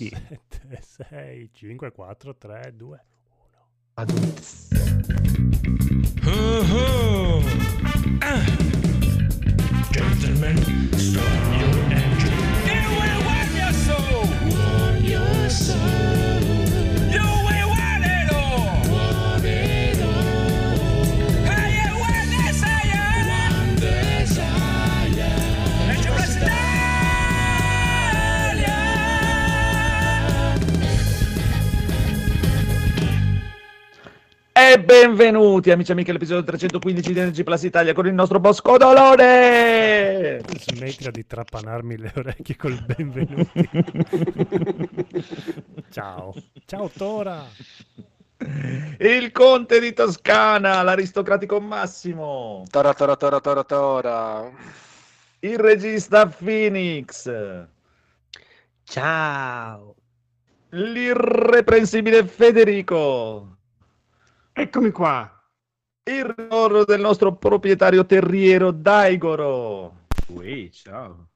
[0.00, 0.16] minuti.
[0.50, 3.00] 7, 6, 5, 4, 3, 2, 1.
[3.94, 4.68] Adulti.
[6.26, 7.42] Oh,
[8.22, 8.44] Ah.
[9.92, 10.56] Gentlemen,
[10.96, 11.99] start your
[34.70, 38.76] E benvenuti amici e amiche all'episodio 315 di Energy Plus Italia con il nostro Bosco
[38.76, 40.40] Dolore!
[40.56, 43.68] Smettila di trapanarmi le orecchie col benvenuti.
[45.90, 46.32] Ciao.
[46.66, 47.44] Ciao Tora.
[49.00, 54.52] Il conte di Toscana, l'aristocratico Massimo, Tora, tora, tora, tora, tora.
[55.40, 57.28] il regista Phoenix,
[58.84, 59.96] Ciao.
[60.68, 63.56] l'irreprensibile Federico,
[64.52, 65.34] Eccomi qua.
[66.04, 70.06] il ritorno del nostro proprietario terriero Daigoro.
[70.28, 71.28] Ui, ciao.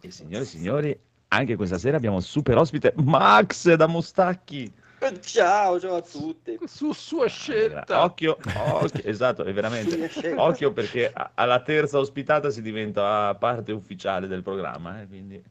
[0.00, 4.72] E signore e signori, anche questa sera abbiamo super ospite Max da Mostacchi.
[5.20, 6.58] Ciao, ciao a tutti.
[6.66, 8.04] Su sua scelta.
[8.04, 10.10] Occhio, occhio, esatto, è veramente.
[10.36, 15.42] Occhio perché a- alla terza ospitata si diventa parte ufficiale del programma, eh, quindi...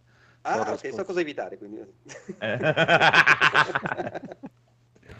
[0.41, 1.80] Ah, ok, so cosa evitare, quindi.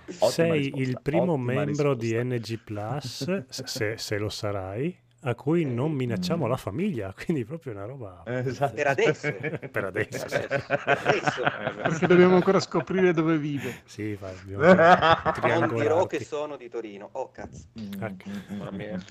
[0.08, 0.14] eh.
[0.14, 2.54] Sei risposta, il primo ottima membro di risposta.
[2.54, 7.86] NG Plus, se, se lo sarai, a cui non minacciamo la famiglia, quindi proprio una
[7.86, 8.76] roba Eh, esatto.
[8.76, 9.34] Per adesso.
[9.72, 10.26] per adesso.
[10.26, 11.42] Adesso.
[11.84, 13.82] Perché dobbiamo ancora scoprire dove vive.
[13.86, 17.10] Sì, vai, Non dirò che sono di Torino.
[17.14, 17.66] Oh, cazzo.
[17.74, 18.30] Ecco.
[18.50, 19.04] Mamma mia.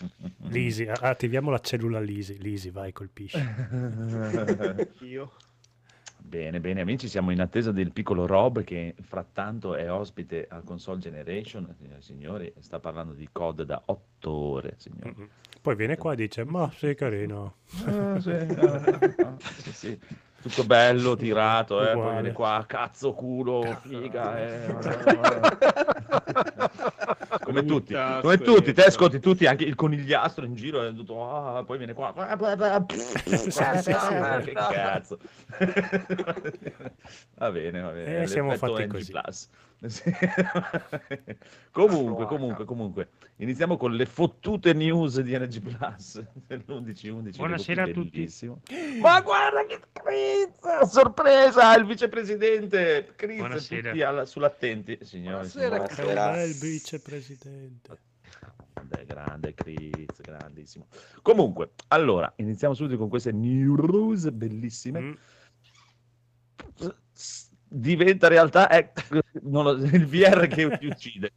[0.49, 2.39] Lisi, attiviamo la cellula Lisi.
[2.39, 3.39] Lisi, vai, colpisci.
[5.01, 5.33] Io.
[6.27, 10.99] Bene, bene, amici, siamo in attesa del piccolo Rob che frattanto è ospite al Console
[10.99, 15.15] Generation, signore e signori, sta parlando di COD da otto ore, signori.
[15.17, 15.29] Mm-mm.
[15.63, 17.59] Poi viene qua e dice, ma sei carino.
[17.85, 20.01] Ah, sì, ah, sì, sì.
[20.43, 24.75] Tutto bello, tirato, eh, poi viene qua, cazzo, culo, figa, eh.
[27.61, 31.65] come tutti, come tutti, te ascolti tutti, anche il conigliastro in giro, è tutto, ah,
[31.65, 32.13] poi viene qua,
[34.43, 35.19] che cazzo.
[37.37, 39.13] va bene, va bene, Eh, siamo fatti così.
[39.13, 39.49] Plus.
[41.71, 47.37] Comunque, comunque, comunque, iniziamo con le fottute news di Energy Plus dell'11-11.
[47.37, 48.11] Buonasera a tutti.
[48.11, 48.63] Bellissimo.
[49.01, 50.89] Ma guarda che Chris!
[50.91, 51.75] Sorpresa!
[51.77, 53.91] Il vicepresidente Chris, Buonasera.
[53.91, 54.99] tutti alla- sull'attenti.
[55.03, 56.15] Signori, Buonasera, signori.
[56.15, 57.99] Che bel vicepresidente.
[58.73, 60.87] Grande, grande Chris, grandissimo.
[61.21, 65.01] Comunque, allora, iniziamo subito con queste news bellissime.
[65.01, 65.13] Mm.
[67.69, 68.93] Diventa realtà è
[69.43, 71.33] non lo- il VR che ti uccide.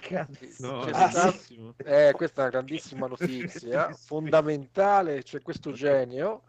[0.00, 0.38] Cazzo.
[0.58, 1.72] No, C'è Ah, sì.
[1.84, 6.42] Eh, questa è una grandissima notizia, fondamentale, c'è questo genio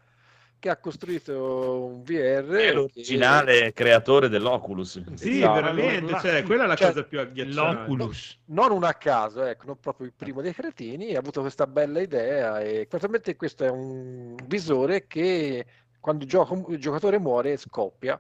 [0.57, 5.01] che ha costruito un VR È che- l'originale creatore dell'Oculus.
[5.16, 5.53] Sì, Esatto.
[5.55, 7.79] veramente, cioè, quella è la Cioè, cosa più agghiacciante.
[7.81, 8.39] L'Oculus.
[8.45, 11.99] non un a caso, ecco, non proprio il primo dei cretini, ha avuto questa bella
[11.99, 15.66] idea e praticamente questo è un visore che
[15.99, 18.19] quando gioca- il giocatore muore scoppia.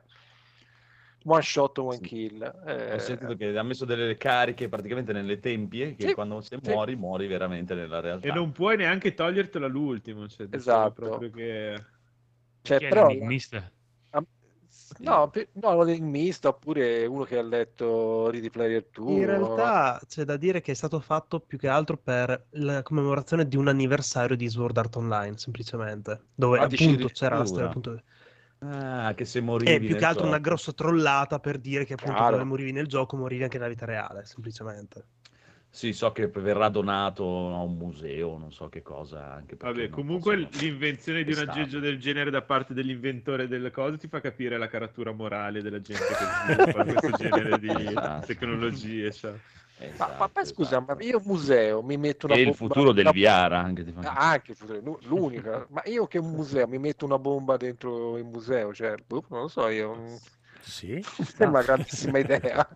[1.23, 2.07] One shot, one Sì.
[2.07, 2.41] kill.
[2.41, 6.57] Ho Eh, sentito che ha messo delle cariche praticamente nelle tempie, che Sì, quando se
[6.61, 6.71] sì.
[6.71, 8.27] muori, muori veramente nella realtà.
[8.27, 10.27] E non puoi neanche togliertela l'ultimo.
[10.27, 11.01] Cioè, Esatto.
[11.01, 11.85] proprio che...
[12.63, 13.71] cioè, Chi però, l'enigmista?
[14.99, 19.13] no, no, un enigmista oppure uno che ha letto Ready Player 2.
[19.13, 23.47] In realtà c'è da dire che è stato fatto più che altro per la commemorazione
[23.47, 28.03] di un anniversario di Sword Art Online, semplicemente, dove Ah, appunto c'era la storia appunto,
[28.63, 30.49] Ah, che se morivi è più nel che altro una gioco.
[30.49, 32.31] grossa trollata per dire che appunto Chiaro.
[32.37, 35.07] dove morivi nel gioco morivi anche nella vita reale, semplicemente.
[35.73, 37.23] Sì, so che verrà donato
[37.53, 41.97] a un museo, non so che cosa, anche Vabbè, comunque l'invenzione di un aggeggio del
[41.99, 46.25] genere da parte dell'inventore delle cose ti fa capire la caratura morale della gente che
[46.43, 48.25] sviluppa questo genere di Esatto.
[48.25, 49.11] tecnologie.
[49.11, 49.39] cioè.
[49.81, 50.95] Ma, Esatto, ma poi scusa, esatto.
[50.95, 54.01] ma io museo mi metto una E il bomba- futuro del VR anche ti fa
[54.01, 55.65] Ah, Anche il futuro, l'u- l'unica.
[55.71, 59.41] ma io che un museo mi metto una bomba dentro il museo, cioè, boh, non
[59.41, 60.19] lo so, io
[60.61, 60.93] Sì,
[61.37, 62.67] è una grandissima idea.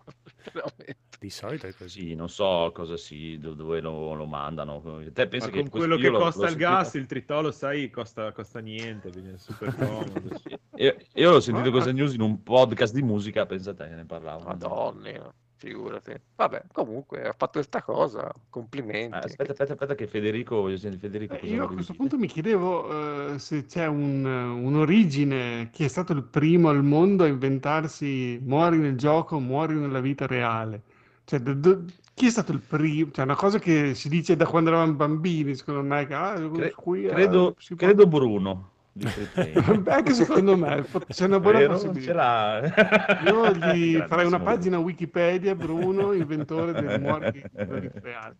[1.18, 2.00] di solito è così.
[2.08, 4.82] Sì, non so cosa si, do- dove lo, lo mandano.
[5.12, 7.88] Te pensi Ma che con quello che costa l'ho il sentito- gas, il tritolo, sai,
[7.90, 10.40] costa, costa niente, quindi è super comodo.
[10.76, 14.44] Io, io l'ho sentito questa news in un podcast di musica, pensate, ne parlavano.
[14.48, 15.32] Madonna.
[15.58, 16.12] Figurati.
[16.36, 19.16] Vabbè, comunque ha fatto questa cosa, Ah, complimenti.
[19.26, 21.34] aspetta, aspetta, aspetta, che Federico, voglio sentire Federico.
[21.34, 21.96] Eh, cosa Io a questo dire?
[22.08, 27.24] punto mi chiedevo eh, se c'è un- un'origine, chi è stato il primo al mondo
[27.24, 30.82] a inventarsi muori nel gioco, muori nella vita reale.
[31.24, 33.10] Cioè, do- do- chi è stato il primo?
[33.12, 36.72] Cioè, una cosa che si dice da quando eravamo bambini, secondo me, che ah, Cre-
[36.74, 39.06] qui, eh, credo, credo Bruno di
[39.90, 41.78] anche secondo me c'è una buona Vero?
[41.78, 43.20] Ce possibilità.
[43.26, 48.36] Io gli farei una pagina Wikipedia, Bruno, inventore del muori reale.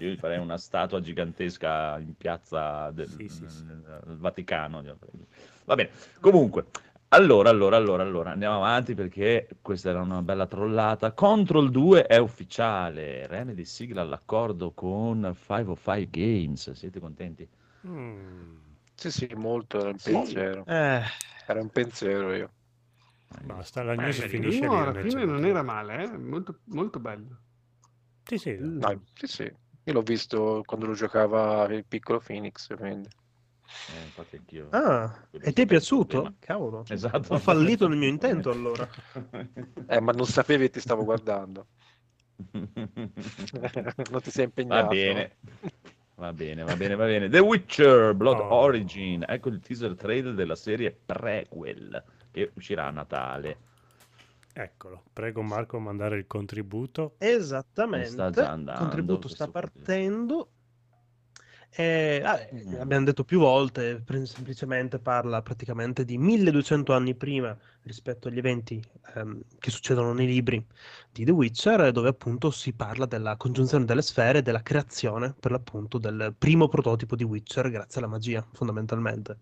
[0.00, 3.64] Io gli farei una statua gigantesca in piazza del, Sì, sì, sì.
[3.64, 4.82] del Vaticano.
[5.64, 5.90] Va bene,
[6.20, 6.66] comunque,
[7.10, 11.12] allora, allora, allora, allora, andiamo avanti perché questa era una bella trollata.
[11.12, 17.48] Control 2 è ufficiale, Remedy sigla l'accordo con 505 Games, siete contenti?
[17.86, 18.56] Mm,
[18.98, 20.10] Sì, sì, molto era un Sì.
[20.12, 20.64] pensiero.
[20.66, 21.02] Eh,
[21.46, 22.50] Era un pensiero io.
[23.46, 24.66] basta, la news finisce lì.
[24.66, 25.46] alla fine non no.
[25.46, 26.18] era male, eh?
[26.18, 27.38] Molto, molto bello.
[28.28, 28.56] Sì, sì.
[28.60, 28.78] Mm.
[28.80, 29.42] Dai, sì, sì.
[29.84, 33.08] Io l'ho visto quando lo giocava il piccolo Phoenix, quindi.
[33.90, 34.68] Eh, infatti anch'io.
[34.72, 36.34] ah, e ti è piaciuto?
[36.40, 36.84] Cavolo.
[36.88, 37.34] Esatto.
[37.34, 38.86] Ho fallito nel mio intento allora.
[39.90, 41.66] Eh, ma non sapevi che ti stavo guardando.
[44.10, 44.84] non ti sei impegnato.
[44.84, 45.36] Va bene.
[46.18, 47.28] Va bene, va bene, va bene.
[47.28, 48.54] The Witcher Blood Oh.
[48.54, 49.24] Origin.
[49.26, 53.58] Ecco il teaser trailer della serie prequel che uscirà a Natale.
[54.52, 57.14] Eccolo, prego Marco a mandare il contributo.
[57.18, 58.08] Esattamente.
[58.08, 60.50] Sta già Il contributo sta partendo.
[61.70, 62.74] Eh, vabbè, Mm.
[62.80, 68.82] abbiamo detto più volte, semplicemente parla praticamente di 1200 anni prima rispetto agli eventi
[69.14, 70.64] ehm, che succedono nei libri
[71.12, 75.50] di The Witcher, dove appunto si parla della congiunzione delle sfere e della creazione per
[75.52, 79.38] l'appunto del primo prototipo di Witcher grazie alla magia, fondamentalmente.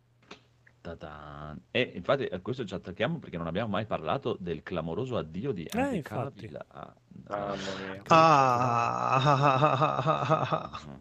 [0.86, 1.60] Ta-tan.
[1.72, 5.68] E infatti a questo ci attacchiamo perché non abbiamo mai parlato del clamoroso addio di
[5.68, 6.48] Henry infatti.
[7.28, 8.02] Mamma mia.
[8.06, 9.10] Ah,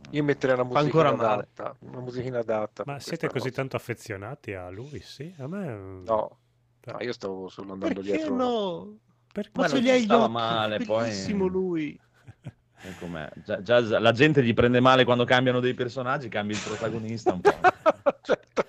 [0.10, 1.76] Io metterei una musichina adatta.
[1.80, 2.82] Una musichina adatta.
[2.88, 3.62] Ma siete così cosa.
[3.62, 5.00] tanto affezionati a lui?
[5.02, 5.66] Sì, a me...
[6.04, 6.38] No,
[6.86, 8.36] no, io stavo solo andando perché dietro.
[8.36, 8.98] no?
[9.32, 9.52] Perché?
[9.54, 12.00] Ma Ma ce non li ci hai gli stava male, poi- bellissimo lui.
[12.42, 13.30] E com'è?
[13.44, 17.42] Già, già la gente gli prende male quando cambiano dei personaggi, cambia il protagonista un
[17.42, 17.52] po'.
[18.22, 18.64] Certo.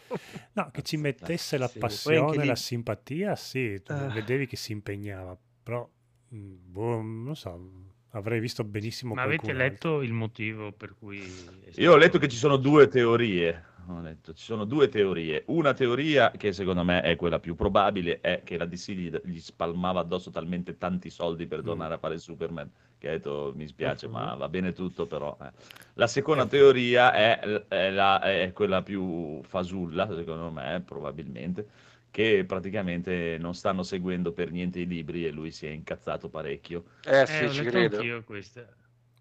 [0.56, 4.08] No, che ci mettesse la passione, la simpatia, sì, tu Eh.
[4.08, 5.86] vedevi che si impegnava, però,
[6.34, 7.60] mm, boh, non so,
[8.12, 9.90] avrei visto benissimo Ma avete qualcun altro.
[9.90, 11.20] letto il motivo per cui...
[11.74, 13.64] Io ho letto che ci sono due teorie.
[13.88, 15.44] Ho letto, ci sono due teorie.
[15.46, 19.38] Una teoria, che secondo me è quella più probabile, è che la DC gli, gli
[19.38, 21.64] spalmava addosso talmente tanti soldi per Mm.
[21.64, 22.68] tornare a fare Superman
[22.98, 24.38] che ha detto mi spiace, ma Mhm.
[24.38, 25.36] va bene tutto, però.
[25.40, 25.52] eh.
[25.94, 26.48] La seconda Eh.
[26.48, 27.38] teoria è,
[27.68, 31.68] è la- è quella più fasulla, secondo me, probabilmente,
[32.10, 36.86] che praticamente non stanno seguendo per niente i libri e lui si è incazzato parecchio.
[37.04, 37.96] Eh Eh, sì, ho ci credo.
[37.98, 38.66] anch'io questa.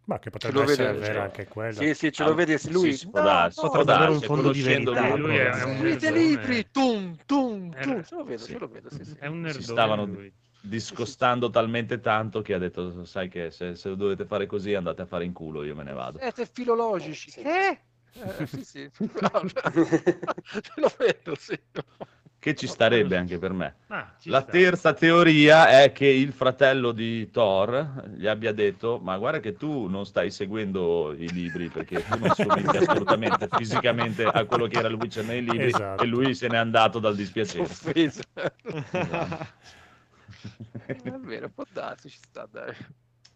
[0.07, 1.79] Ma che potrebbe essere vede- vera cioè, anche quella.
[1.81, 2.93] Sì, sì, ce Ah, lo vedi, lui.
[2.93, 5.07] sì, darsi, può Potrebbe avere un fondo di verità.
[5.09, 6.11] lui, Lui è un nerdone.
[6.11, 7.71] libri, tum, tum.
[8.03, 8.51] Ce lo vedo, Sì.
[8.51, 9.15] ce lo vedo, sì, sì.
[9.17, 10.31] È un nerdone stavano- lui.
[10.59, 15.03] discostando talmente tanto che ha detto sai che se, se lo dovete fare così andate
[15.03, 17.29] a fare in culo io me ne vado Siete filologici.
[17.29, 17.41] Sì.
[17.41, 17.79] Eh?
[18.13, 18.89] Eh, sì, sì.
[19.21, 19.29] No,
[20.61, 21.59] ce lo vedo, sì.
[22.45, 24.51] Che ci starebbe anche per me Ah, la sta.
[24.51, 29.87] terza teoria è che il fratello di Thor gli abbia detto ma guarda che tu
[29.87, 34.87] non stai seguendo i libri perché tu non somigli assolutamente fisicamente a quello che era
[34.89, 36.03] il Witcher nei libri Esatto.
[36.03, 37.67] e lui se n'è andato dal dispiacere.
[37.95, 38.33] Esatto.
[40.85, 42.75] È vero, può darsi, ci sta, dai.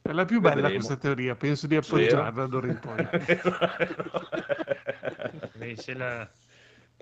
[0.03, 0.75] È la più bella Vedremo.
[0.75, 3.07] questa teoria, penso di appoggiarla d'ora in poi.
[5.77, 6.29] Se la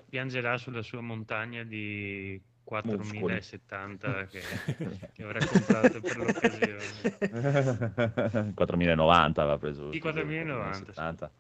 [0.09, 4.41] piangerà sulla sua montagna di 4070 che,
[5.13, 6.83] che avrà comprato per l'occasione.
[8.53, 9.91] 4090 aveva preso.
[9.91, 11.31] Sì, 4090, 70.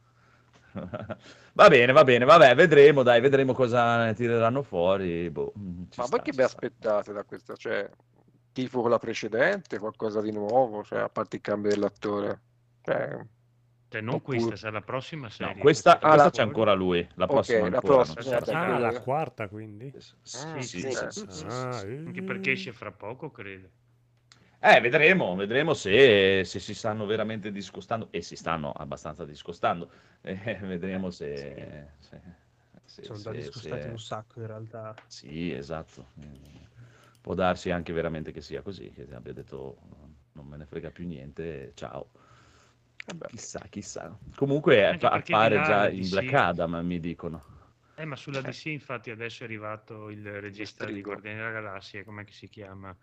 [1.53, 5.27] Va bene, va bene, vabbè, vedremo, dai, vedremo cosa ne tireranno fuori.
[5.31, 7.55] boh, mm, Ma sta, voi che vi aspettate da questa?
[7.55, 7.89] Cioè,
[8.51, 12.41] tifo con la precedente, qualcosa di nuovo, cioè, a parte il cambio dell'attore.
[12.83, 13.25] Cioè,
[13.89, 15.53] Cioè, non Oppure- questa, sarà la prossima serie.
[15.53, 18.29] No, questa, Ah, questa la- c'è ancora lui, la prossima la ancora, non prossima, si
[18.39, 18.75] vabbè, sa.
[18.75, 19.93] Ah, la quarta quindi?
[20.31, 21.05] Ah, Sì, sì, sì,
[22.05, 23.69] Anche perché esce fra poco, credo.
[24.59, 29.91] Eh, vedremo, vedremo se, se si stanno veramente discostando, e si stanno abbastanza discostando,
[30.21, 31.91] eh, vedremo se...
[31.99, 32.21] se,
[32.83, 34.93] se- Sono già discostati se- un sacco in realtà.
[35.07, 36.07] Sì, esatto.
[37.21, 39.77] Può darsi anche veramente che sia così, che abbia detto
[40.33, 42.09] non me ne frega più niente, ciao.
[43.07, 43.27] Vabbè.
[43.27, 44.17] Chissà, chissà.
[44.35, 47.43] Comunque Anche appare già in DC Black Adam, mi dicono.
[47.95, 51.01] Eh, ma sulla DC infatti adesso è arrivato il regista di.
[51.01, 52.95] Guardiani della Galassia, com'è che si chiama?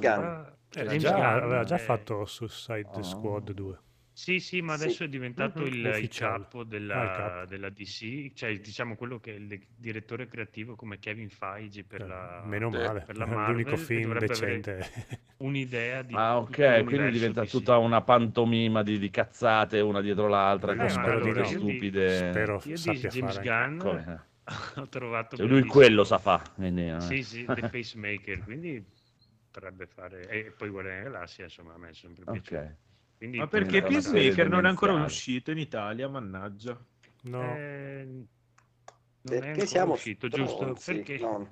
[0.00, 0.22] Gunn.
[0.24, 3.02] Ah, James già- Gunn, aveva già eh, fatto Suicide Oh.
[3.02, 3.78] Squad 2.
[4.18, 4.74] Sì, sì, ma Sì.
[4.74, 5.66] adesso è diventato Mhm.
[5.66, 7.46] il, il capo Ah, il della, capo.
[7.46, 12.04] della DC, cioè diciamo quello che è il direttore creativo come Kevin Feige per Eh,
[12.04, 14.90] la, Meno male, per la Marvel, l'unico film decente.
[15.38, 17.46] un'idea di Ah, ok, quindi diventa DC.
[17.46, 21.90] tutta una pantomima di, di cazzate una dietro l'altra, Eh, con battute allora io di-
[21.90, 22.02] stupide.
[22.04, 23.40] Spero Io di sappia James fare.
[23.40, 24.28] Gunn Come?
[24.76, 26.42] ho trovato Cioè, lui quello sa fa.
[26.54, 26.96] quindi, eh.
[26.96, 28.84] Sì, sì, The Pacemaker, quindi
[29.50, 30.28] potrebbe fare...
[30.28, 32.64] E poi Guardiani della Galassia, insomma, a me è sempre piaciuto.
[32.64, 32.76] Ok.
[33.16, 36.78] Quindi Ma perché Peacemaker non è ancora uscito in Italia, mannaggia.
[37.22, 38.26] No, Eh, non è
[39.22, 40.54] Perché ancora siamo uscito, giusto?
[40.54, 41.18] stronzi, Perché?
[41.18, 41.48] No,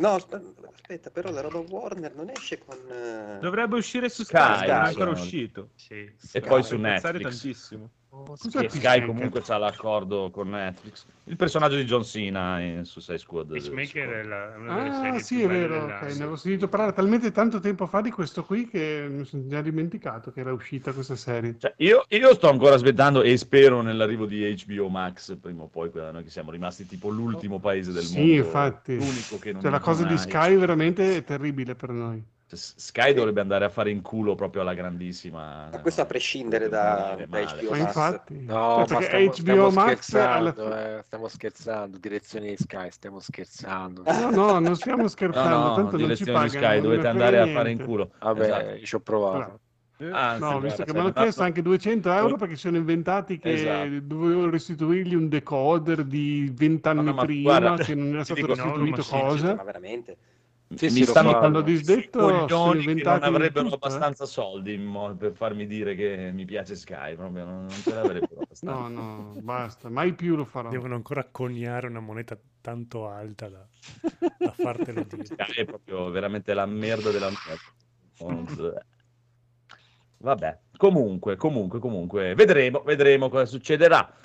[0.00, 0.40] no, asp-
[0.74, 2.76] aspetta, però la roba Warner non esce con...
[2.90, 5.70] eh, Dovrebbe uscire su Sky, Sky, non è ancora uscito.
[5.74, 5.94] Sì.
[5.94, 6.40] E Sky.
[6.40, 7.22] poi su Netflix.
[7.22, 7.90] tantissimo.
[8.24, 9.06] Che Sky Peacemaker?
[9.06, 11.06] comunque ha l'accordo con Netflix.
[11.24, 13.52] Il personaggio di John Cena in Suicide Squad.
[13.52, 16.06] Pacemaker è la- una delle Ah, serie sì, più è vero, ok, dell'anno.
[16.06, 19.60] ne avevo sentito parlare talmente tanto tempo fa di questo qui che mi sono già
[19.60, 21.56] dimenticato che era uscita questa serie.
[21.58, 25.90] Cioè, io, io sto ancora aspettando e spero nell'arrivo di HBO Max prima o poi,
[25.94, 28.34] noi che siamo rimasti tipo l'ultimo paese del Sì, mondo.
[28.34, 28.94] infatti.
[28.96, 32.22] L'unico che non Cioè, la cosa di Sky veramente è terribile per noi.
[32.48, 35.68] Cioè, Sky dovrebbe andare a fare in culo proprio alla grandissima.
[35.70, 37.86] Ma questo a prescindere da, da HBO Ma Max.
[37.86, 41.98] infatti, No, Cioè, ma perché stiamo, HBO stiamo Max alla scherzando, fi- eh, stiamo scherzando,
[41.98, 44.02] direzione di Sky, stiamo scherzando.
[44.06, 46.66] No, no, non stiamo No, scherzando, no, tanto non ci direzione di pagano.
[46.66, 47.84] Sky, dovete andare frega a fare in niente.
[47.84, 48.10] culo.
[48.18, 48.86] Vabbè, Esatto.
[48.86, 49.36] ci ho provato.
[49.36, 49.60] Bravo.
[50.00, 53.38] Anzi, No, visto guarda, che mi hanno chiesto anche 200 euro perché si sono inventati
[53.38, 54.00] che Esatto.
[54.02, 58.22] dovevano restituirgli un decoder di 20 anni No, no, ma prima, guarda, che non era
[58.24, 59.54] stato dico- restituito no, ma sì, cosa.
[59.56, 60.16] Ma veramente?
[60.74, 61.38] Sì, mi stanno.
[61.38, 63.86] Hanno disdetto, coglioni che non avrebbero tutto, eh.
[63.86, 67.94] abbastanza soldi in mo- per farmi dire che mi piace Sky, proprio non, non ce
[67.94, 68.88] l'avrebbero abbastanza.
[68.88, 70.68] No, no, basta, mai più lo farò.
[70.68, 73.66] devono ancora coniare una moneta tanto alta da,
[74.38, 75.24] da fartelo dire.
[75.24, 78.84] Sky è proprio veramente la merda della merda.
[80.18, 84.18] Vabbè, comunque, comunque, comunque, vedremo, vedremo cosa succederà.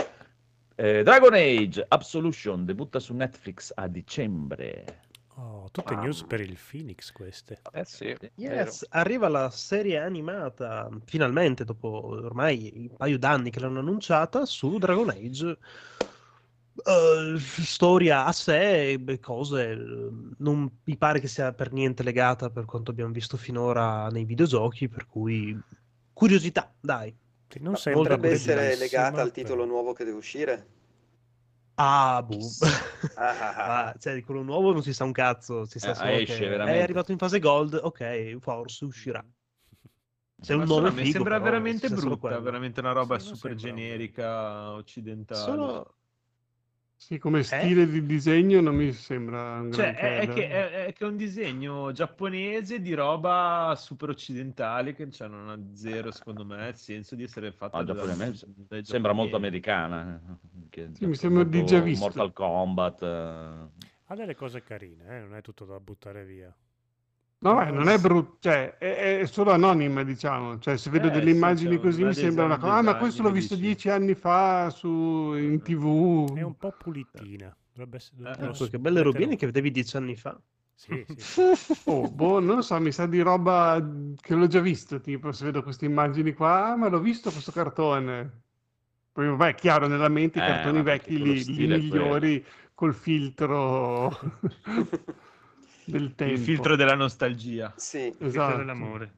[0.75, 5.01] Eh, Dragon Age Absolution debutta su Netflix a dicembre.
[5.35, 7.61] Oh, tutte news per il Phoenix queste.
[7.71, 13.79] Eh sì, Yes, arriva la serie animata, finalmente, dopo ormai un paio d'anni che l'hanno
[13.79, 15.57] annunciata, su Dragon Age.
[16.75, 22.49] Eh, storia a sé, beh, cose, eh, non mi pare che sia per niente legata
[22.49, 25.57] per quanto abbiamo visto finora nei videogiochi, per cui
[26.13, 27.15] curiosità, dai.
[27.59, 30.67] Non potrebbe essere legata al titolo nuovo che deve uscire?
[31.77, 32.49] Ah, boh.
[33.15, 33.87] Ah.
[33.89, 36.39] Ah, cioè, di quello nuovo non si sa un cazzo, si sa Eh, solo esce
[36.39, 36.79] che veramente.
[36.79, 39.23] è arrivato in fase gold, ok, forse uscirà.
[40.41, 43.55] Se è un Ma nome figo, sembra però, veramente brutta, veramente una roba Sì, super
[43.55, 45.41] generica occidentale.
[45.43, 45.95] Solo...
[47.03, 50.93] Sì, come stile di disegno non mi sembra un Cioè, è, è che, è, è
[50.93, 56.45] che è un disegno giapponese di roba super occidentale che cioè, non ha zero, secondo
[56.45, 58.47] me, il senso di essere fatta Ah, da- giapponese.
[58.55, 60.17] dai Sembra molto americana.
[60.17, 62.05] eh, che- Sì, mi sembra di già visto.
[62.05, 63.01] Mortal Kombat.
[63.03, 63.91] eh.
[64.05, 66.55] Ha delle cose carine, eh, non è tutto da buttare via.
[67.43, 70.59] No, beh, non è brutto, cioè, è, è solo anonima, diciamo.
[70.59, 72.77] Cioè, se vedo Eh, delle sì, immagini così mi sembra una cosa.
[72.77, 73.65] Ah, ma questo l'ho visto dici.
[73.67, 74.87] dieci anni fa su,
[75.35, 76.37] in TV.
[76.37, 77.55] È un po' pulitina.
[77.73, 80.39] Dovrebbe essere, Eh, dovrebbe Non so, che essere- belle robine che vedevi dieci anni fa.
[80.75, 81.41] Sì, sì, sì.
[81.91, 83.85] Oh, boh, non lo so, mi sa di roba
[84.21, 87.51] che l'ho già visto, tipo, se vedo queste immagini qua, ah, ma l'ho visto questo
[87.51, 88.41] cartone.
[89.11, 92.05] Poi, vabbè, è chiaro, nella mente i Eh, cartoni vecchi, li, li stile è quello.
[92.05, 94.09] migliori col filtro
[95.85, 96.33] del tempo.
[96.33, 97.73] Il filtro della nostalgia.
[97.75, 98.03] Sì.
[98.17, 98.57] Filtro Esatto.
[98.57, 99.11] dell'amore.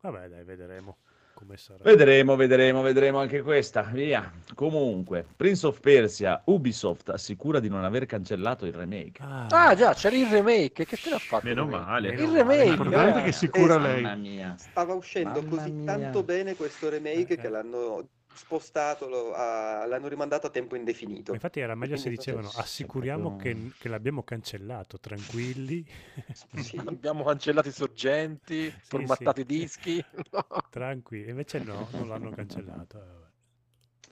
[0.00, 0.98] Vabbè, dai, vedremo
[1.34, 1.82] come sarà.
[1.82, 3.82] Vedremo, vedremo, vedremo anche questa.
[3.82, 4.32] Via.
[4.54, 9.20] Comunque, Prince of Persia, Ubisoft assicura di non aver cancellato il remake.
[9.22, 10.86] Ah, già, c'era il remake.
[10.86, 11.46] Che te l'ha fatto?
[11.46, 11.84] Meno il remake?
[11.90, 12.08] male.
[12.14, 12.64] Il remake.
[12.64, 13.32] L'importante è che eh.
[13.32, 13.82] si cura Esatto.
[13.82, 14.02] lei.
[14.02, 14.54] Mamma mia.
[14.58, 15.92] Stava uscendo Mamma così mia.
[15.92, 21.30] tanto bene questo remake Eh, che l'hanno spostato, lo- a- l'hanno rimandato a tempo indefinito.
[21.30, 25.84] Ma Infatti era meglio se dicevano assicuriamo che, che l'abbiamo cancellato, tranquilli,
[26.54, 26.80] Sì.
[26.84, 30.02] Abbiamo cancellato i sorgenti, formattato i dischi.
[30.30, 30.46] No.
[30.70, 31.30] tranquilli.
[31.30, 32.98] Invece no, non l'hanno cancellato.
[32.98, 33.24] eh.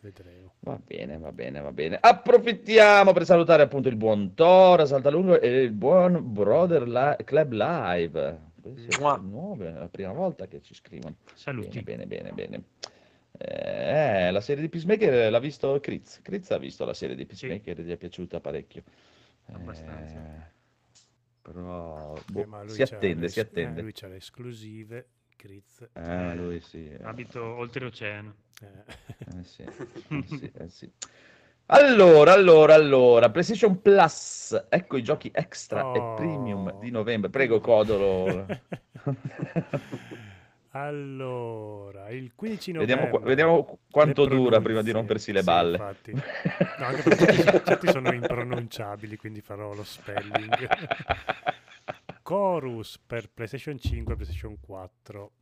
[0.01, 0.55] Vedremo.
[0.61, 1.99] Va bene, va bene, va bene.
[1.99, 8.53] Approfittiamo per salutare appunto il buon Tora, Saltalungo e il buon Brother Li- Club Live.
[8.61, 9.15] Queste Mua.
[9.17, 11.17] sono nuove, è la prima volta che ci scrivono.
[11.35, 11.81] Saluti.
[11.83, 12.65] Bene, bene, bene, bene.
[13.37, 16.21] Eh, la serie di Peacemaker l'ha visto Critz.
[16.23, 18.83] Critz ha visto la serie di Peacemaker, gli è piaciuta parecchio.
[19.53, 20.19] Abbastanza.
[20.19, 20.53] Eh,
[21.43, 23.81] però Eh, boh, si attende, si attende.
[23.81, 25.87] eh, lui c'ha le esclusive, Criz.
[25.93, 26.89] Eh, lui sì.
[26.89, 26.99] eh.
[27.03, 28.35] Abito oltreoceano.
[28.63, 29.39] Eh.
[29.41, 30.91] Eh sì, eh sì, eh sì.
[31.67, 35.95] Allora, allora, allora, PlayStation Plus, ecco i giochi extra Oh.
[35.97, 37.31] e premium di novembre.
[37.31, 38.47] Prego, Codolo.
[40.77, 42.95] Allora, il 15 novembre.
[42.97, 45.77] Vediamo, qua- vediamo qu- quanto dura prima di rompersi le Sì, balle.
[45.77, 46.13] infatti.
[46.79, 50.67] No, anche perché certi, sono impronunciabili, quindi farò lo spelling.
[52.23, 55.33] Chorus per PlayStation 5 e PlayStation 4.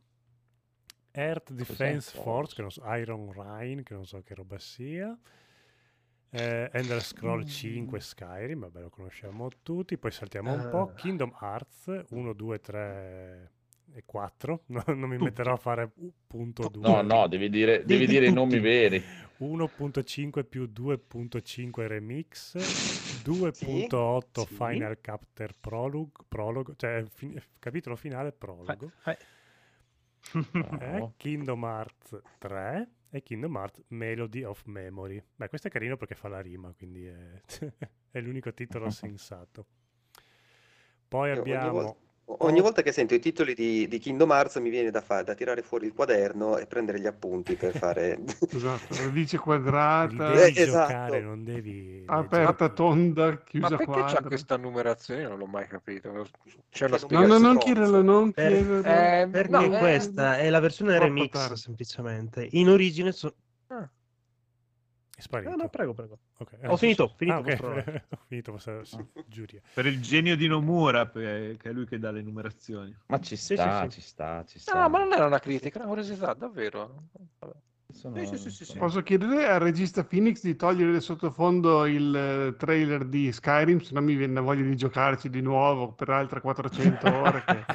[1.11, 2.15] Earth Defense?
[2.21, 5.17] Force, che non so, Iron Rhine, che non so che roba sia.
[6.29, 10.89] Eh, Ender Scroll 5 Skyrim, vabbè lo conosciamo tutti, poi saltiamo un po'.
[10.89, 10.93] Ah.
[10.93, 13.51] Kingdom Hearts 1, 2, 3
[13.93, 14.63] e 4.
[14.73, 15.91] No, non mi metterò a fare
[16.27, 16.81] punto 2.
[16.81, 19.03] No, no, devi dire, devi Di- di dire i nomi veri.
[19.39, 22.55] 1.5 più 2.5 remix,
[23.23, 24.53] 2.8 Sì.
[24.53, 29.17] final chapter prologue, prologo, cioè fi- capitolo finale prologo, Eh, eh,
[30.51, 31.13] Bravo.
[31.17, 35.21] Kingdom Hearts 3 e Kingdom Hearts Melody of Memory.
[35.35, 37.41] Beh, questo è carino perché fa la rima, quindi è,
[38.11, 39.65] è l'unico titolo sensato.
[41.07, 41.97] Poi Io ogni abbiamo...
[42.25, 45.33] Ogni volta che sento i titoli di, di Kingdom Hearts mi viene da, fa- da
[45.33, 48.17] tirare fuori il quaderno e prendere gli appunti per fare...
[48.49, 50.87] Esatto, radice Li quadrata, devi Eh, esatto.
[50.87, 52.03] giocare, non devi...
[52.05, 54.21] aperta, tonda, Ma chiusa perché c'ha quadra.
[54.27, 55.23] questa numerazione?
[55.23, 56.25] Non l'ho mai capito.
[56.69, 57.39] C'è una Che No, no, spiegazione.
[57.39, 58.87] non chiederlo, non Per- chiederlo.
[58.87, 61.57] Eh, Perché no, eh, questa è la versione remix, tardi.
[61.57, 62.47] semplicemente.
[62.51, 63.35] In origine so-
[65.15, 65.51] È sparito.
[65.51, 66.17] No, no, prego, prego.
[66.39, 67.43] Ok, Ho finito, ah, finito, ok.
[67.45, 68.05] posso provare.
[68.09, 69.61] Ho finito, posso- sì, giuria.
[69.73, 72.95] Per il genio di Nomura, che è lui che dà le numerazioni.
[73.07, 74.01] Ma ci Sì, sta, sì, sì.
[74.01, 74.81] ci sta, ci sta.
[74.81, 77.09] No, ma non era una critica, era una curiosità, davvero.
[77.39, 77.53] Vabbè.
[77.93, 78.77] Sono- Sì, sì, sì, sì, sì.
[78.79, 84.01] Posso chiedere al regista Phoenix di togliere sottofondo il eh, trailer di Skyrim, se no
[84.01, 87.43] mi viene voglia di giocarci di nuovo per altre 400 ore.
[87.45, 87.65] che-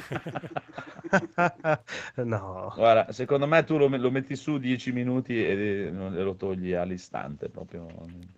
[2.25, 2.73] no.
[2.73, 7.49] Guarda, secondo me tu lo, lo metti su 10 minuti e, e lo togli all'istante
[7.49, 7.87] proprio.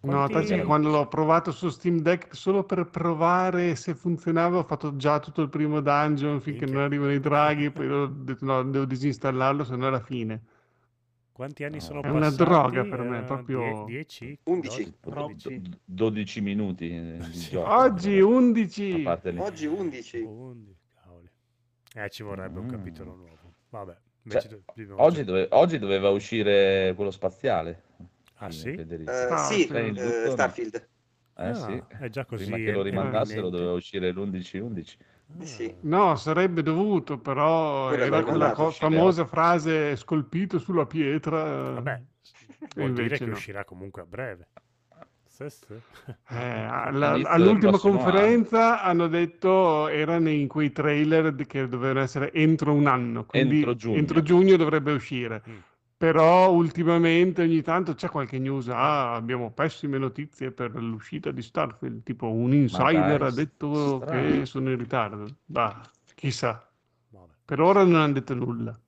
[0.03, 4.63] No, tanto che quando l'ho provato su Steam Deck solo per provare se funzionava, ho
[4.63, 8.63] fatto già tutto il primo dungeon finché non arrivano i draghi, poi ho detto no,
[8.63, 10.41] devo disinstallarlo, se no è la fine.
[11.41, 11.81] Quanti anni No.
[11.81, 12.43] sono È una passati?
[12.43, 14.37] droga per me, Eh, proprio- 10?
[14.43, 14.93] 11.
[15.01, 15.61] 12?
[15.83, 17.67] 12 minuti eh, di gioco.
[17.67, 19.01] Oggi A 11!
[19.01, 19.39] parte lì.
[19.39, 20.19] Oggi 11.
[20.19, 21.27] 11, cavoli.
[21.95, 22.69] Eh, ci vorrebbe un Mm.
[22.69, 23.53] capitolo nuovo.
[23.69, 23.97] Vabbè,
[24.29, 24.59] Cioè,
[24.97, 27.85] Oggi, dove- oggi doveva uscire quello spaziale.
[28.35, 28.69] Ah, sì?
[28.75, 30.29] Eh, Ah, sì, eh.
[30.29, 30.75] Starfield.
[30.75, 31.83] Eh Ah, sì.
[32.01, 32.43] è già così.
[32.43, 34.95] Prima che lo rimandassero doveva uscire l'11-11.
[35.39, 35.73] Sì.
[35.81, 41.71] No, sarebbe dovuto, però Quello era quella co- famosa frase scolpito sulla pietra.
[41.73, 42.01] Vabbè,
[42.75, 43.35] vuol dire invece che no.
[43.35, 44.47] uscirà comunque a breve.
[45.25, 45.73] Sì, sì.
[46.29, 46.35] Eh,
[46.69, 53.25] alla- all'ultima conferenza hanno detto erano in quei trailer che dovevano essere entro un anno,
[53.25, 53.97] quindi Entro giugno.
[53.97, 55.41] entro giugno dovrebbe uscire.
[55.49, 55.57] Mm.
[56.01, 62.01] Però ultimamente ogni tanto c'è qualche news, ah, abbiamo pessime notizie per l'uscita di Starfield,
[62.01, 64.21] tipo un insider dai, ha detto strano.
[64.31, 65.27] che sono in ritardo.
[65.45, 65.79] Bah,
[66.15, 66.67] chissà.
[67.09, 67.33] Vabbè.
[67.45, 68.79] Per ora non hanno detto nulla.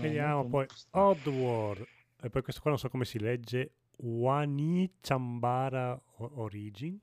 [0.00, 1.86] Vediamo poi Oddworld.
[2.22, 3.72] E poi questo qua non so come si legge.
[3.98, 6.98] Wani Chambara Origin.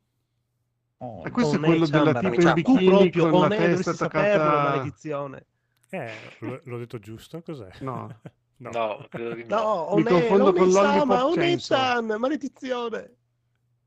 [0.97, 2.29] Oh, E questo è One quello della Chambara.
[2.29, 4.69] tipa in Tu bikini proprio, con la testa saperlo, attaccata...
[4.69, 5.45] maledizione.
[5.93, 7.41] Eh, l'ho, l'ho detto giusto?
[7.43, 7.69] Cos'è?
[7.81, 8.19] No.
[8.57, 8.69] no.
[8.71, 9.89] No, credo di no.
[9.89, 13.15] No, Mi confondo con One-Sama, Lollipop One-chan, maledizione.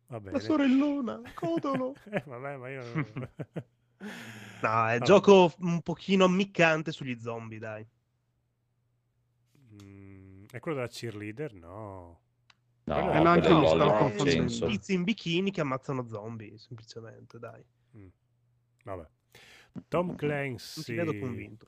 [0.07, 0.37] Va bene.
[0.37, 1.95] La sorellona, codolo.
[2.11, 2.83] Eh, vabbè, ma io...
[3.99, 4.99] No, è Vabbè.
[5.01, 7.87] gioco un pochino ammiccante sugli zombie, dai.
[9.83, 11.55] Mm, è quello della cheerleader?
[11.55, 12.21] No.
[12.85, 14.49] No, Eh, no, quello anche ha confondendo.
[14.49, 14.67] senso.
[14.67, 17.65] Tizi in bikini che ammazzano zombie, semplicemente, dai.
[17.97, 18.07] Mm.
[18.85, 19.09] Vabbè.
[19.89, 20.73] Tom Clancy.
[20.77, 21.67] Non ti vedo convinto.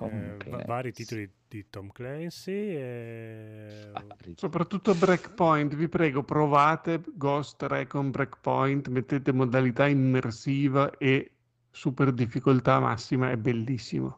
[0.00, 2.50] Eh, vari titoli di Tom Clancy.
[2.50, 3.90] E...
[4.34, 11.30] Soprattutto Breakpoint, vi prego, provate Ghost Recon Breakpoint, mettete modalità immersiva e
[11.70, 14.16] super difficoltà massima, è bellissimo.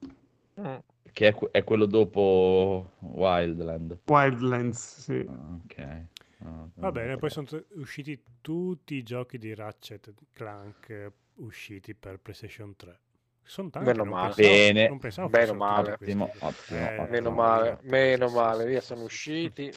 [0.61, 0.77] Mm.
[1.13, 3.99] Che è, è quello dopo Wildland.
[4.07, 5.25] Wildlands, sì.
[5.29, 6.07] Ah, Ok.
[6.45, 11.95] Ah, Va bene, poi sono t- usciti tutti i giochi di Ratchet Clank eh, usciti
[11.95, 13.01] per PlayStation 3.
[13.49, 14.35] Sono tanti, Meno male.
[14.35, 15.31] pensavo- Bene.
[15.31, 15.93] Meno male.
[15.93, 17.07] Ottimo, ottimo, Eh, ottimo.
[17.09, 19.73] Meno no, male, meno male, via sono usciti.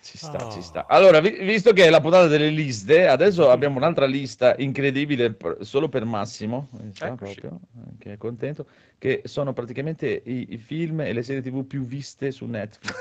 [0.00, 0.62] Ci sta, ci Oh.
[0.62, 0.86] sta.
[0.86, 5.88] Allora, vi- visto che è la puntata delle liste, adesso abbiamo un'altra lista incredibile solo
[5.88, 7.40] per Massimo, eh, Eccoci.
[7.40, 8.66] proprio, eh, che è contento,
[8.98, 12.94] che sono praticamente i, i film e le serie TV più viste su Netflix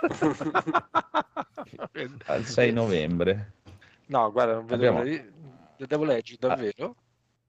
[2.26, 3.52] al 6 novembre.
[4.06, 5.02] No, guarda, non vedo Abbiamo-
[5.80, 6.96] Le devo leggere, davvero?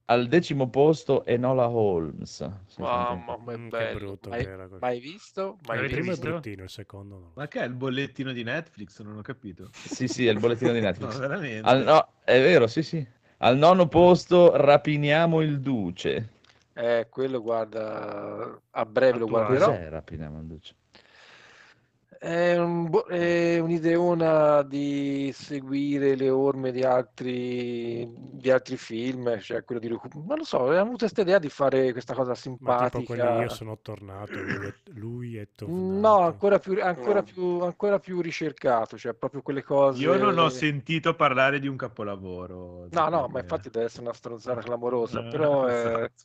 [0.09, 2.41] Al decimo posto Enola Holmes.
[2.77, 4.83] Mamma mia, Mm, che brutto Mai, che era quello.
[4.83, 5.57] mai visto?
[5.65, 6.21] Mai Il Avete primo è visto?
[6.21, 6.27] visto?
[6.33, 7.31] bruttino, il secondo no.
[7.35, 9.01] Ma che è il bollettino di Netflix?
[9.01, 9.73] Non ho capito.
[9.83, 11.17] Sì, sì, è il bollettino di No, Netflix.
[11.17, 11.61] veramente.
[11.61, 13.05] Al no- è vero, sì, sì.
[13.37, 16.29] Al nono posto Rapiniamo il Duce.
[16.75, 19.27] Eh, quello guarda, a breve lo Attuale.
[19.27, 19.69] guarderò.
[19.69, 20.73] Cos'è Rapina Manducci?
[22.21, 29.79] È, un è un'ideona di seguire le orme di altri, di altri film, cioè quello
[29.79, 33.13] di recu- ma lo so, abbiamo avuto questa idea di fare questa cosa Ma tipo
[33.13, 33.41] simpatica.
[33.41, 35.71] io sono tornato, lui è, lui è tornato.
[35.81, 37.23] No, ancora più, ancora No.
[37.23, 40.01] più, ancora più ricercato, cioè proprio quelle cose.
[40.03, 42.87] Io non ho sentito parlare di un capolavoro.
[42.89, 46.23] No, no, ma perché- infatti deve essere una stronzata clamorosa, Eh, però, eh, esatto.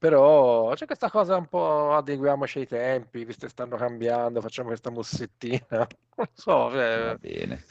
[0.00, 4.90] Però c'è questa cosa un po' adeguiamoci ai tempi, visto che stanno cambiando, facciamo questa
[4.90, 5.86] mossettina.
[6.20, 7.64] Non so, cioè, Va bene.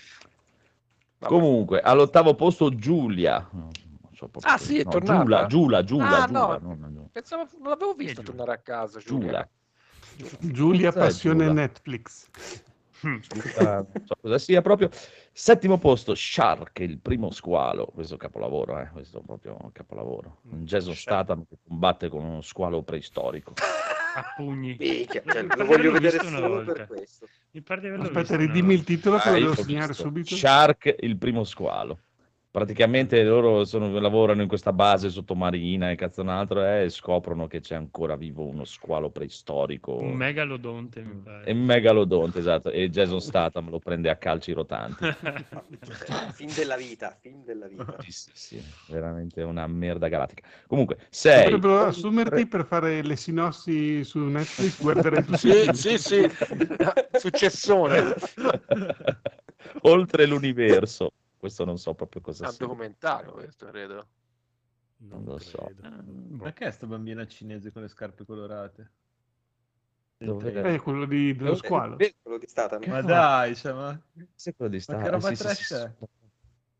[1.17, 1.33] vabbè.
[1.33, 3.47] Comunque, all'ottavo posto Giulia.
[3.51, 3.69] No,
[4.01, 5.19] non so Ah, sì, è no, tornata?
[5.19, 6.59] Giulia, Giulia, Giulia, Ah, Giulia, no.
[6.61, 8.29] non- non- Pensavo, non l'avevo vista Giulia?
[8.29, 9.49] tornare a casa, Giulia.
[10.15, 10.53] Giulia.
[10.53, 11.53] Giulia Passione Giulia?
[11.53, 12.29] Netflix.
[13.01, 14.89] Giulia, non so cosa sia proprio.
[15.31, 17.85] Settimo posto, Shark, il primo squalo.
[17.85, 18.89] Questo è un capolavoro, eh?
[18.91, 20.39] Questo è proprio un capolavoro.
[20.51, 23.53] Un Jason Statham che combatte con uno squalo preistorico.
[24.15, 24.75] A pugni.
[24.79, 26.73] Minchia, Mi cioè, lo voglio vedere solo volta.
[26.73, 27.27] per questo.
[27.51, 30.35] Mi pare di averlo Aspetta, ridimmi il titolo che Ah, lo io devo segnare subito.
[30.35, 31.99] Shark, il primo squalo.
[32.51, 37.45] Praticamente loro sono- lavorano in questa base sottomarina e cazzo un altro eh, e scoprono
[37.45, 39.93] che c'è ancora vivo uno squalo preistorico.
[39.93, 41.51] Un megalodonte, mi pare.
[41.51, 45.05] un megalodonte, esatto, e Jason Statham lo prende a calci rotanti.
[46.33, 47.97] Fin della vita, fin della vita.
[47.99, 50.47] Sì, sì, sì, veramente una merda galattica.
[50.65, 51.43] Comunque, 6.
[51.43, 56.27] Potrebbero assumerti per fare le sinossi su Netflix, guardare i Sì, sì, sì,
[57.11, 58.15] successone.
[59.81, 61.11] Oltre l'universo.
[61.39, 62.65] Questo non so proprio È cosa un sia.
[62.65, 64.07] documentario questo, credo.
[64.97, 65.57] Non lo so.
[65.57, 65.87] credo.
[66.35, 68.91] Ma che è sta bambina cinese con le scarpe colorate?
[70.17, 71.97] Dove- È quello di, dello squalo.
[71.97, 72.85] Eh, Quello di Statham.
[72.85, 74.01] Ma dai, cioè, ma...
[74.35, 75.91] Sì, quello di Ma Star- che roba sì, trash sì, è?
[75.97, 76.05] sì.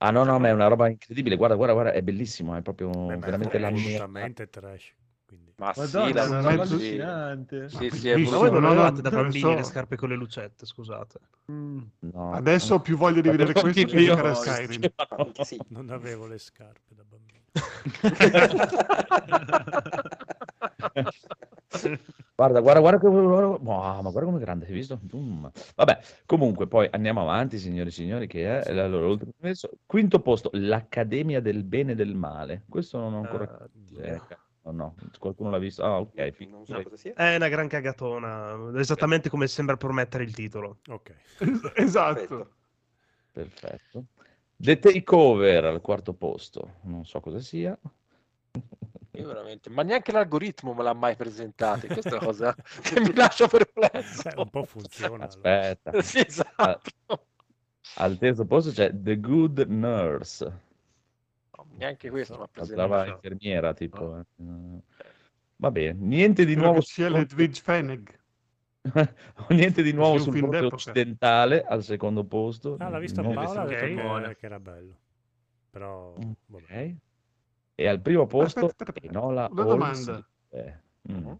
[0.01, 1.35] Ah no, no, ma è una roba incredibile.
[1.37, 4.93] Guarda, guarda, guarda, è bellissimo, è proprio Beh, ma veramente è la assolutamente trash.
[5.59, 7.69] Ma sì, Madonna, la è una roba mezzo- allucinante.
[7.69, 9.53] Sì, sì, è Ma voi non no, no, avevate da bambini so.
[9.53, 11.19] le scarpe con le lucette, scusate.
[11.51, 11.81] Mm.
[11.99, 12.31] No.
[12.31, 14.83] Adesso ho più voglia di vedere questo che Io- a Skyrim.
[15.43, 15.59] Sì.
[15.67, 17.43] Non avevo le scarpe da bambino.
[22.39, 24.97] Guarda, guarda, guarda, guarda, ma guarda come grande, hai visto?
[25.13, 25.45] Mm.
[25.75, 29.69] Vabbè, comunque poi andiamo avanti, signori e signori, che è allora, l'ultimo messo.
[29.85, 32.63] Quinto posto, l'Accademia del Bene e del Male.
[32.69, 33.43] Questo non ho ancora...
[33.43, 33.67] Ah,
[34.69, 35.83] Eh, no, no, qualcuno l'ha visto?
[35.83, 36.35] Ah, ok.
[36.49, 37.13] Non so cosa sia.
[37.13, 40.77] È una gran cagatona, esattamente come sembra promettere il titolo.
[40.87, 41.13] Ok.
[41.75, 42.17] Esatto.
[42.27, 42.55] Perfetto.
[43.31, 44.05] Perfetto.
[44.55, 47.77] The Takeover al quarto posto, non so cosa sia.
[49.13, 51.87] Io veramente, ma neanche l'algoritmo me l'ha mai presentato.
[51.87, 54.29] Questa è una cosa che mi lascia perplesso.
[54.29, 55.25] Eh, un po' funziona.
[55.25, 55.25] allora.
[55.69, 56.91] Aspetta, Sì, esatto.
[57.95, 60.61] al terzo posto c'è The Good Nurse,
[61.79, 62.87] neanche questo mi ha la presentato.
[62.87, 64.19] brava infermiera, tipo.
[64.19, 64.23] eh.
[65.57, 68.17] Va bene, niente di Credo nuovo sia sul Hedwig Fennig.
[69.49, 72.77] niente di nuovo sul fronte occidentale al secondo posto.
[72.79, 73.69] Ah, l'ha visto No, Paola, ha ok.
[73.69, 74.35] detto che, Buona.
[74.35, 74.97] che era bello.
[75.69, 76.63] Però, Mm, vabbè.
[76.63, 76.95] ok.
[77.75, 80.05] E al primo posto Aspetta, aspetta, Enola una Holmes.
[80.05, 80.27] domanda.
[80.49, 80.79] Eh,
[81.11, 81.31] mm.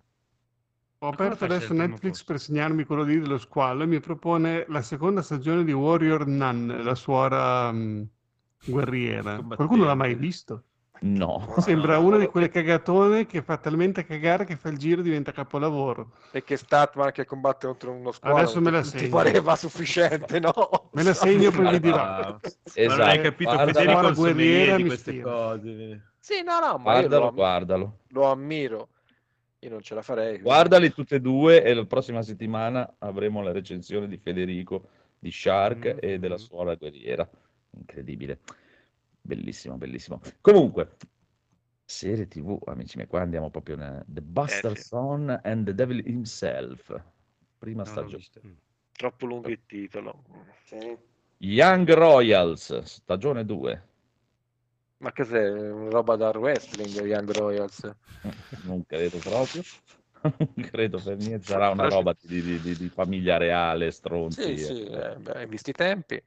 [1.01, 2.33] Ho aperto adesso Netflix posto?
[2.33, 6.81] per segnarmi quello lì dello squalo e mi propone la seconda stagione di Warrior Nun,
[6.83, 8.03] la suora mm,
[8.65, 9.41] guerriera.
[9.55, 10.63] Qualcuno l'ha mai visto?
[11.01, 11.55] No.
[11.59, 15.31] Sembra una di quelle cagatone che fa talmente cagare che fa il giro e diventa
[15.31, 16.11] capolavoro.
[16.31, 19.15] Perché Statman che combatte contro uno squalo Adesso me la non ti segno.
[19.15, 20.53] pareva sufficiente, no?
[20.91, 22.21] Me la segno poi vi dirò.
[22.21, 22.39] Non
[22.73, 23.01] Esatto.
[23.03, 25.23] hai capito, Guardalo, Federico guerriera di queste stira.
[25.31, 26.01] cose.
[26.19, 27.97] Sì, no, no, ma Guardalo, lo, guardalo.
[28.09, 28.89] lo ammiro.
[29.59, 30.25] Io non ce la farei.
[30.31, 34.83] quindi- Guardali tutte e due e la prossima settimana avremo la recensione di Federico
[35.17, 37.27] di Shark Mm, e della suora guerriera.
[37.71, 38.39] Incredibile.
[39.21, 40.21] Bellissimo, bellissimo.
[40.41, 40.95] Comunque,
[41.85, 44.83] serie TV, amici miei, qua andiamo proprio nel The Buster Eh, sì.
[44.83, 47.03] Son and the Devil Himself.
[47.57, 48.57] Prima l'ho stagione.
[48.91, 50.23] Troppo lungo il titolo.
[50.65, 50.97] Sì.
[51.37, 53.87] Young Royals, stagione 2.
[54.97, 55.49] Ma che sei?
[55.69, 57.89] Una roba da wrestling, Young Royals.
[58.63, 59.61] Non credo proprio.
[60.21, 61.45] Non credo per niente.
[61.45, 64.57] Sarà una roba di, di- di- di famiglia reale, stronzi.
[64.57, 64.97] Sì, sì, eh.
[64.97, 66.21] eh, beh, visto i tempi.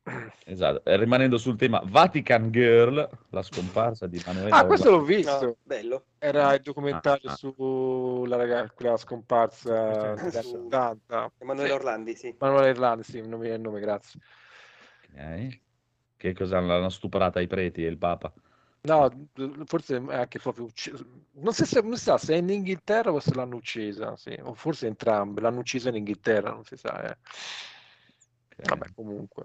[0.45, 0.83] Esatto.
[0.89, 5.57] E rimanendo sul tema Vatican Girl, la scomparsa di Manuela Ah, questo l'ho No, visto.
[5.63, 6.05] bello.
[6.19, 7.37] Era il documentario Ah, ah.
[7.37, 11.33] sulla ragazza, quella scomparsa degli anni Su- 80.
[11.39, 11.75] Emanuele Sì.
[11.75, 12.35] Orlandi, sì.
[12.39, 14.21] Manuela Irlandi, sì, non mi viene il nome, grazie.
[15.15, 15.61] Ok.
[16.17, 18.33] Che cosa l'hanno stuprata i preti e il Papa?
[18.85, 19.29] No,
[19.65, 21.07] forse è anche proprio ucciso.
[21.35, 24.37] Non so se, non si sa se è in Inghilterra o se l'hanno uccisa, sì.
[24.43, 25.41] O forse entrambe.
[25.41, 27.01] L'hanno uccisa in Inghilterra, non si sa.
[27.01, 27.17] eh.
[28.57, 28.69] Ok.
[28.69, 29.45] Vabbè, comunque.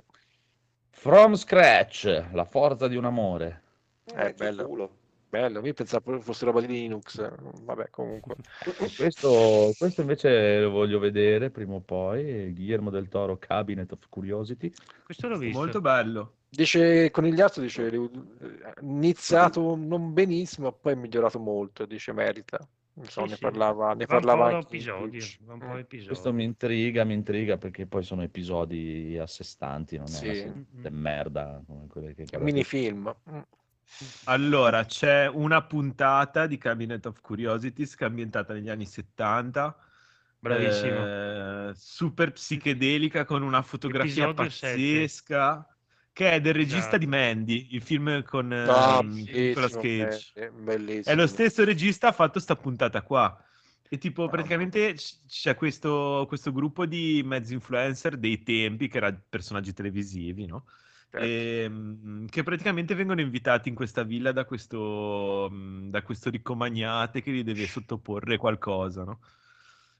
[0.89, 3.62] From Scratch, la forza di un amore.
[4.06, 4.65] Eh, che bello.
[4.65, 4.97] culo.
[5.30, 7.32] Bello, io pensavo fosse roba di Linux.
[7.62, 8.38] Vabbè, comunque.
[8.97, 12.52] Questo, questo invece lo voglio vedere prima o poi.
[12.54, 14.71] Guillermo del Toro, Cabinet of Curiosity.
[15.04, 15.60] Questo l'ho visto.
[15.60, 16.37] Molto bello.
[16.49, 18.10] Dice Conigliastro, dice eh,
[18.81, 22.57] iniziato non benissimo, poi è migliorato molto, dice merita.
[22.93, 23.41] Non so, Sì, ne sì.
[23.41, 25.23] parlava, ne Va un parlava po' anche episodio,
[25.77, 26.05] episodio.
[26.07, 30.15] Questo mi intriga, mi intriga perché poi sono episodi a sé stanti, non è Sì.
[30.25, 32.25] serie di merda come quelle che.
[32.39, 33.15] Minifilm.
[34.25, 39.75] Allora, c'è una puntata di Cabinet of Curiosities che è ambientata negli anni 70.
[40.39, 41.05] Bravissimo.
[41.05, 45.76] eh, super psichedelica con una fotografia Episodio pazzesca.
[46.17, 46.97] Che è del regista Esatto.
[46.97, 50.34] di Mandy, il film con Ah, Nicolas bellissimo, Cage.
[50.34, 51.13] be- bellissimo.
[51.13, 53.39] È lo stesso regista ha fatto sta puntata qua.
[53.88, 59.23] E tipo, praticamente c- c'è questo, questo gruppo di mezzi influencer dei tempi, che erano
[59.30, 60.65] personaggi televisivi, no?
[61.12, 61.23] Certo.
[61.23, 67.21] Ehm, che praticamente vengono invitati in questa villa da questo, mh, da questo ricco magnate
[67.21, 69.19] che gli deve sottoporre qualcosa, no?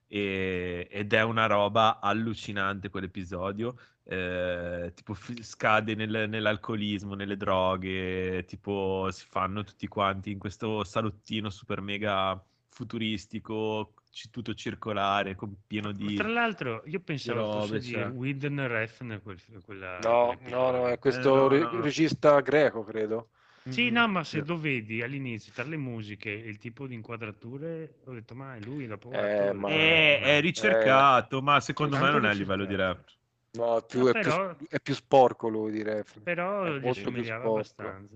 [0.08, 3.78] E- ed è una roba allucinante quell'episodio.
[4.10, 10.86] eh, tipo fi- scade nel- nell'alcolismo, nelle droghe, tipo si fanno tutti quanti in questo
[10.86, 16.16] salottino super mega futuristico, c- tutto circolare, con pieno di...
[16.16, 17.94] Tra l'altro, io pensavo fosse di.
[17.96, 21.82] Whedon Refn quel, quella, No, no, no, è Eh, questo no, re- no.
[21.82, 23.30] regista greco, credo.
[23.70, 24.46] Sì, no, ma se sì.
[24.46, 28.60] lo vedi all'inizio, tra le musiche e il tipo di inquadrature, ho detto, ma è
[28.60, 32.76] lui, dopo Eh, ma- È, è ricercato, ma secondo me non è a livello di
[32.76, 33.04] rap.
[33.52, 36.04] No, più- No, è, più, però- è più sporco lui, direi.
[36.24, 37.48] Però È molto più sporco.
[37.48, 38.16] abbastanza.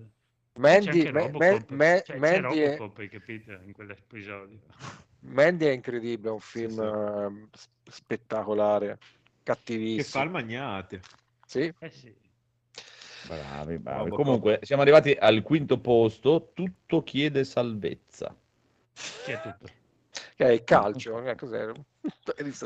[0.53, 4.59] C'è Mandy, Robocop, Ma- Ma- cioè, c'è Mandy è, capito, in quell'episodio.
[5.21, 6.81] Mandy è incredibile, è un film sì.
[6.81, 10.23] eh, s- spettacolare, Che fa cattivissimo.
[10.23, 11.01] il magnate.
[11.45, 12.13] Sì, Eh sì.
[13.23, 13.99] Bravi, bravi.
[14.09, 14.25] Robocop.
[14.25, 16.51] Comunque, siamo arrivati al quinto posto.
[16.53, 18.35] Tutto chiede salvezza.
[18.93, 19.69] C'è tutto.
[20.35, 21.71] che è il calcio, eh, cos'è?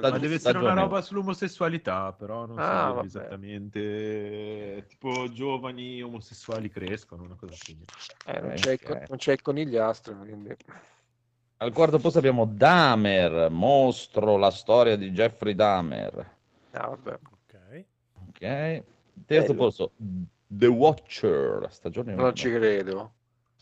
[0.01, 3.05] Ma deve essere una roba sull'omosessualità, però non so Ah, vabbè.
[3.05, 4.85] esattamente.
[4.87, 7.85] Tipo giovani omosessuali crescono, una cosa simile.
[8.25, 8.85] Eh, non, Ok, c'è il, ok.
[8.85, 10.55] co- non c'è il conigliastro, quindi...
[11.57, 16.37] Al quarto posto abbiamo Dahmer, mostro, la storia di Jeffrey Dahmer.
[16.71, 17.11] Ah, vabbè.
[17.13, 17.85] Ok.
[18.27, 18.39] Ok.
[19.25, 19.55] Terzo Bello.
[19.55, 19.91] posto,
[20.57, 22.33] The Watcher, stagione Non 1.
[22.33, 23.13] ci credo.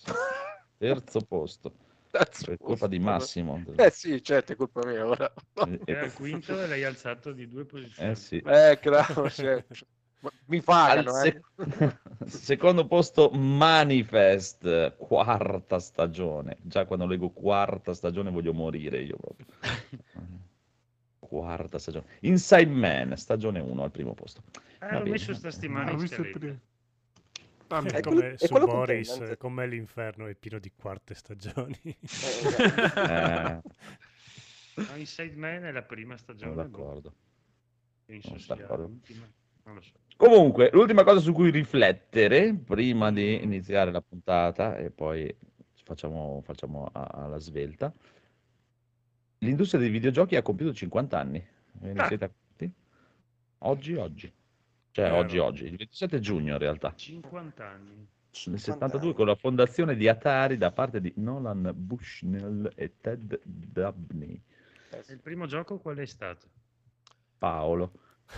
[0.77, 1.73] Terzo posto.
[2.11, 2.99] Cazzo, Per colpa di.
[2.99, 3.59] Massimo.
[3.77, 5.33] Eh sì, certo, è colpa mia ora.
[5.53, 8.11] Eh, Era il quinto e l'hai alzato di due posizioni.
[8.11, 8.37] eh sì.
[8.45, 9.85] Eh, claro, certo.
[10.45, 11.41] Mi pagano, eh.
[11.57, 16.57] sec- secondo posto Manifest, quarta stagione.
[16.61, 19.45] Già quando leggo quarta stagione voglio morire io proprio.
[21.19, 22.05] Quarta stagione.
[22.21, 24.43] Inside Man, stagione 1 al primo posto.
[24.79, 25.99] Ah, l'ho messo sta settimana Ho in
[27.81, 27.97] primo.
[27.97, 29.37] È come quello- è su quello con Boris, Tennant.
[29.37, 31.79] come l'inferno è pieno di quarte stagioni.
[31.83, 33.61] Eh, esatto.
[34.75, 36.55] Eh, No, Inside Man è la prima sono stagione.
[36.55, 37.13] boh, d'accordo.
[38.05, 38.87] penso sono sia d'accordo.
[38.87, 39.31] l'ultima.
[39.65, 39.91] Non lo so.
[40.17, 45.33] Comunque, l'ultima cosa su cui riflettere prima di iniziare la puntata e poi
[45.83, 47.93] facciamo, facciamo alla svelta.
[49.39, 51.45] L'industria dei videogiochi ha compiuto 50 anni.
[51.73, 52.07] Ve ne Ah.
[52.07, 52.73] siete accorti?
[53.59, 54.33] Oggi, oggi.
[54.93, 55.17] Cioè, Vero.
[55.17, 55.63] oggi, oggi.
[55.65, 56.93] Il 27 giugno, in realtà.
[56.95, 57.95] 50 anni.
[57.95, 59.13] Nel 50 72 anni.
[59.15, 64.39] con la fondazione di Atari da parte di Nolan Bushnell e Ted Dabney.
[64.91, 66.45] E il primo gioco qual è stato?
[67.39, 67.91] Paolo.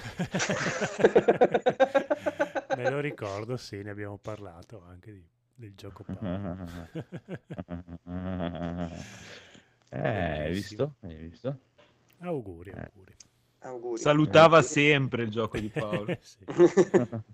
[2.77, 6.67] Me lo ricordo, sì, ne abbiamo parlato anche di- del gioco Paolo.
[9.89, 10.95] Eh, hai visto?
[11.01, 11.59] Hai visto?
[12.19, 12.91] auguri, Eh.
[13.65, 13.71] Auguri.
[13.71, 14.01] Auguri.
[14.01, 16.07] Salutava sempre il gioco di Paolo.
[16.21, 16.45] Sì.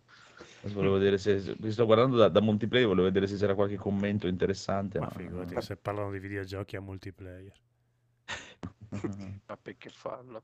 [0.74, 4.28] Volevo vedere se, vi sto guardando da, da multiplayer, volevo vedere se c'era qualche commento
[4.28, 5.00] interessante.
[5.00, 7.52] Ma ma- figurati, se parlano di videogiochi a multiplayer.
[9.48, 10.44] Ma perché farlo?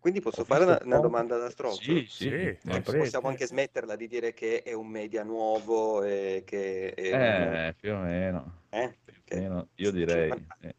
[0.00, 1.82] Quindi posso Ho fare una, una domanda da strofa?
[1.82, 2.98] Sì, sì, Sì, eh, prego.
[2.98, 7.74] Possiamo anche smetterla di dire che è un media nuovo e che è un- Eh,
[7.78, 8.62] più o meno.
[8.70, 8.94] eh?
[9.04, 10.30] Più o meno, io direi.
[10.30, 10.74] 50 eh.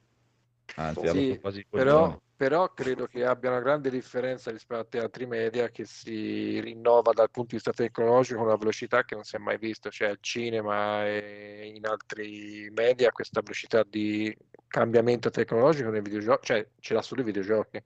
[0.75, 2.17] Anzi, Sì, quasi però.
[2.37, 7.31] Però credo che abbia una grande differenza rispetto a altri media che si rinnova dal
[7.31, 11.03] punto di vista tecnologico una velocità che non si è mai visto, cioè al cinema
[11.07, 14.35] e in altri media questa velocità di
[14.67, 17.83] cambiamento tecnologico nei videogiochi, cioè ce l'ha solo i videogiochi.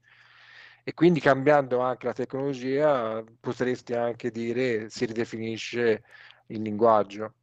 [0.84, 6.04] E quindi cambiando anche la tecnologia potresti anche dire si ridefinisce
[6.48, 7.36] il linguaggio.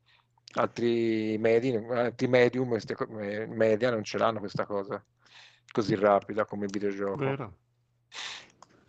[0.55, 2.77] Altri, medi, altri medium,
[3.21, 5.03] eh, media non ce l'hanno questa cosa
[5.70, 7.16] così rapida come il videogioco.
[7.16, 7.57] Vero.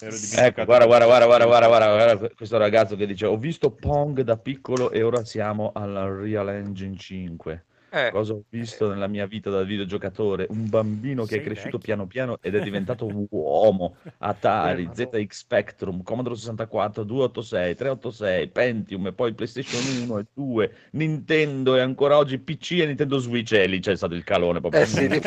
[0.02, 3.72] Ero Ecco, guarda, guarda, guarda, guarda, guarda, guarda, guarda questo ragazzo che dice: Ho visto
[3.72, 7.66] Pong da piccolo e ora siamo alla Real Engine 5.
[7.92, 8.12] Eh.
[8.12, 10.46] Cosa ho visto nella mia vita da videogiocatore?
[10.50, 11.80] Un bambino che Sei è cresciuto vecchio.
[11.80, 13.96] piano piano ed è diventato un uomo.
[14.20, 15.08] Atari, Eh.
[15.26, 21.80] ZX Spectrum, Commodore 64, 286, 386, Pentium e poi PlayStation 1 e 2, Nintendo e
[21.82, 23.54] ancora oggi PC e Nintendo Switch.
[23.54, 24.82] E lì c'è stato il calone proprio.
[24.82, 25.20] Eh sì, più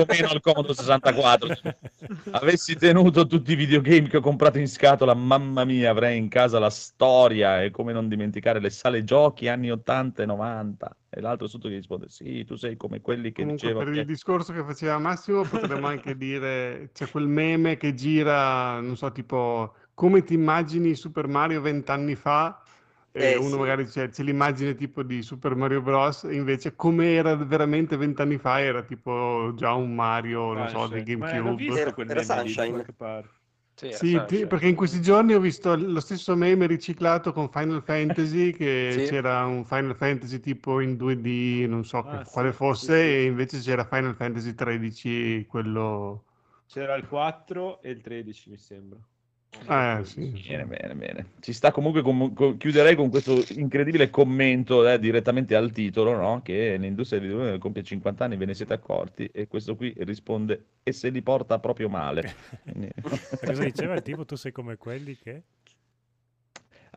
[0.00, 1.54] o meno al Commodore 64.
[2.32, 6.58] Avessi tenuto tutti i videogame che ho comprato in scatola, mamma mia, avrei in casa
[6.58, 10.85] la storia e come non dimenticare le sale giochi anni 80 e 90.
[11.08, 14.00] E l'altro sotto che risponde: Sì, tu sei come quelli che Comunque, diceva per che
[14.00, 19.12] il discorso che faceva Massimo, potremmo anche dire: c'è quel meme che gira, non so,
[19.12, 22.62] tipo come ti immagini Super Mario vent'anni fa?
[23.10, 23.58] E Eh, uno sì.
[23.58, 26.24] magari c'è, c'è l'immagine tipo di Super Mario Bros.
[26.24, 31.02] e Invece, come era veramente vent'anni fa, era tipo già un Mario, non so, del
[31.02, 31.16] Sunshine.
[31.16, 31.78] Ma l'ho GameCube.
[31.78, 32.90] Era- era Sunshine.
[33.76, 34.26] Sì, Sì, Sunshine.
[34.26, 39.00] ti- perché in questi giorni ho visto lo stesso meme riciclato con Final Fantasy, che
[39.00, 39.02] Sì.
[39.04, 43.18] c'era un Final Fantasy tipo in 2D, non so Ah, quale sì, fosse, sì.
[43.22, 46.24] e invece c'era Final Fantasy 13, quello...
[46.66, 49.00] C'era il 4 e il 13, mi sembra.
[49.68, 50.44] Eh, sì.
[50.46, 51.26] Bene, bene, bene.
[51.40, 56.40] Ci sta comunque, com- co- chiuderei con questo incredibile commento eh, direttamente al titolo, no?
[56.42, 59.28] Che l'industria del videogioco compie 50 anni, ve ne siete accorti?
[59.32, 62.34] E questo qui risponde, e se li porta proprio male.
[63.44, 64.24] Cosa diceva il tipo?
[64.24, 65.42] Tu sei come quelli che...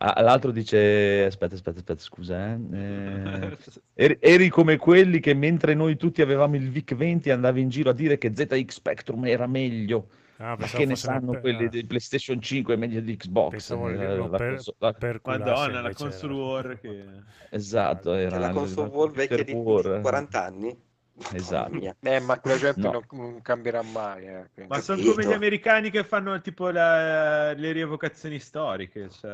[0.01, 2.59] Ah, l'altro dice, aspetta, aspetta, aspetta, scusa, eh.
[2.71, 3.57] Eh,
[3.95, 7.89] eri, eri come quelli che mentre noi tutti avevamo il VIC 20 andavi in giro
[7.89, 10.07] a dire che ZX Spectrum era meglio.
[10.41, 13.51] Ah, che ne sanno pe- quelli ah, di PlayStation 5 e meglio di Xbox?
[13.51, 17.05] Pensavo Eh, la per, la- per Madonna, la console era- war che...
[17.49, 19.99] Esatto, era la console la wall vecchia di, war.
[20.01, 20.87] 40 anni.
[21.33, 21.93] Esatto.
[21.99, 22.91] Eh, ma quella gente No.
[22.91, 24.25] non, non cambierà mai.
[24.27, 29.09] eh, Ma sono come gli americani che fanno tipo la- le rievocazioni storiche.
[29.09, 29.29] Cioè,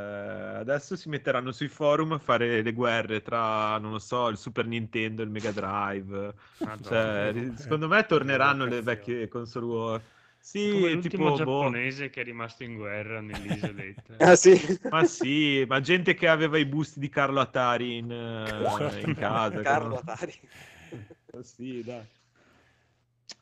[0.58, 4.66] adesso si metteranno sui forum a fare le guerre tra, non lo so, il Super
[4.66, 6.34] Nintendo e il Mega Drive.
[6.58, 6.82] Madonna.
[6.82, 10.02] Cioè, secondo me torneranno le vecchie console war.
[10.52, 14.14] Come Sì, l'ultimo tipo, boh, giapponese che è rimasto in guerra nell'isoletta.
[14.26, 14.56] Ah sì?
[14.90, 19.62] ma sì, ma gente che aveva i busti di Carlo Atari in, eh, in casa.
[19.62, 20.34] Carlo non- Atari.
[21.42, 22.04] Sì, dai.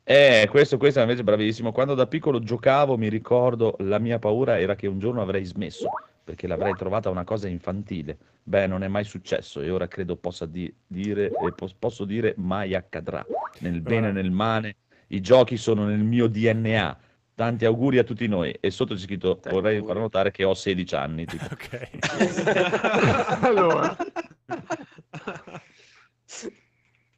[0.05, 1.71] Eh, questo, questo è invece bravissimo.
[1.71, 5.89] Quando da piccolo giocavo, mi ricordo, la mia paura era che un giorno avrei smesso,
[6.23, 8.17] perché l'avrei trovata una cosa infantile.
[8.43, 12.33] Beh, non è mai successo e ora credo possa di- dire, e pos- posso dire
[12.37, 13.23] mai accadrà.
[13.59, 14.77] Nel bene e nel male,
[15.15, 16.99] i giochi sono nel mio DNA.
[17.35, 18.51] Tanti auguri a tutti noi.
[18.59, 19.93] E sotto c'è scritto, Tanti vorrei auguri.
[19.93, 21.25] far notare che ho 16 anni.
[21.25, 21.43] tipo.
[21.45, 21.89] Ok.
[23.43, 23.95] Allora,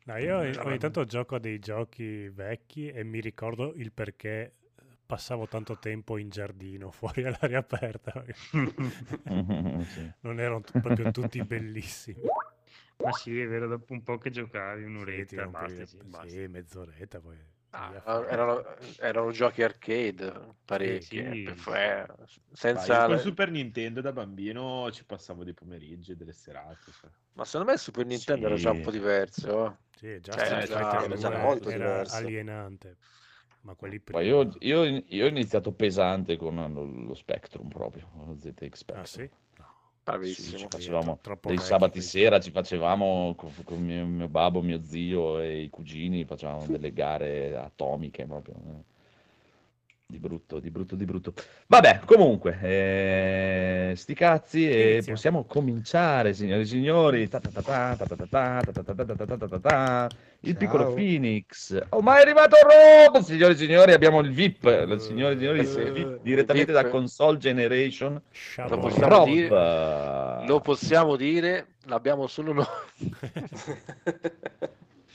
[0.06, 4.54] No, io ogni- tanto gioco a dei giochi vecchi e mi ricordo il perché
[5.06, 8.24] passavo tanto tempo in giardino, fuori all'aria aperta.
[9.86, 10.12] Sì.
[10.22, 12.22] Non erano t- proprio tutti bellissimi.
[13.04, 16.28] Ma sì, è vero, dopo un po' che giocavi, Sì, un'oretta, rompevi- basta, sì, basta.
[16.30, 17.38] sì, mezz'oretta poi.
[17.78, 18.28] Ah, fuori.
[18.30, 18.64] erano,
[19.00, 21.44] erano giochi arcade parecchi, sì.
[21.44, 26.16] eh, per- Dai, senza con le- Super Nintendo da bambino ci passavo dei pomeriggi e
[26.16, 26.92] delle serate.
[26.92, 27.10] cioè.
[27.34, 28.82] ma secondo me il Super Nintendo era già un Sì.
[28.84, 29.52] po' diverso.
[29.52, 29.78] oh.
[29.98, 32.16] Sì, già Cioè, era già- era 2 già molto era diverso.
[32.16, 32.98] alienante.
[33.62, 34.20] Ma quelli prima.
[34.20, 39.00] Poi io, io, io ho iniziato pesante con lo, lo Spectrum proprio, lo ZX Spectrum.
[39.02, 39.22] Ah sì?
[39.22, 39.38] No.
[40.06, 40.58] Bravissimo.
[40.58, 45.40] Sì, facevamo troppo dei sabati sera, ci facevamo con, con mio, mio babbo, mio zio
[45.40, 48.86] e i cugini, facevamo delle gare atomiche proprio
[50.08, 51.34] di brutto, di brutto, di brutto.
[51.66, 55.14] Vabbè, comunque, eh, sti cazzi e Inizio.
[55.14, 57.30] possiamo cominciare, signori e signori.
[60.42, 61.76] Il piccolo Phoenix.
[61.90, 66.20] Ormai è arrivato Rob, signori e signori, abbiamo il VIP, signori e signori, se, VIP,
[66.22, 68.22] direttamente da Console Generation.
[68.70, 69.26] Lo possiamo, Rob.
[69.26, 69.50] dire,
[70.48, 72.66] lo possiamo dire, l'abbiamo solo noi.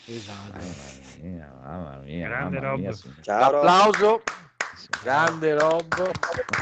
[0.06, 0.58] Esatto.
[0.58, 0.68] Mamma
[1.22, 4.08] mia, mamma mia, Grande mamma mia, Ciao, L'applauso.
[4.08, 4.22] Rob.
[5.02, 6.10] Grande Rob.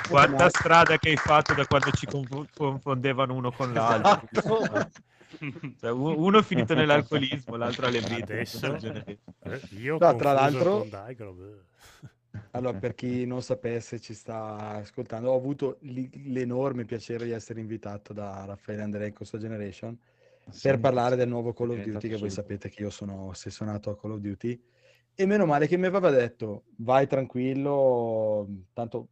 [0.09, 4.59] Quanta strada che hai fatto da quando ci conf- confondevano uno con l'altro.
[5.79, 10.89] Cioè, u- uno è finito nell'alcolismo, l'altro alle Genere- Eh, Io No, tra l'altro- con.
[12.53, 18.13] Allora, per chi non sapesse, ci sta ascoltando, ho avuto l'enorme piacere di essere invitato
[18.13, 19.97] da Raffaele Andrea in Console Generation
[20.51, 23.91] Sì, per parlare del nuovo Call of Duty, che voi sapete che io sono ossessionato
[23.91, 24.61] a Call of Duty.
[25.21, 29.09] E meno male che mi aveva detto, vai tranquillo, tanto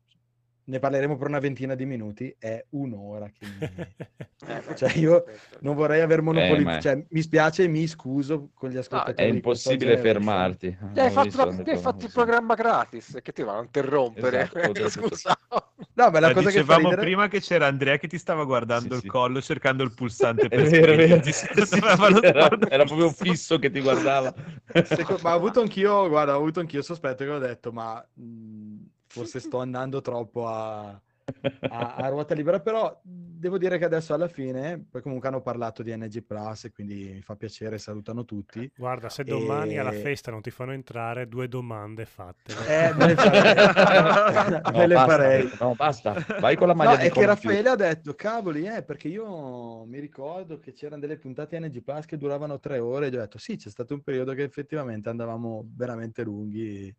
[0.69, 3.47] ne parleremo per una ventina di minuti, è un'ora che.
[4.47, 5.25] Eh, Cioè, io
[5.61, 9.33] non vorrei aver monopolizzato, ma- cioè, mi spiace e mi scuso con gli È ascoltatori.
[9.33, 10.23] di Console impossibile Generation.
[10.23, 10.79] fermarti.
[10.93, 13.63] Ti hai fatto, visto, la- ti hai fatto il programma gratis, che ti vanno a
[13.63, 14.43] interrompere?
[14.43, 15.39] Esatto, detto- Scusa.
[15.95, 17.01] No, ma la Ma cosa che dicevamo ridere...
[17.07, 19.07] prima che c'era Andrea che ti stava guardando Sì, il sì.
[19.09, 21.23] collo cercando il pulsante È per vero, è vero.
[21.23, 21.33] Sì,
[21.67, 23.25] secondo era, era proprio fisso.
[23.25, 24.35] fisso che ti guardava.
[24.83, 28.07] Seco- ma ho avuto anch'io, guarda, ho avuto anch'io il sospetto che ho detto, ma
[28.13, 28.77] mh,
[29.17, 34.29] forse sto andando troppo a, a- a ruota libera, però devo dire che adesso alla
[34.29, 38.71] fine, poi comunque hanno parlato di NG Plus e quindi mi fa piacere, salutano tutti.
[38.77, 42.55] Guarda, se domani alla E- festa non ti fanno entrare, due domande fatte.
[42.67, 43.55] Eh, me le farei.
[44.67, 45.51] No, Me le basta, farei.
[45.61, 46.15] no, basta.
[46.41, 47.27] Vai con la maglia No, di è che.
[47.27, 52.05] Raffaele ha detto, cavoli, eh, perché io mi ricordo che c'erano delle puntate NG Plus
[52.07, 55.09] che duravano tre ore e gli ho detto, sì, c'è stato un periodo che effettivamente
[55.09, 56.95] andavamo veramente lunghi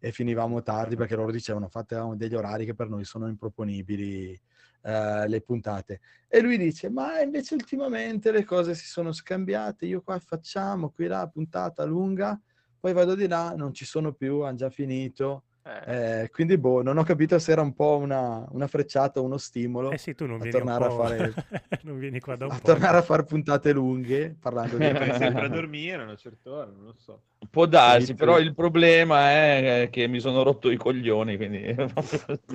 [0.00, 4.40] e finivamo tardi perché loro dicevano, fatevamo degli orari che per noi sono improponibili
[4.82, 6.00] eh, le puntate.
[6.28, 11.06] E lui dice, ma invece ultimamente le cose si sono scambiate, io qua facciamo, qui
[11.06, 12.40] là, puntata lunga,
[12.78, 15.44] poi vado di là, non ci sono più, hanno già finito.
[15.66, 15.90] Eh,
[16.22, 19.90] Eh, quindi, boh, non ho capito se era un po' una, una frecciata, uno stimolo
[19.90, 21.32] Eh sì, tu non a vieni, un tornare a fare,
[21.82, 22.66] non vieni qua da un a po'.
[22.66, 26.70] tornare a fare puntate lunghe, parlando di Vai sempre a dormire a una certa ora,
[26.70, 27.22] non lo so.
[27.50, 28.40] Può darsi, Sì, però sì.
[28.40, 31.84] il problema è che mi sono rotto i coglioni, quindi a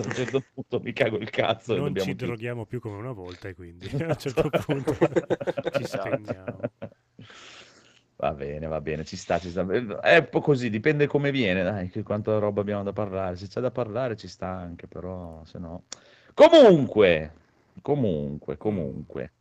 [0.03, 2.15] un certo punto mi cago il cazzo e Non ci chiudere.
[2.15, 4.95] droghiamo più come una volta e quindi a un certo punto
[5.69, 6.69] ci spegniamo.
[8.21, 9.65] Va bene, va bene, ci sta, ci sta.
[9.99, 13.35] È un po' così, dipende come viene, dai, che quanta roba abbiamo da parlare.
[13.35, 15.85] Se c'è da parlare ci sta anche, però se no...
[16.35, 17.33] Comunque,
[17.81, 19.33] comunque, comunque,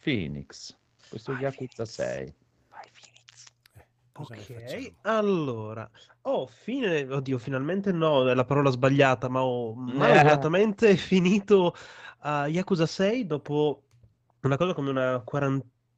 [0.00, 0.76] Phoenix,
[1.08, 2.34] questo Yakuza 6.
[4.12, 5.90] Cosa ne Ok, allora,
[6.22, 9.92] oh, fine, oddio, finalmente no, è la parola sbagliata, ma ho Eh.
[9.92, 11.74] malauguratamente finito
[12.20, 13.82] a Yakuza 6 dopo
[14.42, 15.20] una cosa come una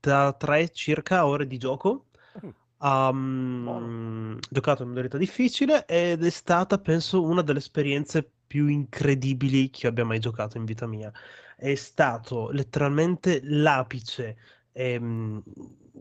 [0.01, 2.07] 43 circa ore di gioco.
[2.44, 2.49] Mm.
[2.78, 9.86] Um, giocato in modalità difficile ed è stata, penso, una delle esperienze più incredibili che
[9.86, 11.11] abbia mai giocato in vita mia.
[11.57, 14.36] È stato letteralmente l'apice
[14.72, 15.42] ehm,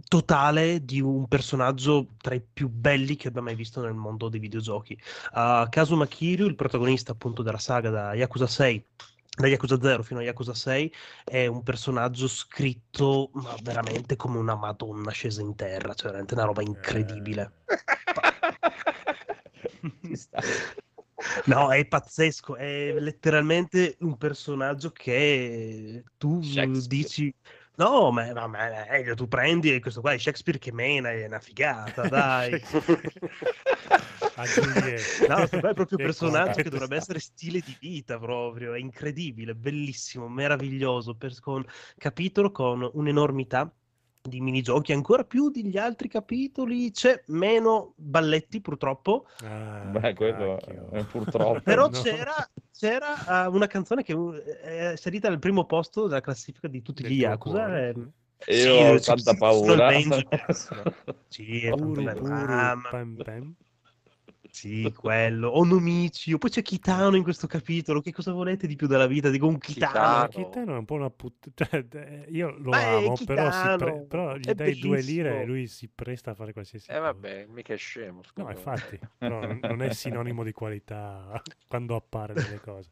[0.08, 4.40] totale di un personaggio tra i più belli che abbia mai visto nel mondo dei
[4.40, 5.00] videogiochi.
[5.34, 8.86] Uh, Kazuma Kiryu, il protagonista appunto della saga da Yakuza 6,
[9.36, 14.56] da Yakuza 0 fino a Yakuza 6, è un personaggio scritto ma veramente come una
[14.56, 17.64] Madonna scesa in terra, cioè veramente una roba incredibile.
[20.14, 20.40] Sta.
[21.46, 26.40] No, è pazzesco, è letteralmente un personaggio che tu
[26.88, 27.34] dici...
[27.78, 31.26] No, ma, ma, ma meglio, tu prendi e questo qua è Shakespeare che mena, è
[31.26, 32.62] una figata, dai.
[35.28, 38.80] No, questo qua è proprio un personaggio che dovrebbe essere stile di vita proprio, è
[38.80, 41.66] incredibile, bellissimo, meraviglioso, per, con
[41.98, 43.72] capitolo con un'enormità
[44.22, 50.90] di minigiochi, ancora più degli altri capitoli, c'è meno balletti purtroppo, Ah, Beh, quello cacchio.
[50.92, 51.60] eh, purtroppo.
[51.62, 52.02] però No.
[52.02, 56.82] c'era, c'era, uh, una canzone che uh, è salita al primo posto della classifica di
[56.82, 57.58] tutti gli Yakuza.
[57.64, 58.12] cuore, e-
[58.48, 59.90] E Sì, Io ho tanta paura.
[61.28, 63.56] Sì, Ah, ma- pam, pam.
[64.56, 65.58] Sì, quello.
[65.58, 66.38] Onomicio.
[66.38, 68.00] Poi c'è Kitano in questo capitolo.
[68.00, 69.30] Che cosa volete di più dalla vita?
[69.30, 70.28] Dico un Kitano.
[70.28, 70.28] Kitano.
[70.30, 71.86] Kitano è un po' una puttana.
[72.30, 75.46] Io lo Ma amo, però, si pre- però gli è dai due lire e bellissimo.
[75.46, 77.02] lui si presta a fare qualsiasi Eh cosa.
[77.02, 78.22] vabbè, mica è scemo.
[78.36, 78.52] No, scusa.
[78.52, 82.90] infatti, però non- non è sinonimo di qualità quando appare nelle cose.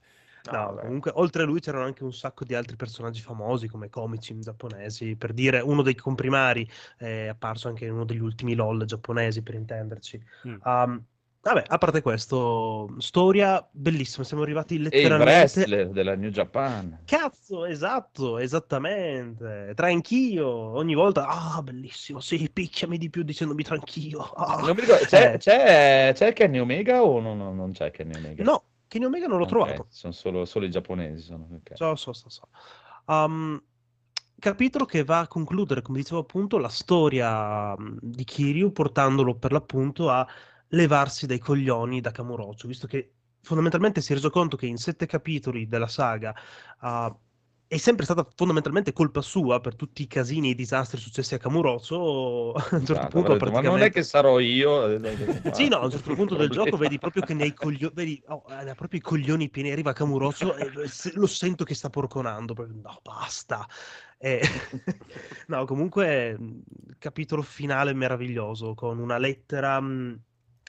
[0.51, 4.37] No, comunque, oltre a lui c'erano anche un sacco di altri personaggi famosi come comici
[4.39, 5.15] giapponesi.
[5.15, 9.53] Per dire, uno dei comprimari è apparso anche in uno degli ultimi LOL giapponesi, per
[9.55, 10.21] intenderci.
[10.47, 10.55] Mm.
[10.65, 11.05] Um,
[11.43, 14.23] vabbè, a parte questo, storia bellissima.
[14.23, 15.23] Siamo arrivati E il letteralmente.
[15.23, 16.99] wrestler della New Japan.
[17.05, 19.73] Cazzo, esatto, esattamente.
[19.75, 24.19] Tranchio, ogni volta, ah, bellissimo, sì, picchiami di più dicendomi tranchio.
[24.21, 28.43] ah." Ricordo, c'è, Eh, c'è, c'è Kenny Omega o no, no, non c'è Kenny Omega?
[28.43, 29.85] No, Kenny Omega non l'ho Ok, trovato.
[29.89, 31.23] Sono solo, solo i giapponesi.
[31.23, 31.71] Sono, ok.
[31.75, 32.47] So, so, so, so.
[33.05, 33.61] Um,
[34.39, 40.09] capitolo che va a concludere, come dicevo appunto, la storia di Kiryu, portandolo per l'appunto
[40.09, 40.25] a
[40.73, 45.05] levarsi dai coglioni da Kamurocho, visto che fondamentalmente si è reso conto che in sette
[45.05, 46.33] capitoli della saga
[46.79, 47.15] ah,
[47.67, 51.39] è sempre stata fondamentalmente colpa sua per tutti i casini e i disastri successi a
[51.39, 52.53] Kamurocho.
[52.53, 53.99] A un certo punto, detto, Ma non è praticamente.
[53.99, 54.87] che sarò io.
[55.53, 58.43] Sì, no, a un certo punto del gioco vedi proprio che nei coglioni, vedi, oh,
[58.45, 60.71] ha proprio i coglioni pieni, arriva Kamurocho e
[61.15, 63.67] lo sento che sta porconando, no, basta.
[64.19, 64.41] E-
[65.47, 66.37] no, comunque,
[66.99, 70.21] capitolo finale meraviglioso, con una lettera mh,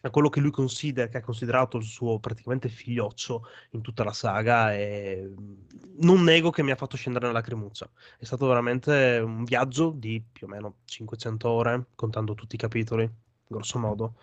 [0.04, 4.12] a quello che lui considera, che ha considerato il suo praticamente figlioccio in tutta la
[4.12, 7.90] saga e mh, non nego che mi ha fatto scendere una lacrimuccia.
[8.18, 13.10] È stato veramente un viaggio di più o meno 500 ore, contando tutti i capitoli,
[13.46, 14.14] grosso modo.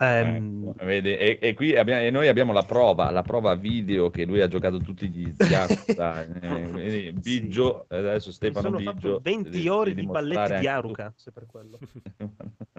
[0.00, 0.80] Ehm, Ecco?
[0.80, 4.48] E, e qui abbiamo, e noi abbiamo la prova, la prova video che lui ha
[4.48, 6.24] giocato tutti gli Yakuza.
[6.40, 8.92] eh, Biggio, adesso mi Stefano sono Biggio.
[8.92, 10.68] fatto 20 devi- ore di balletti di anche.
[10.68, 11.78] Aruka, se per quello.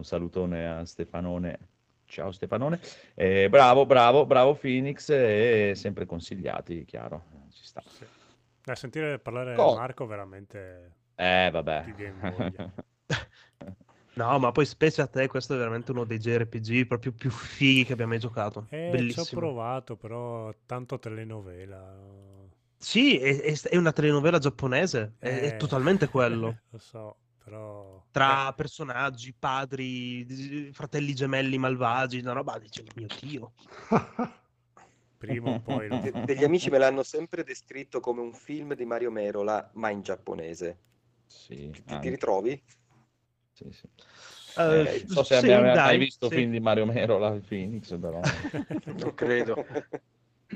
[0.00, 1.58] Un salutone a Stefanone.
[2.06, 2.80] Ciao Stefanone.
[3.14, 5.10] Eh, bravo, bravo, bravo Phoenix.
[5.10, 7.22] E sempre consigliati, chiaro.
[7.50, 7.82] Ci sta.
[7.86, 8.04] Sì.
[8.64, 11.82] Eh, sentire parlare Co- Marco veramente Eh, vabbè.
[11.84, 12.72] ti viene voglia.
[14.14, 17.84] No, ma poi specie a te, questo è veramente uno dei JRPG proprio più fighi
[17.84, 18.66] che abbia mai giocato.
[18.68, 19.40] Eh, ci ho Bellissimo.
[19.40, 22.48] provato, però tanto telenovela.
[22.76, 26.58] Sì, è, è- è una telenovela giapponese, è, è Eh, totalmente quello.
[26.70, 28.02] Lo so, però...
[28.12, 33.52] Tra personaggi, padri, fratelli gemelli malvagi, una roba, dice, mio Dio.
[35.18, 35.88] Prima o poi...
[35.90, 36.00] no.
[36.00, 40.02] De- degli amici me l'hanno sempre descritto come un film di Mario Merola, ma in
[40.02, 40.78] giapponese.
[41.26, 42.62] Sì, Ti, ti ritrovi?
[43.52, 43.88] Sì, sì.
[44.56, 46.34] Eh, Eh, non so se sì, abbiamo mai dai, visto sì.
[46.34, 49.66] film di Mario Merola Phoenix, però Non credo.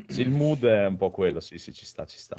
[0.08, 2.36] sì, il mood è un po' quello, sì, sì, ci sta, ci sta.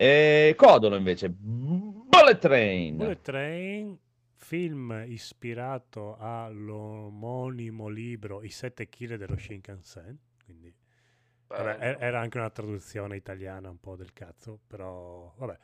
[0.00, 2.96] E Codolo invece, Bullet Train.
[2.96, 3.98] Bullet Train,
[4.36, 10.72] film ispirato all'omonimo libro I sette kg dello Shinkansen, quindi
[11.48, 11.98] vabbè, Bello.
[11.98, 15.58] e- era anche una traduzione italiana un po' del cazzo, però vabbè.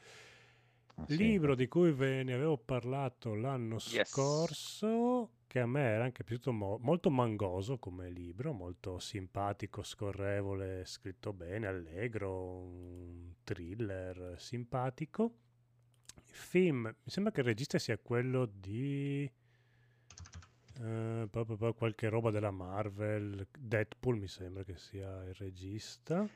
[0.96, 1.16] Ah, sì.
[1.16, 4.08] Libro di cui ve ne avevo parlato l'anno Yes.
[4.10, 10.84] scorso, che a me era anche piaciuto mo- molto mangoso come libro, molto simpatico, scorrevole,
[10.84, 15.36] scritto bene, allegro, un thriller simpatico.
[16.26, 19.30] Il film, mi sembra che il regista sia quello di
[20.80, 26.28] eh, proprio, qualche roba della Marvel, Deadpool mi sembra che sia il regista.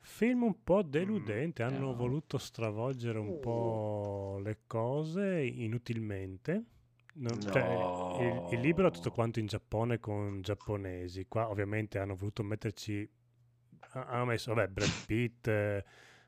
[0.00, 1.94] Film un po' deludente, hanno no.
[1.94, 6.76] voluto stravolgere un po' le cose inutilmente.
[7.20, 9.14] Non- cioè, il, il libro è tutto No.
[9.14, 11.26] quanto in Giappone con giapponesi.
[11.26, 13.08] Qua ovviamente hanno voluto metterci.
[13.92, 15.84] ha- Hanno messo, vabbè, Brad Pitt, eh,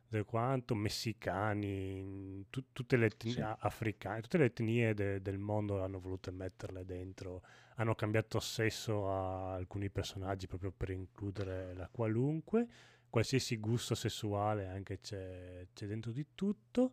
[0.09, 3.41] del quanto, messicani, tu- tutte le etnie Sì.
[3.43, 7.43] africane, tutte le etnie de- del mondo hanno voluto metterle dentro.
[7.77, 12.67] Hanno cambiato sesso a alcuni personaggi proprio per includere la qualunque
[13.09, 16.93] qualsiasi gusto sessuale anche c'è, c'è dentro di tutto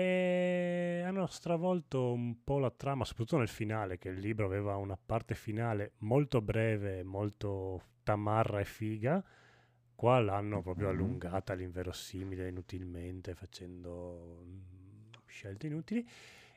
[0.00, 4.96] e hanno stravolto un po' la trama soprattutto nel finale che il libro aveva una
[4.96, 9.24] parte finale molto breve molto tamarra e figa
[9.96, 10.92] qua l'hanno proprio Mhm.
[10.94, 14.60] allungata all'inverosimile inutilmente facendo mm,
[15.26, 16.08] scelte inutili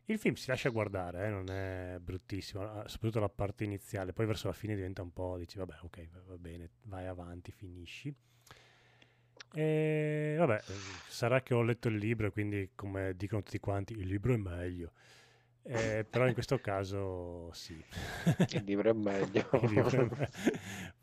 [0.05, 4.25] il film si lascia guardare, eh, non è bruttissimo, ah, soprattutto la parte iniziale, poi
[4.25, 8.13] verso la fine diventa un po', dici vabbè ok, va bene, vai avanti, finisci.
[9.53, 10.61] E vabbè,
[11.07, 14.91] sarà che ho letto il libro quindi come dicono tutti quanti, il libro è meglio.
[15.63, 17.79] Eh, però in questo caso sì.
[18.53, 19.47] Il libro è meglio.
[19.61, 20.29] Libro è me-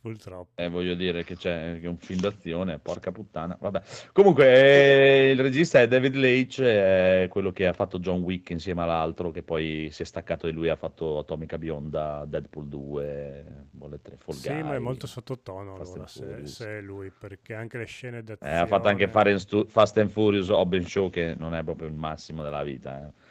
[0.01, 0.61] Purtroppo.
[0.61, 3.57] Eh, voglio dire che c'è un film d'azione, porca puttana.
[3.61, 3.83] Vabbè.
[4.13, 8.83] Comunque, eh, il regista è David Leitch, è quello che ha fatto John Wick insieme
[8.83, 14.03] all'altro, che poi si è staccato di lui, ha fatto Atomica Bionda, Deadpool 2, Bullet
[14.03, 14.79] Train, Fall Sì, ma è Guy.
[14.81, 16.55] molto sottotono Fast allora and se, Furious.
[16.57, 18.59] se è lui, perché anche le scene Eh, d'azione...
[18.59, 21.87] ha fatto anche fare in stu- Fast and Furious Open Show, che non è proprio
[21.87, 23.07] il massimo della vita.
[23.07, 23.27] eh.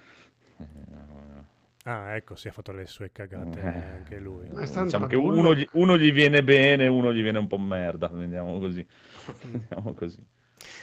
[1.88, 4.46] Ah, ecco, si è fatto le sue cagate anche lui.
[4.46, 8.10] È Diciamo che uno gli, uno gli viene bene, uno gli viene un po' merda.
[8.10, 8.86] Andiamo così.
[9.44, 10.20] Andiamo così.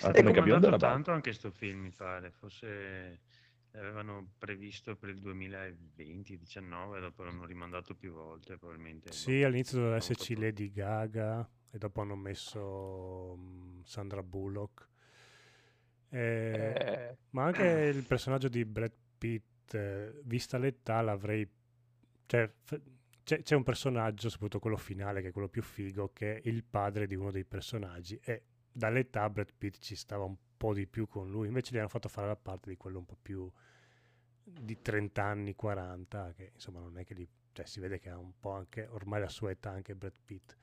[0.00, 2.30] È Atomica Bionda comandato tanto anche sto film, mi pare.
[2.30, 3.20] Forse
[3.72, 9.12] l'avevano previsto per il 2020-19, dopo l'hanno rimandato più volte, probabilmente.
[9.12, 14.88] Sì, boh, all'inizio doveva esserci proprio- Lady Gaga e dopo hanno messo mm, Sandra Bullock.
[16.08, 19.42] Eh, Eh, ma anche il personaggio di Brad Pitt,
[19.72, 21.48] eh, vista l'età, l'avrei...
[22.26, 22.80] Cioè, f-
[23.22, 26.62] c'è, c'è un personaggio, soprattutto quello finale, che è quello più figo, che è il
[26.62, 31.06] padre di uno dei personaggi e dall'età Brad Pitt ci stava un po' di più
[31.06, 33.50] con lui, invece gli hanno fatto fare la parte di quello un po' più
[34.42, 37.26] di 30 anni, 40, che insomma non è che li...
[37.52, 40.56] Cioè, si vede che ha un po' anche ormai la sua età anche Brad Pitt.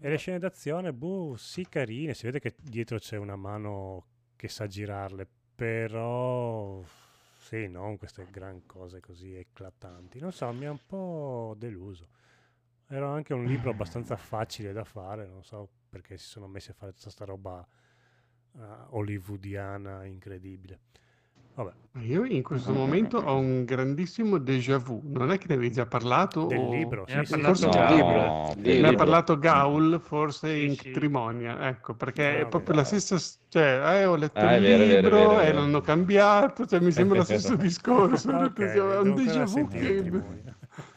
[0.00, 4.48] E le scene d'azione, boh, sì, carine, si vede che dietro c'è una mano che
[4.48, 6.82] sa girarle, però
[7.44, 10.18] sì, non queste gran cose così eclatanti.
[10.18, 12.08] Non so, mi ha un po' deluso.
[12.86, 16.72] Era anche un libro abbastanza facile da fare, non so perché si sono messi a
[16.72, 17.62] fare tutta sta roba
[18.56, 20.80] eh, hollywoodiana incredibile.
[21.54, 21.72] Vabbè.
[22.00, 25.00] Io in questo momento ho un grandissimo déjà vu.
[25.04, 26.40] Non è che ne avevi già parlato?
[26.46, 27.68] Del o- libro, Ne ha sì, sì, parlato sì.
[27.68, 28.54] No, libro.
[28.56, 28.96] Ne ha libro.
[28.96, 30.90] parlato Gaul, forse Sì, in sì.
[30.90, 33.16] Trimonia, ecco, perché Ah, è proprio la stessa,
[33.48, 35.60] cioè, eh, ho letto Ah, il vero, vero, libro vero, è e vero.
[35.60, 37.38] l'hanno cambiato, cioè mi sembra lo vero.
[37.38, 40.02] stesso discorso, ho Ok, detto, è devo un déjà vu che...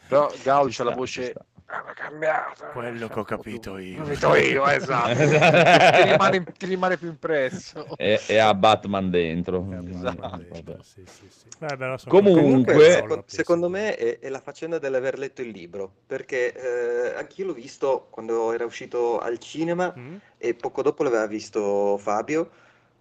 [0.06, 1.32] Però Gaul c'ha la sta, voce
[1.70, 2.66] "Ah, cambiata.
[2.68, 4.02] Quello che ho capito io.
[4.02, 5.12] Capito io, esatto.
[6.02, 7.86] ti, rimane, ti rimane più impresso.
[7.96, 9.66] E, e ha Batman dentro.
[9.70, 10.16] Eh, Esatto.
[10.16, 11.46] Batman sì, sì, sì.
[11.58, 16.52] Comunque- Comunque, Comunque- seco- secondo me è, è la faccenda dell'aver letto il libro, perché
[16.54, 20.16] eh, anch'io l'ho visto quando era uscito al cinema Mm?
[20.38, 22.50] e poco dopo l'aveva visto Fabio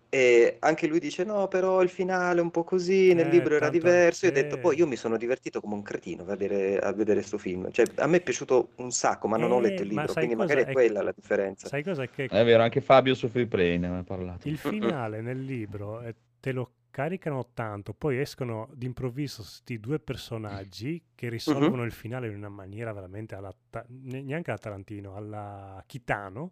[0.09, 3.55] e anche lui dice no, però il finale è un po' così, nel Eh, libro
[3.55, 6.25] era tanto- diverso e ho detto poi io mi sono divertito come un cretino a
[6.25, 9.59] vedere, a vedere sto film, cioè a me è piaciuto un sacco, ma non ho
[9.59, 10.35] Eh, letto il ma libro, sai quindi cosa?
[10.35, 11.69] magari è È- quella la differenza.
[11.69, 12.07] Sai cosa?
[12.07, 14.47] Che È vero, anche Fabio su Free Play ne aveva parlato.
[14.47, 21.03] il finale nel libro eh, te lo caricano tanto, poi escono d'improvviso questi due personaggi
[21.13, 23.53] che risolvono il finale in una maniera veramente alla
[23.89, 26.51] neanche alla Tarantino, alla Kitano.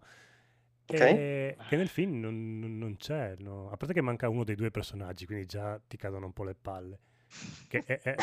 [0.87, 0.99] Ok.
[0.99, 3.69] e- che nel film non, non- non c'è, no?
[3.71, 6.55] a parte che manca uno dei due personaggi, quindi già ti cadono un po' le
[6.55, 6.99] palle.
[7.67, 8.19] Che è- è-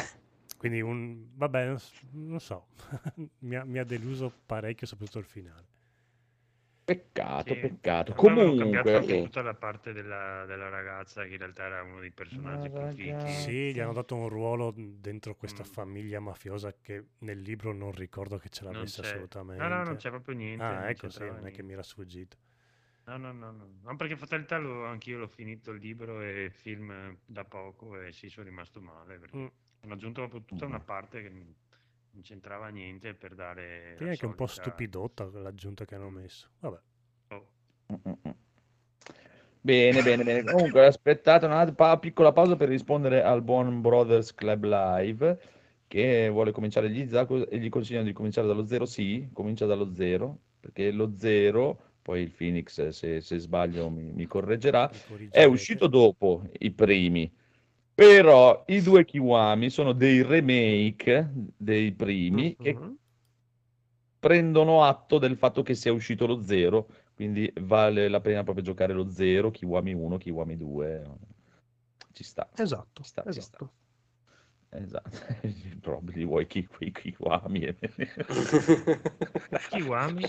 [0.56, 1.78] quindi un vabbè, non,
[2.12, 2.68] non so,
[3.40, 5.66] mi, ha, mi ha deluso parecchio, soprattutto il finale.
[6.84, 7.56] Peccato, Sì.
[7.56, 8.12] peccato.
[8.14, 11.82] Poi avevano cambiato anche Comunque, tutta la parte della, della ragazza, che in realtà era
[11.82, 13.28] uno dei personaggi più fichi.
[13.28, 15.66] Sì, gli hanno dato un ruolo dentro questa Mm.
[15.66, 19.62] famiglia mafiosa che nel libro non ricordo che ce l'avesse assolutamente.
[19.62, 20.64] No, no, non c'è proprio niente.
[20.64, 22.36] Ah, ecco, sì, non è che mi era sfuggito.
[23.06, 23.66] No, no, no, no.
[23.82, 28.00] No, perché Fatalità l'ho- anch'io l'ho finito il libro e il film eh, da poco
[28.00, 29.46] e sì, sono rimasto male perché Mm.
[29.80, 34.26] hanno aggiunto proprio tutta una parte che non c'entrava niente per dare Sì, la anche
[34.26, 36.50] un po' stupidotta l'aggiunta che hanno messo.
[36.60, 36.80] Vabbè.
[37.30, 37.48] Oh,
[39.60, 40.44] bene, bene, bene.
[40.44, 45.38] Comunque, aspettate una pa- piccola pausa per rispondere al buon Brothers Club Live
[45.86, 48.86] che vuole cominciare gli Zaku e gli consigliano di cominciare dallo zero.
[48.86, 54.26] Sì, comincia dallo zero, perché lo zero, poi il Phoenix, se, se sbaglio, mi, mi
[54.26, 54.90] correggerà,
[55.30, 57.30] è uscito dopo i primi.
[57.94, 62.96] Però i due Kiwami sono dei remake dei primi che Mhm.
[64.18, 68.92] prendono atto del fatto che sia uscito lo zero, quindi vale la pena proprio giocare
[68.92, 71.02] lo zero, Kiwami 1, Kiwami 2.
[72.12, 72.48] Ci sta.
[72.56, 73.58] Esatto, Ci sta, ci sta.
[74.72, 75.18] Esatto.
[75.80, 77.76] Proprio vuoi chi, quei Kiwami.
[79.70, 80.24] Kiwami?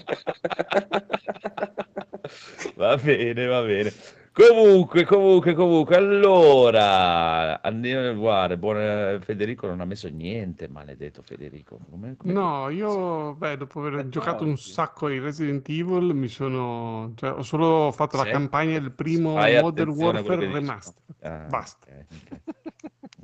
[2.75, 3.91] Va bene, va bene.
[4.33, 8.57] Comunque, comunque, comunque, allora andiamo a guardare.
[8.57, 11.77] Buon Federico non ha messo niente, maledetto Federico.
[11.87, 17.11] Come, come- No, io, beh, dopo aver giocato un sacco di Resident Evil, mi sono,
[17.15, 18.31] cioè, ho solo fatto la Sì.
[18.31, 20.51] campagna del primo Fai Modern Warfare.
[20.51, 21.15] Remastered.
[21.21, 21.85] Ah, Basta.
[21.91, 22.39] ok, ok.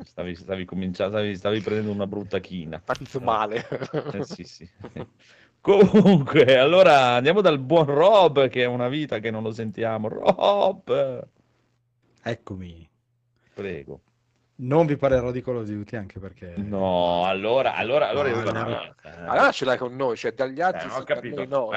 [0.03, 2.79] Stavi, stavi cominciando, stavi, stavi prendendo una brutta china.
[2.79, 3.67] Partito male.
[4.13, 4.67] Eh, sì, sì.
[5.61, 10.07] Comunque, allora andiamo dal buon Rob, che è una vita che non lo sentiamo.
[10.07, 11.27] Rob,
[12.23, 12.89] Eccomi.
[13.53, 14.01] prego.
[14.61, 16.53] Non vi parlerò di Call of Duty anche perché...
[16.57, 18.67] No, allora, allora, allora No, no, no.
[18.67, 18.93] no.
[19.27, 21.45] Allora ce l'hai con noi, cioè dagli altri Eh, sì, ho capito.
[21.45, 21.69] no.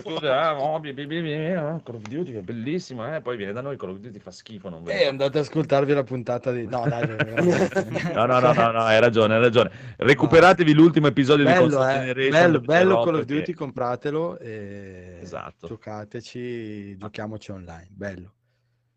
[0.00, 3.20] Tu, ah, oh, bi- bi- bi- bi- ah, Call of Duty che è bellissimo, eh,
[3.20, 5.08] poi viene da noi Call of Duty fa schifo, non Eh, vedo.
[5.10, 6.66] andate ad ascoltarvi la puntata di...
[6.68, 7.04] No, dai,
[8.14, 9.70] No, no, no, no, no, hai ragione, hai ragione.
[9.96, 11.98] Recuperatevi l'ultimo episodio di bello, Console eh.
[11.98, 12.30] Generation.
[12.30, 15.66] bello, dove c'è bello Rob Call of che- Duty, compratelo e Esatto.
[15.66, 18.32] giocateci, giochiamoci online, bello.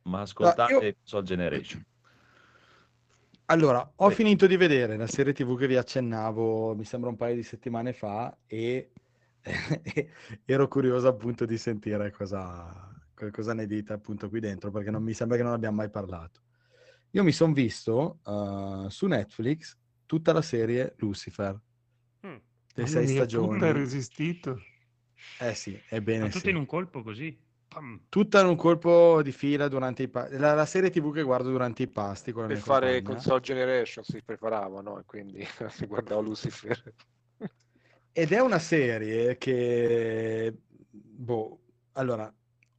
[0.04, 1.84] Ma ascoltate No, io- Console Generation.
[3.54, 4.16] Allora, ho Sì.
[4.16, 7.94] finito di vedere la serie TV che vi accennavo, mi sembra un paio di settimane
[7.94, 8.90] fa, e
[10.46, 12.92] ero curioso appunto di sentire cosa,
[13.32, 16.42] cosa ne dite appunto qui dentro, perché non mi sembra che non abbiamo mai parlato.
[17.12, 19.78] Io mi sono visto eh, su Netflix
[20.08, 21.62] tutta la serie Lucifer,
[22.26, 22.36] Mm.
[22.74, 23.52] le sei stagioni.
[23.54, 24.60] tutto è resistito.
[25.40, 26.50] Eh sì, ebbene Ma tutte sì.
[26.50, 27.43] in un colpo così?
[28.10, 30.38] Tutta in un colpo di fila durante i pasti.
[30.38, 33.14] La, la serie TV che guardo durante i pasti per fare compagna.
[33.14, 36.94] console generation si preparavano e quindi si guardava Lucifer.
[38.12, 40.56] Ed è una serie che,
[40.92, 41.60] boh,
[41.94, 42.32] allora,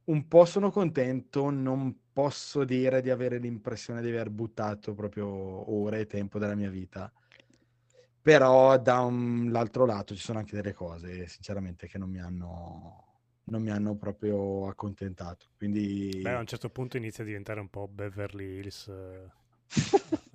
[0.05, 6.01] un po' sono contento, non posso dire di avere l'impressione di aver buttato proprio ore
[6.01, 7.11] e tempo della mia vita.
[8.21, 13.04] Però da un- l'altro lato ci sono anche delle cose, sinceramente, che non mi hanno,
[13.45, 15.47] non mi hanno proprio accontentato.
[15.57, 16.19] Quindi...
[16.21, 19.31] Beh, a un certo punto inizia a diventare un po' Beverly Hills, eh,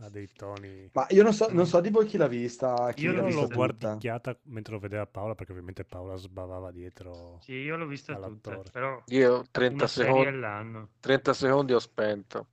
[0.00, 0.90] ha dei toni.
[0.94, 3.28] Ma io non so, non so di voi chi l'ha vista, chi Io l'ha l'ho
[3.28, 7.38] l'ho guardicchiata mentre lo vedeva Paola, perché ovviamente Paola sbavava dietro.
[7.42, 10.88] Sì, io l'ho vista tutta, però Io 30 una serie secondi, all'anno.
[11.00, 12.46] 30 secondi ho spento.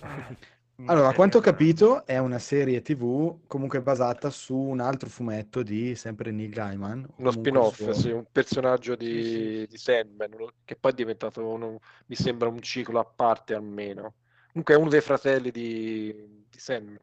[0.86, 5.62] Allora, a quanto ho capito, è una serie TV comunque basata su un altro fumetto
[5.62, 7.06] di sempre Neil Gaiman.
[7.16, 9.68] Uno spin-off, suo- sì, un personaggio Sì, di, sì.
[9.68, 10.30] di Sandman,
[10.64, 14.14] che poi è diventato, uno- mi sembra, un ciclo a parte almeno.
[14.52, 16.12] Comunque è uno dei fratelli di,
[16.48, 17.00] di Sandman.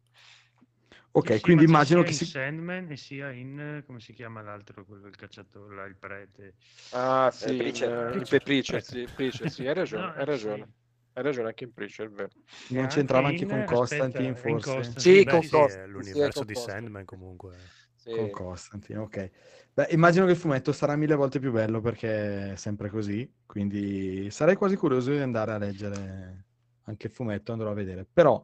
[1.14, 2.26] Ok, Sì, sì, quindi immagino sia che in si...
[2.26, 6.56] Sandman e sia in, come si chiama l'altro, quello, il cacciatore, là, il prete.
[6.92, 7.92] Ah, sì, in, Preacher.
[8.14, 8.84] eh, in Preacher, Preacher, ecco.
[8.84, 10.74] sì, Preacher, sì, hai ragione, No, hai eh, ragione.
[11.16, 11.18] Sì.
[11.18, 12.30] Hai ragione anche in Preacher, è vero.
[12.70, 14.70] Non anche c'entrava anche in, con aspetta, Constantine, in forse?
[14.72, 16.56] Constantine, Sì, Beh, con sì, Constantine, sì, l'universo con di.
[16.56, 17.52] Sandman comunque.
[17.96, 18.12] Sì.
[18.12, 19.32] Con Constantine, ok.
[19.74, 24.30] Beh, immagino che il fumetto sarà mille volte più bello perché è sempre così, quindi
[24.30, 26.46] sarei quasi curioso di andare a leggere
[26.84, 28.06] anche il fumetto, andrò a vedere.
[28.12, 28.44] Però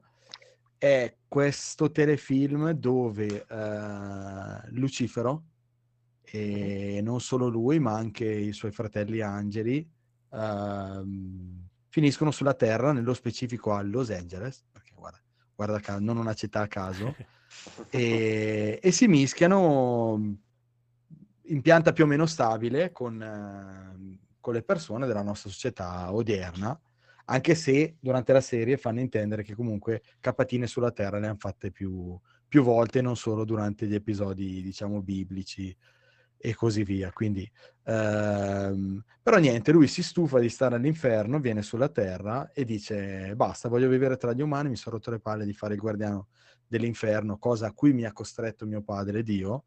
[0.77, 5.43] è questo telefilm dove eh, Lucifero,
[6.23, 9.87] e non solo lui, ma anche i suoi fratelli angeli,
[10.31, 15.19] ehm, finiscono sulla Terra, nello specifico a Los Angeles, perché guarda,
[15.53, 17.13] guarda caso, non una città a caso,
[17.91, 20.37] e, e si mischiano
[21.43, 26.79] in pianta più o meno stabile con, eh, con le persone della nostra società odierna,
[27.25, 31.71] anche se durante la serie fanno intendere che comunque capatine sulla Terra le hanno fatte
[31.71, 32.17] più,
[32.47, 35.75] più volte, non solo durante gli episodi, diciamo, biblici
[36.41, 37.11] e così via.
[37.11, 37.49] Quindi,
[37.83, 43.69] ehm, però niente, lui si stufa di stare all'inferno, viene sulla Terra e dice basta,
[43.69, 46.27] voglio vivere tra gli umani, mi sono rotto le palle di fare il guardiano
[46.67, 49.65] dell'inferno, cosa a cui mi ha costretto mio padre Dio.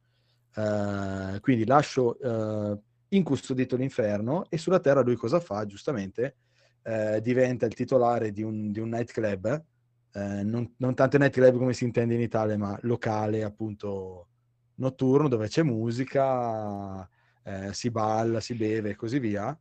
[0.57, 5.65] Eh, quindi lascio eh, incustodito l'inferno e sulla terra lui cosa fa?
[5.67, 6.37] Giustamente
[6.83, 9.65] eh, diventa il titolare di un, di un nightclub,
[10.13, 14.29] eh, non, non tanto nightclub come si intende in Italia, ma locale appunto
[14.77, 17.09] notturno dove c'è musica,
[17.45, 19.57] eh, si balla, si beve e così via.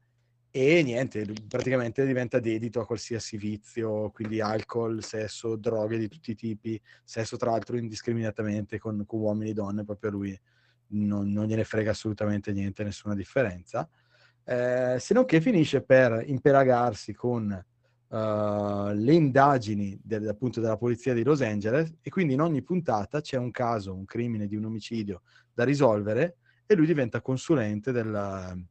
[0.55, 6.35] E niente, praticamente diventa dedito a qualsiasi vizio, quindi alcol, sesso, droghe di tutti i
[6.35, 10.39] tipi, sesso tra l'altro indiscriminatamente con, con uomini e donne, proprio lui
[10.89, 13.89] non, non gliene frega assolutamente niente, nessuna differenza,
[14.43, 17.65] eh, se non che finisce per impelagarsi con
[18.13, 23.21] eh, le indagini del- appunto della polizia di Los Angeles e quindi in ogni puntata
[23.21, 28.65] c'è un caso, un crimine di un omicidio da risolvere e lui diventa consulente del...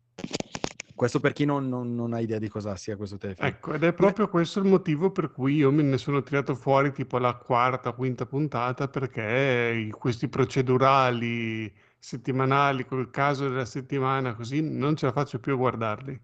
[0.94, 3.48] Questo per chi non, non- non ha idea di cosa sia questo telefilm.
[3.48, 6.92] Ecco, ed è proprio questo il motivo per cui io me ne sono tirato fuori
[6.92, 14.94] tipo la quarta, quinta puntata, perché questi procedurali settimanali col caso della settimana, così non
[14.94, 16.20] ce la faccio più a guardarli.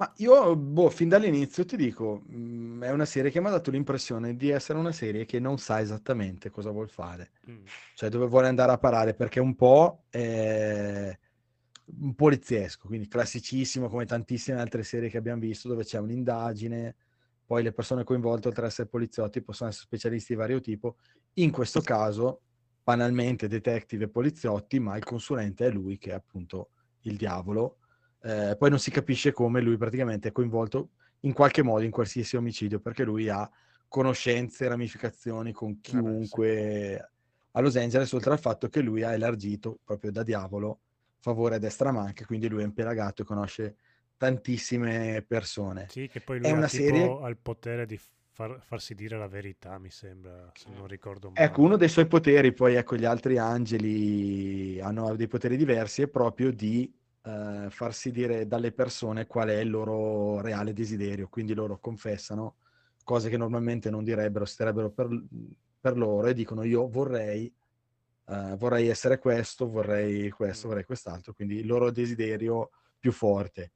[0.00, 3.70] Ma io, boh, fin dall'inizio ti dico, mh, è una serie che mi ha dato
[3.70, 7.64] l'impressione di essere una serie che non sa esattamente cosa vuol fare, Mm.
[7.92, 11.14] cioè dove vuole andare a parare, perché un po' è
[12.00, 16.96] un poliziesco, quindi classicissimo come tantissime altre serie che abbiamo visto, dove c'è un'indagine,
[17.44, 20.96] poi le persone coinvolte, oltre ad essere poliziotti, possono essere specialisti di vario tipo.
[21.34, 22.42] In questo caso,
[22.82, 26.70] banalmente, detective e poliziotti, ma il consulente è lui che è appunto
[27.00, 27.79] il diavolo.
[28.22, 30.90] Eh, poi non si capisce come lui praticamente è coinvolto
[31.20, 33.48] in qualche modo in qualsiasi omicidio, perché lui ha
[33.88, 37.10] conoscenze, ramificazioni con chiunque
[37.52, 40.80] a Los Angeles, oltre al fatto che lui ha elargito proprio da diavolo
[41.18, 43.76] favore a destra manca, quindi lui è impelagato e conosce
[44.16, 45.88] tantissime persone.
[45.88, 47.98] Sì, che poi È lui ha una serie ha il potere di
[48.32, 51.44] far- farsi dire la verità, mi sembra, se non ricordo male.
[51.44, 56.08] Ecco, uno dei suoi poteri, poi ecco, gli altri angeli hanno dei poteri diversi, è
[56.08, 56.90] proprio di
[57.22, 62.56] eh, farsi dire dalle persone qual è il loro reale desiderio, quindi loro confessano
[63.04, 65.08] cose che normalmente non direbbero, si direbbero per,
[65.80, 67.52] per loro e dicono io vorrei,
[68.26, 73.72] eh, vorrei essere questo, vorrei questo, vorrei quest'altro, quindi il loro desiderio più forte.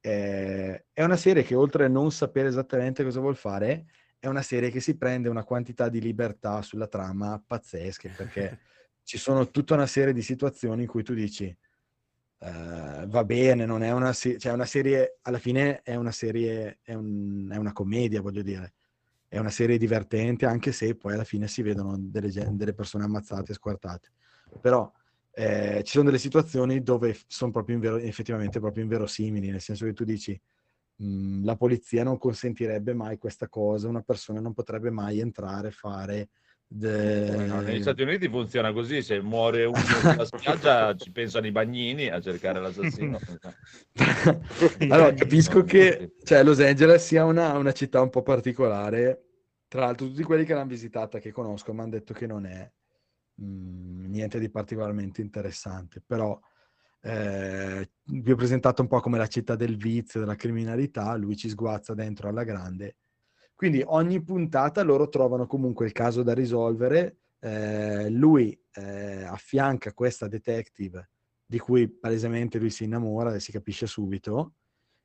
[0.00, 3.86] Eh, è una serie che oltre a non sapere esattamente cosa vuol fare,
[4.18, 8.60] è una serie che si prende una quantità di libertà sulla trama pazzesche, perché
[9.04, 11.54] ci sono tutta una serie di situazioni in cui tu dici
[12.40, 16.78] eh, va bene, non è una, se- cioè una serie, alla fine è una serie,
[16.82, 18.74] è, un- è una commedia, voglio dire,
[19.28, 23.52] è una serie divertente, anche se poi alla fine si vedono delle, delle persone ammazzate
[23.52, 24.10] e squartate.
[24.60, 24.90] Però
[25.32, 29.92] eh, ci sono delle situazioni dove sono proprio invero- effettivamente proprio inverosimili, nel senso che
[29.92, 30.38] tu dici
[31.02, 36.30] "Mm, la polizia non consentirebbe mai questa cosa, una persona non potrebbe mai entrare, fare...
[36.72, 41.50] de- No, negli Stati Uniti funziona così, se muore uno sulla spiaggia ci pensano i
[41.50, 43.18] bagnini a cercare l'assassino.
[44.88, 49.24] allora, capisco che cioè, Los Angeles sia una, una città un po' particolare.
[49.66, 52.70] Tra l'altro, tutti quelli che l'hanno visitata, che conosco, mi hanno detto che non è
[53.42, 56.00] mm, niente di particolarmente interessante.
[56.06, 56.38] Però
[57.02, 61.16] eh, vi ho presentato un po' come la città del vizio, della criminalità.
[61.16, 62.96] Lui ci sguazza dentro alla grande.
[63.60, 67.18] Quindi ogni puntata loro trovano comunque il caso da risolvere.
[67.40, 71.10] eh, lui eh, affianca questa detective
[71.44, 74.54] di cui palesemente lui si innamora e si capisce subito.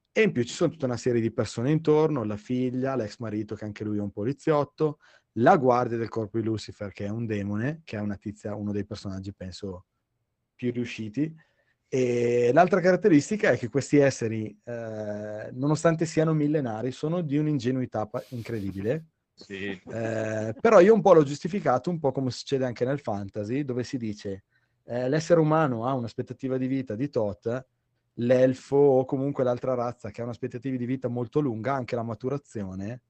[0.10, 3.56] E in più ci sono tutta una serie di persone intorno, la figlia, l'ex marito
[3.56, 5.00] che anche lui è un poliziotto,
[5.34, 8.72] la guardia del corpo di Lucifer che è un demone, che è una tizia, uno
[8.72, 9.88] dei personaggi penso
[10.56, 11.36] più riusciti.
[11.88, 19.06] E l'altra caratteristica è che questi esseri, eh, nonostante siano millenari, sono di un'ingenuità incredibile.
[19.34, 19.70] Sì.
[19.70, 23.84] Eh, però io un po' l'ho giustificato, un po' come succede anche nel fantasy, dove
[23.84, 24.44] si dice
[24.86, 27.66] eh, l'essere umano ha un'aspettativa di vita di tot,
[28.20, 33.02] l'elfo o comunque l'altra razza che ha un'aspettativa di vita molto lunga, anche la maturazione,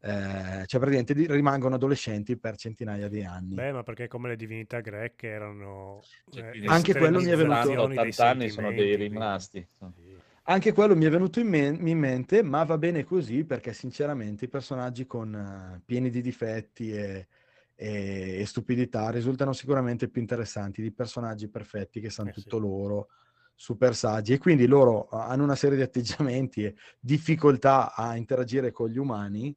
[0.00, 3.54] eh, cioè praticamente rimangono adolescenti per centinaia di anni.
[3.54, 7.58] Beh, ma perché come le divinità greche erano Cioè, eh, Anche quello mi è venuto-
[7.58, 9.66] estremizzazioni dei 80 anni sono dei rimasti.
[9.78, 10.16] quindi- sì.
[10.44, 14.46] Anche quello mi è venuto in, men- in mente, ma va bene così perché sinceramente
[14.46, 17.28] i personaggi con, eh, pieni di difetti e,
[17.74, 22.42] e- e stupidità risultano sicuramente più interessanti di personaggi perfetti che sanno Eh sì.
[22.42, 23.08] tutto loro,
[23.54, 28.88] super saggi e quindi loro hanno una serie di atteggiamenti e difficoltà a interagire con
[28.88, 29.54] gli umani.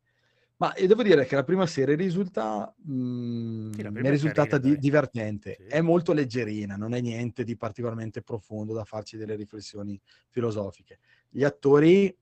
[0.62, 4.12] Ma io devo dire che la prima serie risulta, mm, Sì, la mi prima è
[4.12, 5.66] risultata carina, di- divertente, Sì.
[5.66, 10.00] è molto leggerina, non è niente di particolarmente profondo da farci delle riflessioni
[10.30, 11.00] filosofiche.
[11.30, 12.16] Gli attori,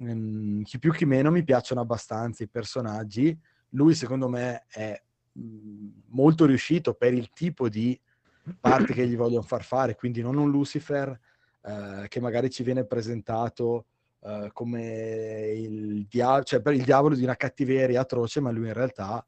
[0.00, 3.36] mm, chi più chi meno, mi piacciono abbastanza, i personaggi.
[3.70, 5.02] Lui, secondo me, è
[5.36, 8.00] mm, molto riuscito per il tipo di
[8.60, 11.18] parte che gli vogliono far fare, quindi non un Lucifer
[11.62, 13.86] eh, che magari ci viene presentato
[14.24, 18.72] eh, come il, dia- cioè per il diavolo di una cattiveria atroce, ma lui in
[18.74, 19.24] realtà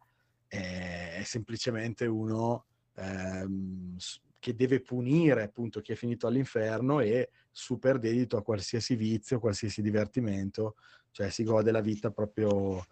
[0.46, 2.64] è, è semplicemente uno
[2.96, 3.96] ehm,
[4.38, 9.80] che deve punire appunto chi è finito all'inferno e super dedito a qualsiasi vizio, qualsiasi
[9.80, 10.76] divertimento,
[11.12, 12.84] cioè si gode la vita proprio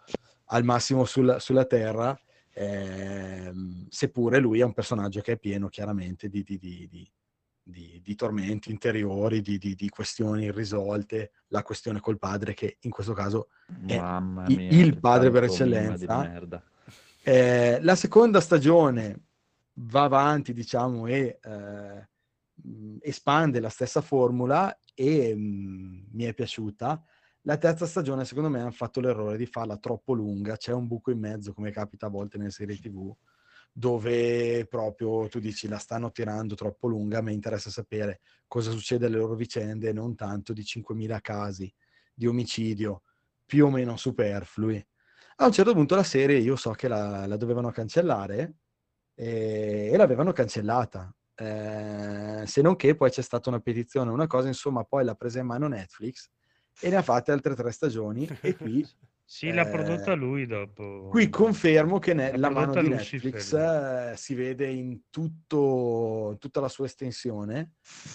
[0.46, 2.18] al massimo sulla, sulla terra,
[2.54, 7.10] ehm, seppure lui è un personaggio che è pieno chiaramente di, di- di- di-
[7.62, 12.90] di- di tormenti interiori, di, di- di questioni irrisolte, la questione col padre che in
[12.90, 13.48] questo caso
[13.86, 16.06] è Mamma mia, il padre per eccellenza.
[17.22, 19.26] Eh, la seconda stagione
[19.74, 22.08] va avanti, diciamo, e eh,
[23.00, 27.02] espande la stessa formula e mh, mi è piaciuta.
[27.42, 30.56] La terza stagione, secondo me, hanno fatto l'errore di farla troppo lunga.
[30.56, 33.12] C'è un buco in mezzo, come capita a volte nelle serie TV,
[33.72, 37.22] dove proprio tu dici la stanno tirando troppo lunga.
[37.22, 41.72] Me interessa sapere cosa succede alle loro vicende, non tanto di 5.000 casi
[42.14, 43.02] di omicidio
[43.46, 44.86] più o meno superflui.
[45.36, 48.56] A un certo punto la serie io so che la, la dovevano cancellare
[49.14, 51.14] e, e l'avevano cancellata.
[51.34, 55.40] Eh, se non che poi c'è stata una petizione, una cosa, insomma, poi l'ha presa
[55.40, 56.28] in mano Netflix
[56.80, 58.86] e ne ha fatte altre tre stagioni e qui,
[59.32, 61.08] Sì, l'ha Eh, prodotta lui dopo.
[61.08, 63.32] qui confermo che ne- la mano di Lucifer.
[63.32, 67.72] Netflix eh, si vede in tutto, tutta la sua estensione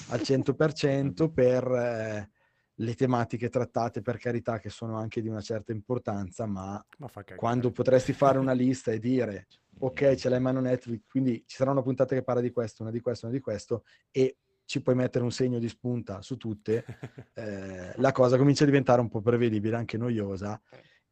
[0.09, 2.29] al 100% per eh,
[2.75, 7.71] le tematiche trattate, per carità, che sono anche di una certa importanza, ma Ma quando
[7.71, 9.47] potresti fare una lista e dire
[9.79, 12.83] ok ce l'hai in mano Netflix quindi ci sarà una puntata che parla di questo
[12.83, 16.35] una di questo una di questo e ci puoi mettere un segno di spunta su
[16.37, 16.83] tutte
[17.33, 20.59] eh, la cosa comincia a diventare un po' prevedibile anche noiosa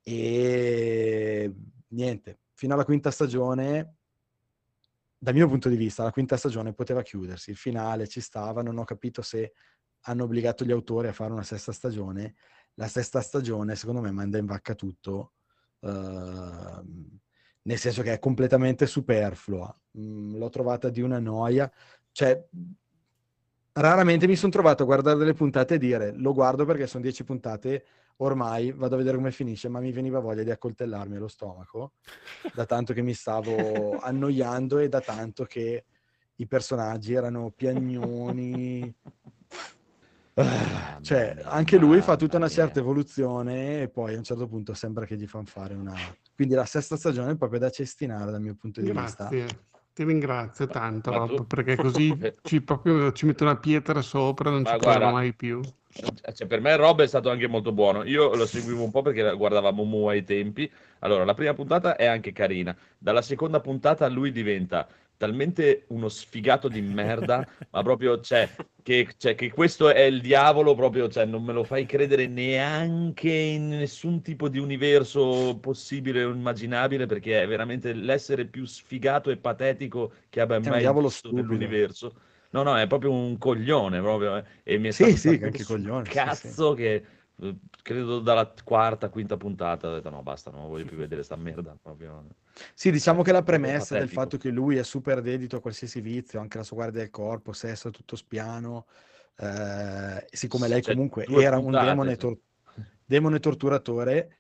[0.08, 1.52] e
[1.88, 3.96] niente fino alla quinta stagione
[5.18, 8.78] dal mio punto di vista la quinta stagione poteva chiudersi il finale ci stava non
[8.78, 9.54] ho capito se
[10.02, 12.36] hanno obbligato gli autori a fare una sesta stagione
[12.76, 15.34] la sesta stagione secondo me manda in vacca tutto
[15.80, 17.20] ehm,
[17.66, 19.74] nel senso che è completamente superflua.
[20.00, 21.72] Mm, l'ho trovata di una noia.
[22.12, 22.48] Cioè,
[23.74, 27.24] raramente mi sono trovato a guardare delle puntate e dire lo guardo perché sono dieci
[27.24, 27.86] puntate,
[28.18, 31.94] ormai vado a vedere come finisce, ma mi veniva voglia di accoltellarmi lo stomaco,
[32.54, 35.86] da tanto che mi stavo annoiando e da tanto che
[36.36, 38.94] i personaggi erano piagnoni.
[40.38, 44.74] Ah, cioè, anche lui fa tutta una certa evoluzione e poi a un certo punto
[44.74, 45.96] sembra che gli fanno fare una...
[46.36, 49.30] Quindi la sesta stagione è proprio da cestinare dal mio punto di vista.
[49.96, 54.50] Ti ringrazio tanto ma Rob, tu- perché così ci, proprio, ci metto una pietra sopra,
[54.50, 55.62] non Ma ci guarda, mai più.
[56.34, 58.04] Cioè, per me Rob è stato anche molto buono.
[58.04, 60.70] Io lo seguivo un po' perché guardavamo Mu ai tempi.
[61.00, 62.76] Allora, la prima puntata è anche carina.
[62.98, 64.86] Dalla seconda puntata lui diventa
[65.18, 68.50] talmente uno sfigato di merda, ma proprio, cioè,
[68.82, 73.30] che, cioè, che questo è il diavolo, proprio, cioè, non me lo fai credere neanche
[73.32, 79.38] in nessun tipo di universo possibile o immaginabile, perché è veramente l'essere più sfigato e
[79.38, 82.16] patetico che abbia mai visto nell'universo.
[82.52, 84.38] No, no, è proprio un coglione, proprio.
[84.38, 84.44] eh.
[84.64, 87.04] E mi è Sì, stato sì, anche coglione, sì, Cazzo che
[87.82, 91.78] credo dalla quarta, quinta puntata, ho detto no, basta, non voglio più vedere sta merda.
[91.82, 92.26] Proprio.
[92.74, 96.40] Sì, diciamo che la premessa del fatto che lui è super dedito a qualsiasi vizio,
[96.40, 98.86] anche la sua guardia del corpo, sesso, tutto spiano,
[99.38, 102.18] eh, siccome lei Cioè, comunque era un puntate, demone, sì.
[102.18, 102.40] tor-
[103.06, 104.38] demone torturatore,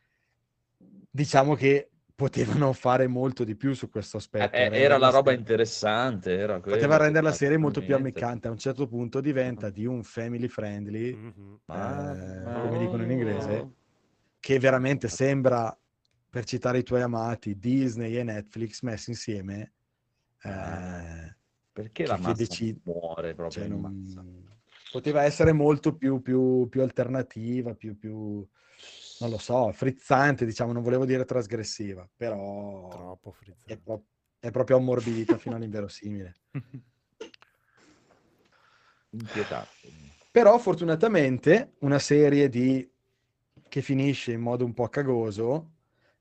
[1.11, 4.55] diciamo che potevano fare molto di più su questo aspetto.
[4.55, 8.47] Eh, era la roba interessante, era Poteva rendere la serie molto più ammiccante.
[8.47, 11.59] A un certo punto diventa di un family friendly, Mhm.
[11.67, 11.73] eh,
[12.43, 13.69] Ma- come dicono in inglese,
[14.39, 15.77] che veramente sembra,
[16.29, 19.73] per citare i tuoi amati, Disney e Netflix messi insieme.
[20.43, 21.35] eh,
[21.73, 24.23] Perché che- la massa decid- muore proprio cioè, non- massa?
[24.91, 28.47] poteva essere molto più, più, più alternativa, più, più,
[29.17, 33.77] non lo so, frizzante, diciamo, non volevo dire trasgressiva, però Troppo è, frizzante.
[33.77, 34.05] pro-
[34.39, 36.35] è proprio ammorbidita fino all'inverosimile.
[39.11, 39.69] Inquietante.
[40.31, 42.89] Però fortunatamente una serie di...
[43.69, 45.71] che finisce in modo un po' cagoso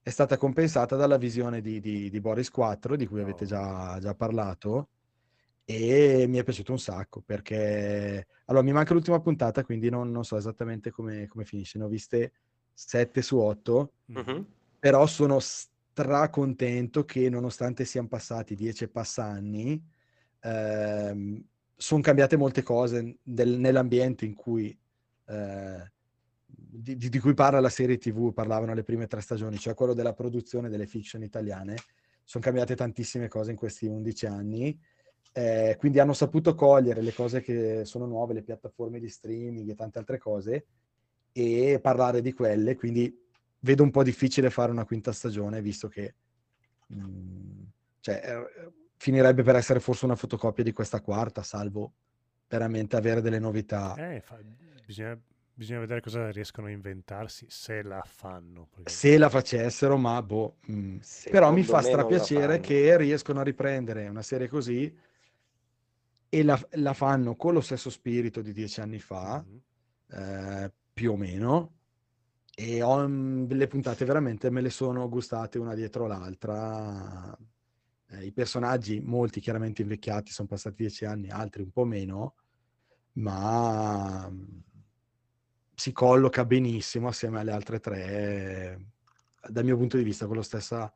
[0.03, 3.47] è stata compensata dalla visione di, di- di Boris 4, di cui avete Oh.
[3.49, 4.91] già, già parlato,
[5.65, 8.27] e mi è piaciuto un sacco perché...
[8.47, 11.79] Allora, mi manca l'ultima puntata, quindi non, non so esattamente come, come finisce.
[11.79, 12.33] Ne ho viste
[12.75, 14.47] 7 su 8, Mhm.
[14.79, 19.83] però sono stracontento che nonostante siano passati 10 e passa anni,
[21.77, 24.77] sono cambiate molte cose del- nell'ambiente in cui,
[25.27, 25.93] eh,
[26.47, 29.95] di, di- di cui parla la serie TV, parlavano le prime tre stagioni, cioè quello
[29.95, 31.77] della produzione delle fiction italiane.
[32.23, 34.79] Sono cambiate tantissime cose in questi 11 anni,
[35.33, 39.75] eh, quindi hanno saputo cogliere le cose che sono nuove, le piattaforme di streaming e
[39.75, 40.67] tante altre cose,
[41.37, 43.13] e parlare di quelle, quindi
[43.59, 46.15] vedo un po' difficile fare una quinta stagione, visto che
[46.95, 47.63] mm,
[48.01, 51.95] cioè, eh, finirebbe per essere forse una fotocopia di questa quarta, salvo
[52.49, 53.97] veramente avere delle novità.
[53.97, 54.39] Eh, fa-
[54.87, 55.19] bisogna,
[55.53, 58.69] bisogna vedere cosa riescono a inventarsi se la fanno.
[58.71, 60.59] perché- Se la facessero, ma boh.
[60.71, 60.99] mm.
[61.31, 64.97] Però mi fa strapiacere che riescono a riprendere una serie così
[66.29, 69.61] e la, la fanno con lo stesso spirito di dieci anni fa, Mhm.
[70.13, 71.73] eh, più o meno,
[72.55, 77.37] e ho, mm, le puntate veramente me le sono gustate una dietro l'altra.
[78.11, 82.37] Eh, I personaggi, molti chiaramente invecchiati, sono passati dieci anni, altri un po' meno,
[83.15, 84.45] ma mm,
[85.75, 88.87] si colloca benissimo assieme alle altre tre,
[89.49, 90.93] dal mio punto di vista, con lo, stessa,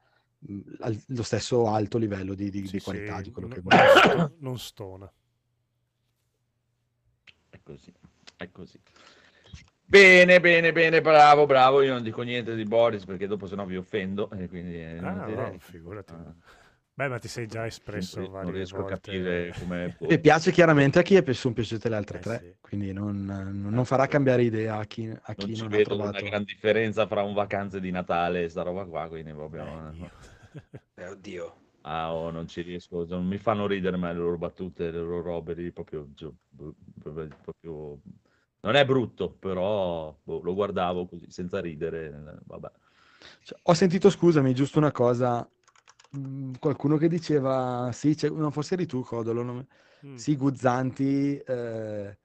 [0.49, 0.61] mm,
[1.07, 3.62] lo stesso alto livello di, di- Sì, di qualità sì, di quello no- che
[4.14, 5.12] non, non stona.
[7.51, 7.92] È così,
[8.36, 8.80] è così.
[9.91, 11.80] Bene, bene, bene, bravo, bravo.
[11.80, 14.30] Io non dico niente di Boris perché dopo sennò vi offendo.
[14.30, 16.12] E quindi eh, non Ah, no, figurati.
[16.12, 16.34] Ah,
[16.93, 18.95] Beh, ma ti sei già espresso non varie riesco volte.
[18.95, 19.97] a capire come.
[20.11, 22.55] E piace chiaramente a chi è pi- sono piaciute le altre Eh, tre, sì.
[22.61, 25.95] quindi non, non farà cambiare idea a chi, a chi non ci non ha vedo
[25.95, 26.18] trovato.
[26.18, 29.62] una gran differenza fra un vacanze di Natale e sta roba qua, quindi proprio.
[29.64, 30.11] Eh, eh, Dio.
[30.97, 31.57] Eh, oddio.
[31.82, 35.22] Ah, oh, non ci riesco, non mi fanno ridere mai le loro battute, le loro
[35.22, 36.07] robe lì, proprio,
[37.01, 38.01] proprio, proprio-
[38.61, 42.70] non è brutto, però boh, lo guardavo così, senza ridere, vabbè.
[43.42, 45.48] Cioè, ho sentito, scusami, giusto una cosa,
[46.16, 49.66] mm, qualcuno che diceva, sì, c'è- no, forse eri tu, Codolo, non-
[50.06, 50.14] Mm.
[50.14, 52.18] sì, Guzzanti, eh,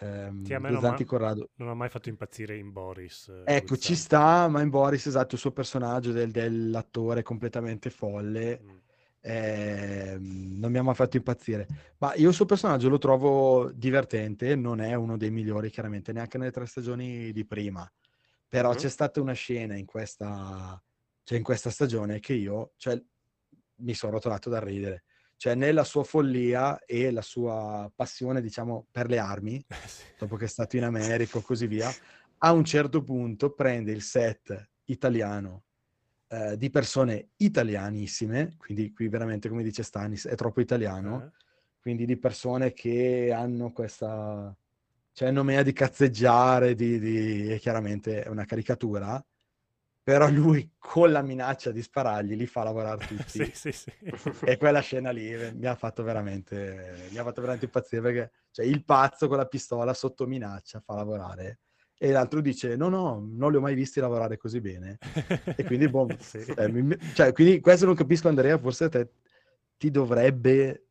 [0.00, 1.50] ehm, Sì, non Guzzanti m'ha- Corrado.
[1.56, 3.28] Non ho mai fatto impazzire in Boris.
[3.28, 3.96] eh, Ecco, ci Guzzanti.
[3.96, 8.76] sta, ma in Boris, esatto, il suo personaggio del- dell'attore completamente folle, Mm.
[9.22, 11.68] Ehm, non mi ha mai fatto impazzire.
[11.98, 16.38] Ma io il suo personaggio lo trovo divertente, non è uno dei migliori, chiaramente, neanche
[16.38, 17.90] nelle tre stagioni di prima.
[18.48, 18.76] Però Mhm.
[18.76, 20.82] c'è stata una scena in questa,
[21.22, 23.00] cioè in questa stagione che io, cioè,
[23.76, 25.04] mi sono rotolato da ridere.
[25.36, 30.04] Cioè, nella sua follia e la sua passione, diciamo, per le armi, Eh, sì.
[30.18, 31.90] dopo che è stato in America o così via,
[32.38, 35.64] a un certo punto prende il set italiano
[36.32, 41.30] eh, di persone italianissime, quindi qui veramente, come dice Stanis, è troppo italiano, Eh?
[41.78, 44.56] quindi di persone che hanno questa,
[45.12, 49.22] cioè nomea di cazzeggiare, di, di- e chiaramente è una caricatura,
[50.02, 53.44] però lui con la minaccia di sparargli li fa lavorare tutti.
[53.44, 53.92] Sì, sì, sì.
[54.44, 58.32] E quella scena lì eh, mi ha fatto veramente, mi ha fatto veramente impazzire perché
[58.52, 61.58] cioè, il pazzo con la pistola sotto minaccia fa lavorare
[62.04, 64.98] e l'altro dice no no, non li ho mai visti lavorare così bene.
[65.54, 66.38] E quindi, boh, Sì.
[66.38, 69.08] eh, mi- cioè, quindi questo non capisco Andrea, forse te,
[69.76, 70.86] ti dovrebbe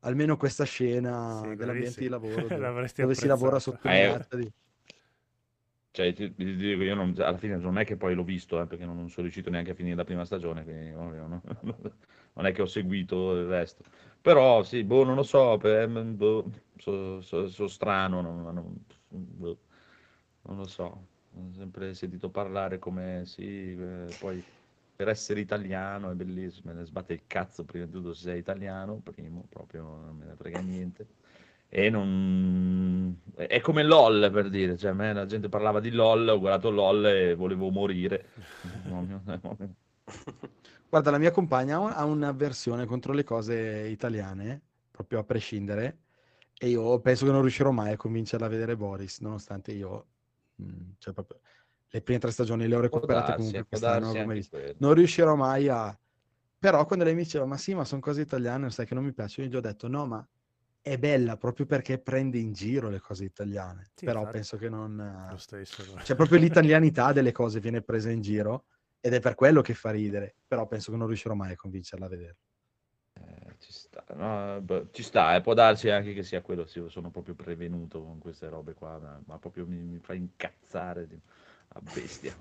[0.00, 2.04] almeno questa scena Sì, dell'ambiente bravissimo.
[2.04, 4.52] di lavoro dove, dove si lavora sotto Eh, minaccia di...
[5.92, 8.66] Cioè, ti, ti dico, io non- alla fine non è che poi l'ho visto, eh,
[8.66, 11.42] perché non, non sono riuscito neanche a finire la prima stagione, quindi ovvio, no?
[12.34, 13.84] non è che ho seguito il resto.
[14.20, 15.56] Però sì, boh, non lo so,
[17.20, 19.58] sono strano, non, non- boh,
[20.46, 21.06] non lo so.
[21.36, 24.42] Ho sempre sentito parlare come sì, eh, poi
[24.96, 28.38] per essere italiano è bellissimo, me ne sbatte il cazzo prima di tutto se sei
[28.38, 31.06] italiano, primo, proprio non me ne frega niente.
[31.68, 33.20] E non...
[33.34, 36.70] È come LOL per dire, cioè a me la gente parlava di LOL, ho guardato
[36.70, 38.28] LOL e volevo morire.
[40.88, 45.98] Guarda, la mia compagna ha un- ha un'avversione contro le cose italiane, proprio a prescindere,
[46.56, 50.06] e io penso che non riuscirò mai a convincerla a vedere Boris, nonostante io,
[50.98, 51.40] cioè proprio,
[51.88, 55.96] le prime tre stagioni le ho Può recuperate darsi, comunque come non riuscirò mai a...
[56.58, 59.12] Però quando lei mi diceva, ma sì, ma sono cose italiane, sai che non mi
[59.12, 60.26] piacciono, io gli ho detto, no, ma
[60.80, 63.90] è bella proprio perché prende in giro le cose italiane.
[63.94, 64.36] Sì, Però infatti.
[64.36, 65.28] penso che non...
[65.30, 65.82] Lo stesso.
[66.02, 68.64] Cioè, proprio l'italianità delle cose viene presa in giro
[69.00, 70.36] ed è per quello che fa ridere.
[70.46, 72.38] Però penso che non riuscirò mai a convincerla a vederlo.
[73.16, 76.82] Eh, ci sta, no, beh, ci sta, eh, può darsi anche che sia quello, sì,
[76.88, 81.20] sono proprio prevenuto con queste robe qua, ma, ma proprio mi, mi fa incazzare di-
[81.68, 82.34] a bestia.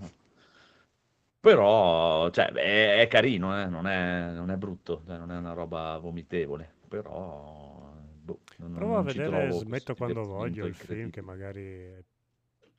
[1.40, 5.52] Però, cioè, è, è carino, eh, non è, non è brutto, cioè, non è una
[5.54, 11.10] roba vomitevole, però, boh, non, Provo a non ci vedere, smetto quando voglio il film
[11.10, 12.04] che magari è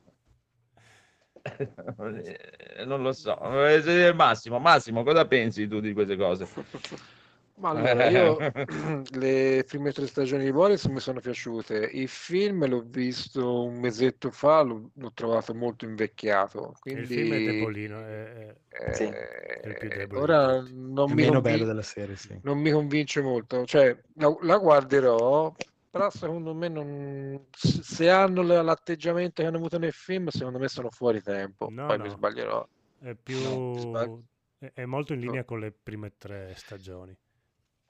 [2.86, 6.48] non lo so, Eh, Massimo, Massimo, cosa pensi tu di queste cose?
[7.60, 8.46] Ma allora, io
[9.14, 11.90] le prime tre stagioni di Boris mi sono piaciute.
[11.92, 16.78] Il film l'ho visto un mesetto fa, l'ho, l'ho trovato molto invecchiato.
[16.92, 19.04] Il film è Quindi debolino, è, è- Sì.
[19.06, 22.40] è il più eh, debole ora non È mi, meno convin- bello della serie, sì.
[22.42, 23.66] non mi convince molto.
[23.66, 25.52] Cioè, la, la guarderò,
[25.98, 30.68] però secondo me non, se hanno la- l'atteggiamento che hanno avuto nel film, secondo me
[30.68, 31.70] sono fuori tempo.
[31.70, 32.16] No, Poi mi no.
[32.16, 32.68] sbaglierò.
[33.00, 34.24] È No, mi più...
[34.60, 37.16] è è molto in linea con le prime tre stagioni.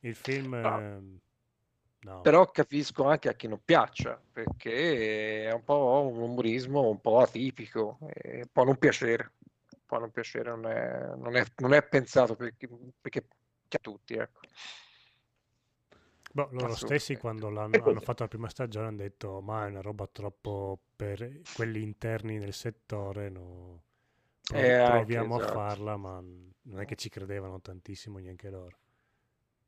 [0.02, 0.54] Il film...
[0.64, 0.80] Ah.
[0.80, 1.20] ehm,
[2.04, 2.22] No.
[2.22, 7.20] Però capisco anche a chi non piaccia, perché è un po' un umorismo un po'
[7.20, 7.98] atipico,
[8.52, 9.34] può non piacere,
[9.86, 12.68] può non piacere, non è, non è- non è pensato perché,
[13.02, 13.26] perché
[13.70, 14.42] a tutti, ecco.
[16.38, 17.18] Boh, loro stessi Assolutamente.
[17.18, 17.90] quando l'hanno, E così.
[17.90, 22.38] hanno fatto la prima stagione hanno detto ma è una roba troppo per quelli interni
[22.38, 23.84] nel settore, no.
[24.46, 25.40] Pro- Eh, anche, proviamo a esatto.
[25.40, 28.78] farla, ma non è che ci credevano tantissimo neanche loro.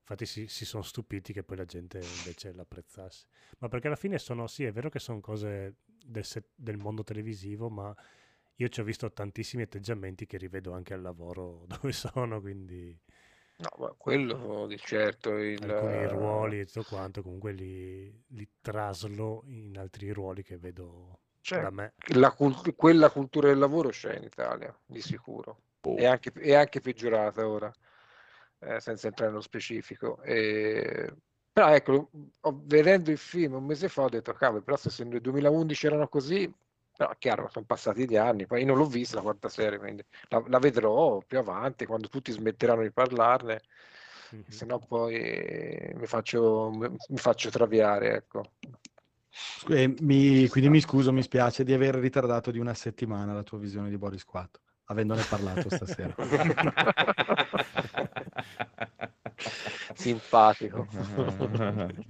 [0.02, 3.28] Infatti si, si sono stupiti che poi la gente invece l'apprezzasse.
[3.60, 7.04] Ma perché alla fine sono, sì, è vero che sono cose del, se- del mondo
[7.04, 7.96] televisivo, ma
[8.56, 12.98] io ci ho visto tantissimi atteggiamenti che rivedo anche al lavoro dove sono, quindi
[13.60, 19.44] No, ma quello di certo, il, alcuni ruoli e tutto quanto, comunque li, li traslo
[19.48, 21.94] in altri ruoli che vedo cioè, da me.
[22.14, 25.96] la cult- quella cultura del lavoro c'è in Italia, di sicuro, Boh.
[25.96, 27.70] è anche, è anche peggiorata ora,
[28.60, 30.22] eh, senza entrare nello specifico.
[30.24, 31.14] E-
[31.52, 35.20] Però ecco, ho- vedendo il film un mese fa ho detto, cavolo, però se nel
[35.20, 36.50] 2011 erano così,
[37.00, 40.04] però chiaro, sono passati gli anni, poi io non l'ho vista la quarta serie, quindi
[40.28, 43.62] la, la vedrò più avanti, quando tutti smetteranno di parlarne,
[44.32, 44.44] Mhm.
[44.50, 48.52] se no poi eh, mi faccio, mi, faccio traviare, ecco.
[49.30, 53.44] Scu- e mi- quindi mi scuso, mi spiace di aver ritardato di una settimana la
[53.44, 56.14] tua visione di Boris 4, avendone parlato stasera.
[59.96, 60.86] Simpatico.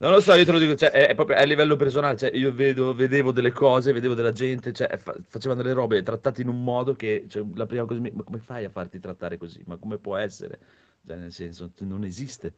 [0.00, 2.30] Non lo so, io te lo dico, cioè, è, è proprio a livello personale, cioè,
[2.34, 6.48] io vedo, vedevo delle cose, vedevo della gente, cioè, fa- facevano delle robe trattate in
[6.48, 9.62] un modo che, cioè, la prima cosa, mi- ma come fai a farti trattare così?
[9.66, 10.58] Ma come può essere?
[11.06, 12.54] Cioè, nel senso, non esiste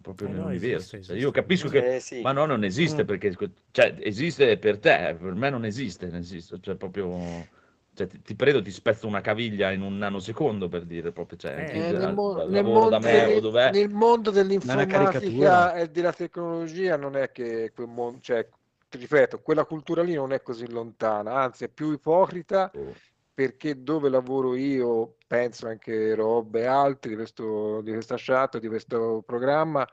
[0.00, 0.94] proprio Eh no, nell'universo.
[0.94, 1.32] esiste, Cioè, io esiste.
[1.32, 2.22] capisco che, Eh sì.
[2.22, 3.06] ma no, non esiste Mm.
[3.06, 3.34] perché,
[3.72, 7.48] cioè, esiste per te, per me non esiste, nel senso, cioè, proprio,
[7.96, 11.54] cioè, ti, ti prendo, ti spezzo una caviglia in un nanosecondo per dire, proprio, cioè,
[11.56, 17.32] Eh, nel, mo- nel mondo me dov'è, nel mondo dell'informatica e della tecnologia non è
[17.32, 18.46] che quel mondo, cioè,
[18.88, 22.92] ti ripeto, quella cultura lì non è così lontana, anzi è più ipocrita Oh.
[23.32, 28.68] perché dove lavoro io, penso anche Rob e altri di, questo, di questa chat, di
[28.68, 29.86] questo programma,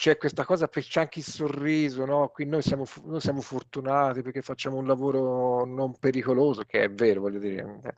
[0.00, 2.28] c'è questa cosa, c'è anche il sorriso, no?
[2.28, 7.20] Qui noi siamo, noi siamo fortunati perché facciamo un lavoro non pericoloso, che è vero,
[7.20, 7.94] voglio dire, eh,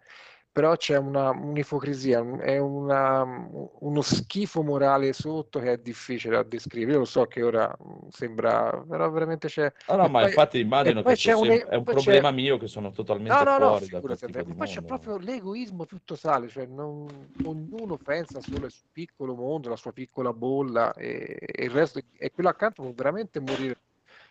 [0.52, 6.42] però c'è una, un'ipocrisia, un- è una- uno schifo morale sotto che è difficile da
[6.42, 6.92] descrivere.
[6.92, 9.72] Io lo so che ora mh, sembra, però veramente c'è...
[9.88, 12.02] No, no, e ma poi- infatti immagino che sia c'è un- è un poi c'è-
[12.02, 14.82] problema mio che sono totalmente No, no, no, fuori da tipo Andrea, di poi c'è
[14.82, 19.92] proprio l'egoismo più totale, cioè non- ognuno pensa solo al suo piccolo mondo, alla sua
[19.92, 23.80] piccola bolla e, e il resto, e quello accanto può veramente morire,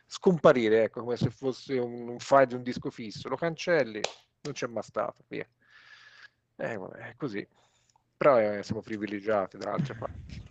[0.05, 4.01] scomparire, ecco, come se fosse un, un file di un disco fisso, lo cancelli,
[4.41, 5.47] non c'è mai stato, via.
[6.61, 7.45] Eh, vabbè, è così.
[8.15, 10.43] Però eh, siamo privilegiati da altre parti.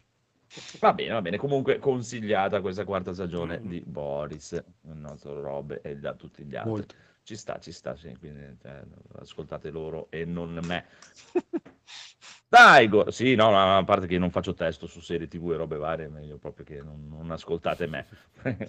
[0.81, 1.37] Va bene, va bene.
[1.37, 6.71] Comunque consigliata questa quarta stagione di Boris, il nostro Rob e da tutti gli altri.
[6.71, 6.95] Molto.
[7.23, 8.83] Ci sta, ci sta, sì, quindi cioè,
[9.21, 10.87] ascoltate loro e non me.
[12.49, 15.57] Dai, Go- sì, no, ma a parte che non faccio testo su serie TV e
[15.57, 18.07] robe varie, è meglio proprio che non, non ascoltate me.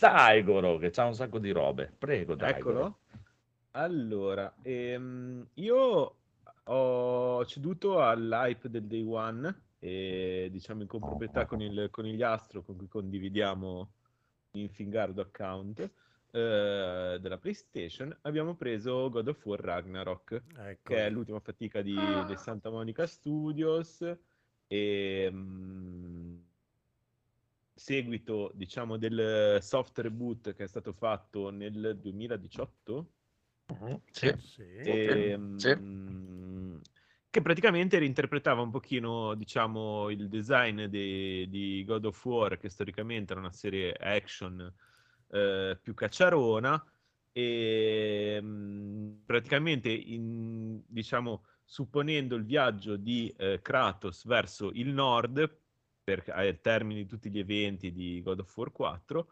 [0.00, 1.92] Dai, Goro, che c'ha un sacco di robe.
[1.96, 2.50] Prego, dai.
[2.50, 2.98] Eccolo.
[3.72, 6.16] Allora, ehm, io
[6.70, 12.88] ho ceduto all'hype del day one e diciamo in comproprietà con il conigliastro con cui
[12.88, 13.92] condividiamo
[14.52, 15.90] l'Infingardo account
[16.30, 20.80] eh, della PlayStation, abbiamo preso God of War Ragnarok, Ecco.
[20.82, 21.96] che è l'ultima fatica di,
[22.26, 24.04] di Santa Monica Studios
[24.66, 26.36] e mm,
[27.74, 33.12] seguito, diciamo, del soft reboot che è stato fatto nel 2018
[33.70, 34.32] Mhm, Sì.
[34.38, 34.62] Sì.
[34.82, 35.74] Ehm, Sì.
[37.30, 43.32] che praticamente reinterpretava un pochino, diciamo, il design de- di God of War, che storicamente
[43.32, 44.72] era una serie action
[45.30, 46.82] eh, più cacciarona,
[47.32, 55.60] e mm, praticamente, in- diciamo, supponendo il viaggio di eh, Kratos verso il nord,
[56.02, 59.28] per, ai termini di tutti gli eventi di God of War 4,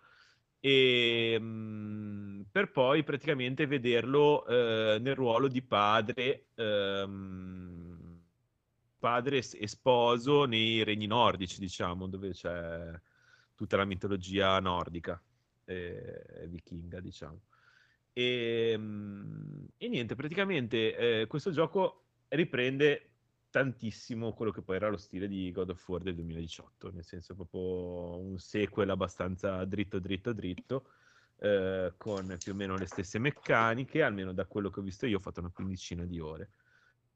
[0.67, 8.21] e mm, per poi praticamente vederlo eh, nel ruolo di padre, ehm,
[8.99, 13.01] padre e sposo nei regni nordici, diciamo, dove c'è
[13.55, 15.23] tutta la mitologia nordica
[15.65, 17.43] e vichinga, diciamo.
[18.13, 23.16] E, mm, e niente, praticamente eh, questo gioco riprende
[23.57, 27.35] tantissimo quello che poi era lo stile di God of War del 2018, nel senso
[27.35, 30.91] proprio un sequel abbastanza dritto, dritto, dritto,
[31.39, 35.17] eh, con più o meno le stesse meccaniche, almeno da quello che ho visto io
[35.17, 36.51] ho fatto una quindicina di ore.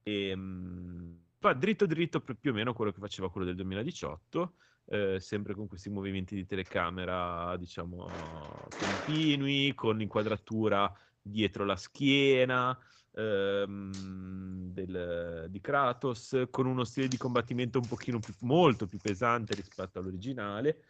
[0.02, 4.54] E, mm, fa dritto, dritto più o meno quello che faceva quello del 2018,
[4.86, 10.90] eh, sempre con questi movimenti di telecamera, diciamo, continui, con l'inquadratura
[11.20, 12.78] dietro la schiena,
[13.12, 19.54] ehm, del- di Kratos, con uno stile di combattimento un pochino più, molto più pesante
[19.54, 20.84] rispetto all'originale.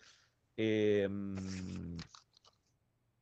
[0.54, 1.96] E, mm,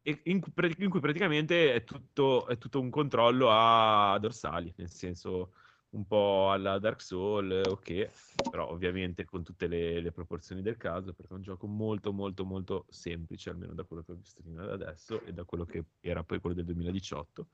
[0.03, 0.41] e in,
[0.79, 5.53] in cui praticamente è tutto, è tutto un controllo a dorsali, nel senso
[5.91, 8.11] un po' alla Dark Souls, ok,
[8.49, 12.45] però ovviamente con tutte le, le proporzioni del caso, perché è un gioco molto molto
[12.45, 15.85] molto semplice, almeno da quello che ho visto fino ad adesso e da quello che
[16.01, 17.49] era poi quello del 2018.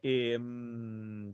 [0.00, 1.30] E mm,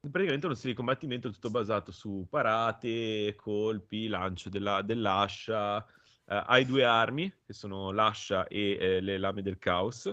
[0.00, 5.84] praticamente uno stile di combattimento tutto basato su parate, colpi, lancio della- dell'ascia.
[6.28, 10.10] Eh, hai due armi, che sono l'ascia e eh, le lame del caos.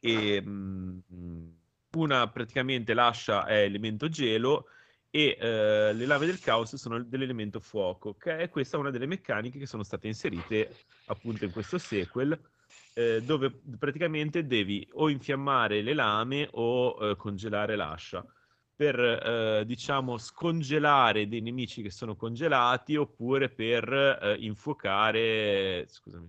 [0.00, 0.98] E mm,
[1.96, 4.66] una praticamente l'ascia è elemento gelo
[5.14, 9.58] e eh, le lame del caos sono dell'elemento fuoco, che è questa una delle meccaniche
[9.58, 10.74] che sono state inserite
[11.06, 12.38] appunto in questo sequel,
[12.94, 18.24] eh, dove praticamente devi o infiammare le lame o eh, congelare l'ascia
[18.74, 26.28] per eh, diciamo scongelare dei nemici che sono congelati oppure per eh, infuocare scusami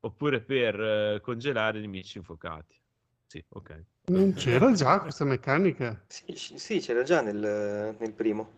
[0.00, 2.80] oppure per eh, congelare nemici infuocati
[3.26, 6.02] sì ok Non c'era già questa meccanica?
[6.06, 8.50] Sì, sì, c'era già nel, nel primo.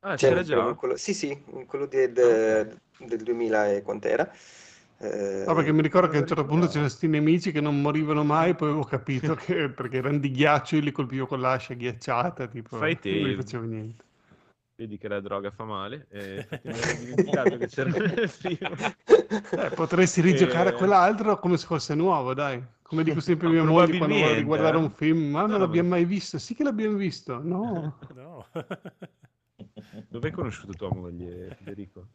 [0.00, 3.06] ah Cioè, c'era primo, già quello- sì, sì, in quello de- Ah, de- ok.
[3.06, 4.32] del 2000 e quant'era.
[5.00, 7.52] No, perché Eh, mi ricordo non che a un certo punto ricordavo c'erano questi nemici
[7.52, 11.26] che non morivano mai, poi avevo capito che perché erano di ghiaccio io li colpivo
[11.26, 14.04] con l'ascia ghiacciata, tipo, fai non gli te facevo niente.
[14.76, 16.46] vedi che la droga fa male e
[18.38, 18.74] primo
[19.50, 22.62] Eh, potresti rigiocare a E- quell'altro come se fosse nuovo, dai.
[22.82, 24.76] Come dico sempre a mia moglie quando vuole eh.
[24.76, 26.38] un film, ma No, non no, l'abbiamo ma- mai visto.
[26.38, 27.40] Sì che l'abbiamo visto.
[27.42, 28.46] No, No.
[30.08, 32.06] dove hai conosciuto tua moglie Federico?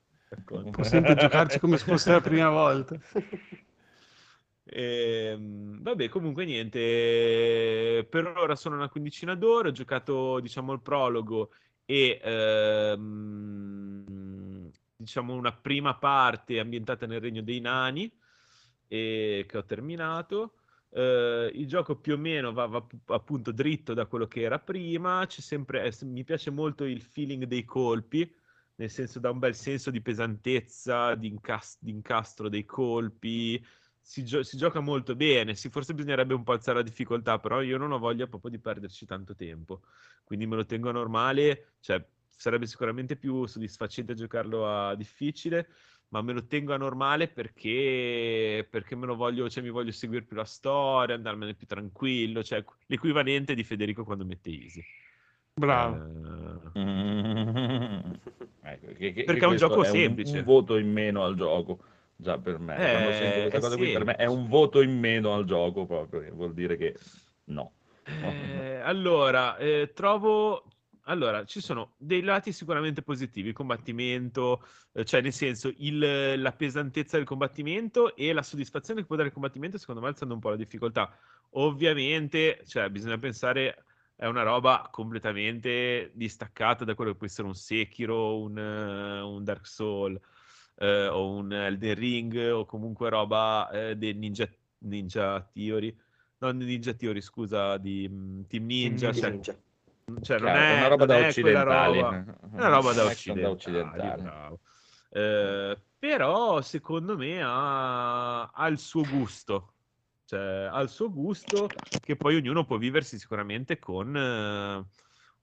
[0.43, 2.99] Può sempre giocarci come se fosse la prima volta.
[4.65, 11.51] Ehm, vabbè, comunque niente, per ora sono una quindicina d'ore, ho giocato diciamo il prologo
[11.85, 14.03] e ehm,
[14.95, 18.11] diciamo una prima parte ambientata nel Regno dei Nani
[18.87, 20.53] e che ho terminato.
[20.89, 25.25] Eh, il gioco più o meno va, va appunto dritto da quello che era prima,
[25.25, 28.31] c'è sempre, eh, mi piace molto il feeling dei colpi,
[28.83, 33.63] nel senso dà un bel senso di pesantezza, di, incas- di incastro dei colpi,
[33.99, 37.61] si, gio- si gioca molto bene, sì, forse bisognerebbe un po' alzare la difficoltà, però
[37.61, 39.83] io non ho voglia proprio di perderci tanto tempo,
[40.25, 45.69] quindi me lo tengo a normale, cioè sarebbe sicuramente più soddisfacente giocarlo a difficile,
[46.09, 50.25] ma me lo tengo a normale perché, perché me lo voglio, cioè mi voglio seguire
[50.25, 54.83] più la storia, andarmene più tranquillo, cioè l'equivalente di Federico quando mette Easy.
[55.53, 55.95] Bravo.
[55.95, 56.71] Eh,
[58.61, 60.37] Ecco, che- che- Perché è un gioco un- semplice.
[60.39, 61.79] Un, voto in meno al gioco,
[62.15, 62.77] già per me.
[62.77, 66.53] Eh, è cosa qui, per me è un voto in meno al gioco proprio, vuol
[66.53, 66.97] dire che
[67.45, 67.73] no.
[68.05, 70.65] Eh, allora, eh, trovo...
[71.07, 76.51] Allora, ci sono dei lati sicuramente positivi, il combattimento, eh, cioè nel senso il- la
[76.53, 80.39] pesantezza del combattimento e la soddisfazione che può dare il combattimento, secondo me alzando un
[80.39, 81.13] po' la difficoltà.
[81.55, 83.83] Ovviamente, cioè, bisogna pensare,
[84.15, 89.43] è una roba completamente distaccata da quello che può essere un Sekiro, un, eh, un
[89.43, 90.19] Dark Soul,
[90.75, 94.47] eh, o un Elden Ring, o comunque roba eh, dei Ninja,
[94.79, 95.95] Ninja Theory
[96.43, 99.21] non Ninja Theory, scusa, di mm, Team Ninja, Ninja.
[99.21, 99.57] cioè, Ninja.
[100.21, 101.99] cioè non Chiaro, è, è una roba non da occidentali.
[101.99, 103.03] roba, è una roba da
[103.33, 104.59] da occidentali, bravo.
[105.09, 109.72] Eh, però secondo me ha, ha il suo gusto,
[110.37, 111.67] ha il suo gusto
[112.01, 114.85] che poi ognuno può viversi sicuramente con, eh,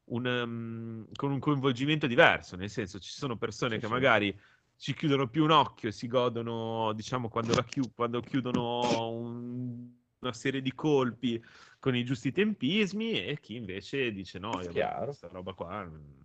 [0.05, 3.93] un, ehm, con un coinvolgimento diverso, nel senso ci sono persone Sì, che sì.
[3.93, 4.41] magari
[4.77, 9.99] ci chiudono più un occhio e si godono, diciamo, quando, la chiu- quando chiudono un-
[10.21, 11.43] una serie di colpi
[11.79, 15.83] con i giusti tempismi e chi invece dice no, io questa roba qua...
[15.85, 16.19] non-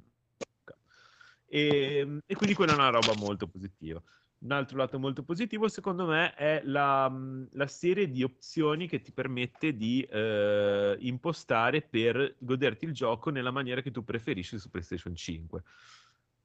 [1.48, 4.02] E, e quindi quella è una roba molto positiva.
[4.46, 7.12] Un altro lato molto positivo, secondo me, è la,
[7.54, 13.50] la serie di opzioni che ti permette di eh, impostare per goderti il gioco nella
[13.50, 15.64] maniera che tu preferisci su PlayStation 5.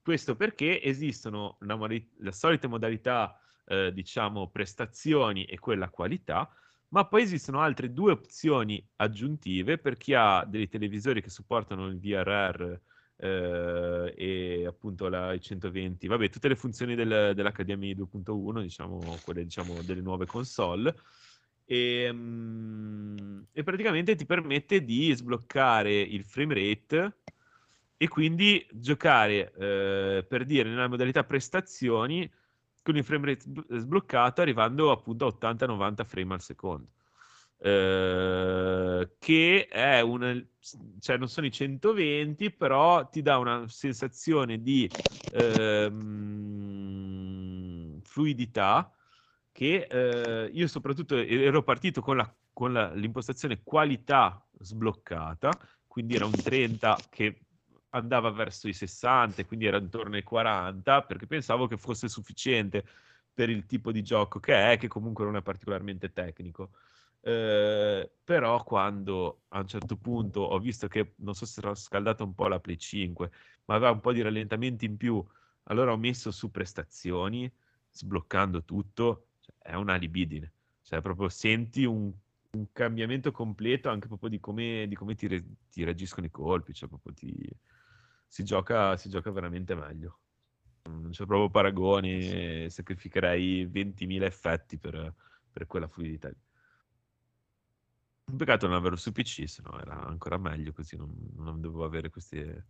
[0.01, 6.51] Questo perché esistono la, modi- le solite modalità, eh, diciamo, prestazioni e quella qualità,
[6.89, 12.01] ma poi esistono altre due opzioni aggiuntive per chi ha dei televisori che supportano il
[12.01, 12.81] VRR
[13.21, 19.45] eh, e appunto la i 120, vabbè, tutte le funzioni del- dell'HDMI 2.1, diciamo, quelle
[19.45, 20.95] diciamo delle nuove console.
[21.65, 27.19] E, mm, e praticamente ti permette di sbloccare il frame rate
[27.97, 32.29] e quindi giocare eh, per dire nella modalità prestazioni
[32.83, 36.89] con il frame rate sb- sbloccato arrivando appunto a 80-90 frame al secondo
[37.61, 40.47] eh, che è un
[41.01, 44.95] cioè non sono i 120 però ti dà una sensazione di
[45.29, 45.91] ehm,
[48.03, 48.93] fluidità
[49.53, 56.27] che eh, io soprattutto ero partito con, la, con la- l'impostazione qualità sbloccata quindi era
[56.27, 57.41] un 30 che
[57.93, 62.85] andava verso i 60, quindi era intorno ai 40, perché pensavo che fosse sufficiente
[63.35, 66.71] per il tipo di gioco che è, che comunque non è particolarmente tecnico.
[67.23, 72.25] Eh, però quando a un certo punto ho visto che, non so se era scaldata
[72.25, 73.31] un po' la Play 5,
[73.67, 75.25] ma aveva un po' di rallentamenti in più,
[75.65, 77.53] allora ho messo su prestazioni,
[77.91, 80.53] sbloccando tutto, cioè, è una libidine.
[80.83, 82.13] Cioè proprio senti un
[82.53, 86.73] un cambiamento completo anche proprio di come, di come ti, re- ti reagiscono i colpi,
[86.73, 87.49] cioè proprio ti,
[88.27, 90.19] si, gioca, si gioca veramente meglio.
[90.85, 95.15] Non c'è proprio paragone, sacrificherei 20.000 effetti per,
[95.53, 96.31] per quella fluidità.
[98.31, 101.85] Un peccato non averlo su PC, se no era ancora meglio, così non, non dovevo
[101.85, 102.67] avere queste,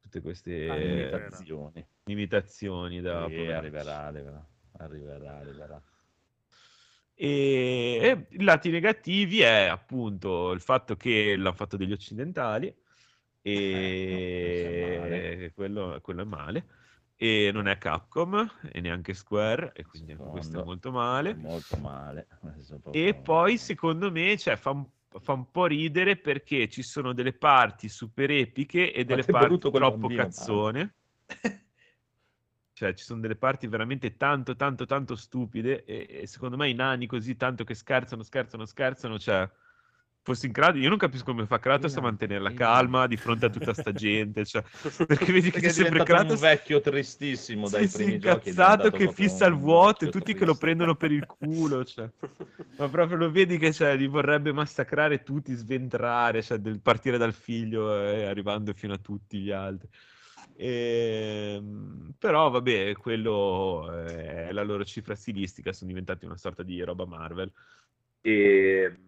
[0.00, 1.86] tutte queste Ah, limitazioni.
[2.04, 5.82] limitazioni da Sì, arriverà, arriverà, arriverà, arriverà.
[7.14, 12.72] E, e i lati negativi è appunto il fatto che l'hanno fatto degli occidentali
[13.72, 13.98] Eh,
[14.60, 15.52] e male.
[15.54, 16.66] quello, quello è male
[17.20, 21.34] e non è Capcom e neanche Square e quindi anche questo è Secondo, molto male.
[21.34, 22.28] Molto male.
[22.92, 24.86] E poi secondo me cioè, fa, un,
[25.18, 30.06] fa un po' ridere perché ci sono delle parti super epiche e delle parti troppo
[30.06, 30.94] cazzone.
[32.78, 36.74] Cioè ci sono delle parti veramente tanto tanto tanto stupide e, e secondo me i
[36.74, 39.50] nani così tanto che scherzano scherzano scherzano cioè
[40.28, 43.46] fossi in Kratos io non capisco come fa Kratos a mantenere la calma di fronte
[43.46, 44.62] a tutta sta gente cioè,
[45.06, 48.18] perché vedi che Perché c'è è sempre Kratos un vecchio tristissimo dai sì, sì, primi
[48.18, 48.48] giochi.
[48.48, 52.08] è incazzato che fissa il vuoto e tutti che lo prendono per il culo cioè.
[52.76, 57.32] ma proprio lo vedi che cioè, li vorrebbe massacrare tutti sventrare cioè, del partire dal
[57.32, 59.88] figlio e arrivando fino a tutti gli altri
[60.60, 67.06] Ehm, però vabbè quello è la loro cifra stilistica sono diventati una sorta di roba
[67.06, 67.52] Marvel
[68.20, 68.98] e,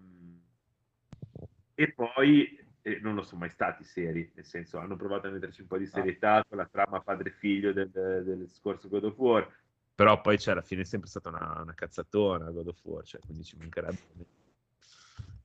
[1.80, 5.62] e poi eh, non lo sono mai stati seri, nel senso hanno provato a metterci
[5.62, 9.50] un po' di serietà con la trama padre-figlio del, del scorso God of War,
[9.94, 13.20] però poi cioè, alla fine è sempre stata una, una cazzatona God of War, cioè,
[13.22, 13.98] quindi ci mancherebbe.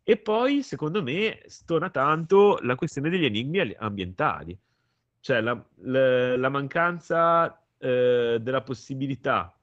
[0.03, 4.57] E poi, secondo me, stona tanto la questione degli enigmi ali- ambientali,
[5.21, 9.57] cioè la, la- la mancanza eh, della possibilità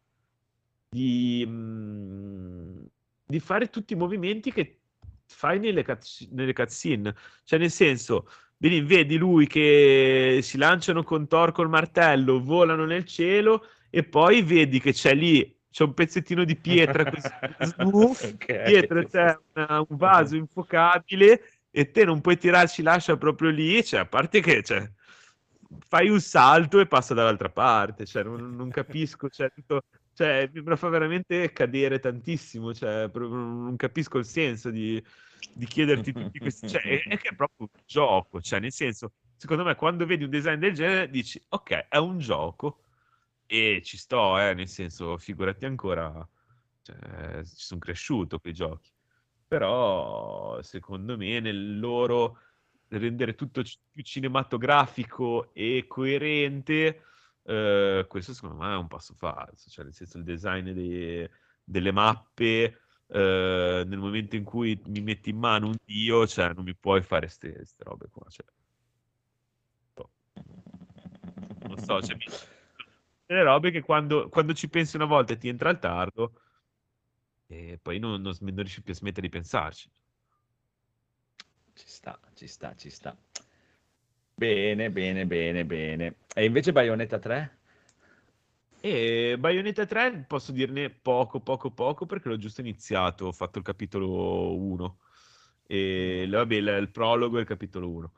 [0.88, 2.82] di, mm,
[3.26, 4.81] di fare tutti i movimenti che
[5.32, 7.14] fai nelle, cuts- nelle cutscene.
[7.44, 8.28] Cioè, nel senso,
[8.62, 14.42] Vedi, vedi lui che si lanciano con Thor col martello, volano nel cielo e poi
[14.42, 17.28] vedi che c'è lì, c'è un pezzettino di pietra così,
[17.58, 18.62] smuff, Ok.
[18.62, 21.42] dietro c'è una- un vaso infuocabile
[21.72, 24.88] e te non puoi tirarci l'ascia proprio lì, cioè, a parte che cioè,
[25.88, 29.82] fai un salto e passa dall'altra parte, cioè, non, non capisco, cioè, tutto-
[30.22, 35.02] cioè, mi mi fa veramente cadere tantissimo, cioè, non capisco il senso di,
[35.52, 39.14] di chiederti tutti questi, cioè, è, è che è proprio un gioco, cioè, nel senso,
[39.36, 42.82] secondo me, quando vedi un design del genere dici, ok, è un gioco
[43.46, 46.26] e ci sto, eh, nel senso, figurati ancora,
[46.82, 48.90] cioè, ci sono cresciuto quei giochi.
[49.48, 52.38] Però secondo me nel loro
[52.88, 57.02] rendere tutto più cinematografico e coerente,
[57.44, 61.28] eh, questo secondo me è un passo falso, cioè nel senso il design dei-
[61.64, 66.64] delle mappe, eh, nel momento in cui mi metti in mano un dio, cioè non
[66.64, 68.46] mi puoi fare queste robe qua, cioè.
[69.96, 70.10] boh.
[71.68, 72.24] Non so, cioè, mi-
[73.26, 76.32] delle robe che quando, quando ci pensi una volta ti entra il tardo
[77.46, 79.88] e poi non, non non riesci più a smettere di pensarci.
[81.74, 83.16] Ci sta, ci sta, ci sta.
[84.42, 86.16] Bene, bene, bene, bene.
[86.34, 87.58] E invece Bayonetta 3?
[88.80, 93.64] E Bayonetta 3 posso dirne poco, poco, poco perché l'ho giusto iniziato, ho fatto il
[93.64, 94.98] capitolo 1
[95.64, 98.12] e vabbè, il, il prologo è il capitolo 1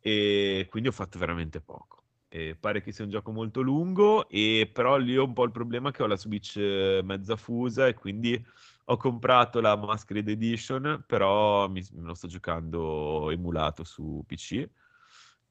[0.00, 2.02] e quindi ho fatto veramente poco.
[2.28, 5.52] E pare che sia un gioco molto lungo e però lì ho un po' il
[5.52, 8.38] problema che ho la Switch eh, mezza fusa e quindi
[8.84, 14.68] ho comprato la Masquerade Edition, però mi, me lo sto giocando emulato su PC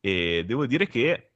[0.02, 1.32] e devo dire che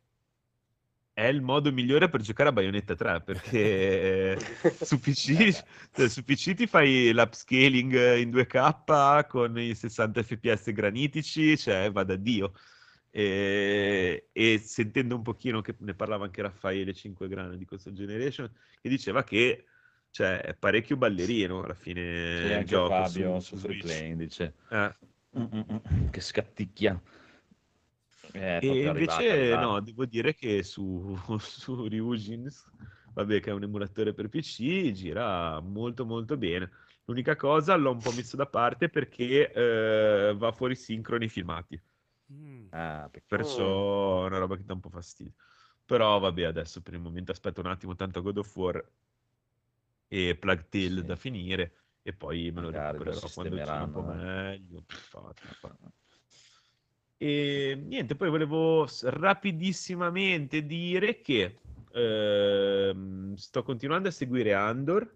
[1.14, 4.38] è il modo migliore per giocare a Bayonetta 3 perché
[4.84, 5.64] su PC,
[5.94, 12.04] cioè, su PC ti fai l'upscaling in 2K con i 60 fps granitici, cioè va
[12.04, 12.52] da Dio.
[13.12, 18.52] E, e sentendo un pochino che ne parlava anche Raffaele 5 grani di questa generation,
[18.82, 19.68] che diceva che
[20.10, 23.80] cioè, è parecchio ballerino alla fine C'è il gioco Fabio su, su su Free.
[23.80, 24.54] Play, dice.
[24.70, 24.96] Eh.
[25.38, 27.02] Mm, mm, mm, che scatticchia.
[28.36, 29.62] È E arrivata, invece arrivata.
[29.66, 32.50] no, devo dire che su, su Ryujin,
[33.14, 36.70] vabbè che è un emulatore per PC, gira molto molto bene.
[37.06, 41.80] L'unica cosa l'ho un po' messo da parte perché eh, va fuori sincro nei filmati,
[42.34, 42.66] Mm.
[42.72, 45.34] Ah, perciò è una roba che dà un po' fastidio.
[45.86, 48.84] Però vabbè, adesso per il momento aspetto un attimo tanto God of War
[50.08, 51.06] e Plague Tale Sì.
[51.06, 54.16] da finire e poi me lo Magari lo recupererò quando gira un po' eh.
[54.16, 54.82] meglio.
[54.82, 55.18] Pff.
[57.18, 61.58] E niente, poi volevo rapidissimamente dire che
[61.94, 65.16] ehm, sto continuando a seguire Andor,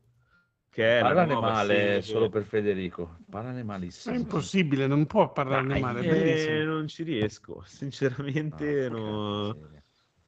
[0.69, 3.17] che è la Parlane nuova male serie- solo per Federico.
[3.29, 4.15] Parlane È malissimo.
[4.15, 9.83] impossibile, non può parlarne Dai, male, è eh, non ci riesco, sinceramente Ah, no- miseria.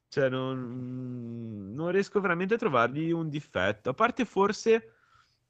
[0.08, 4.92] cioè, non, non riesco veramente a trovargli un difetto, a parte forse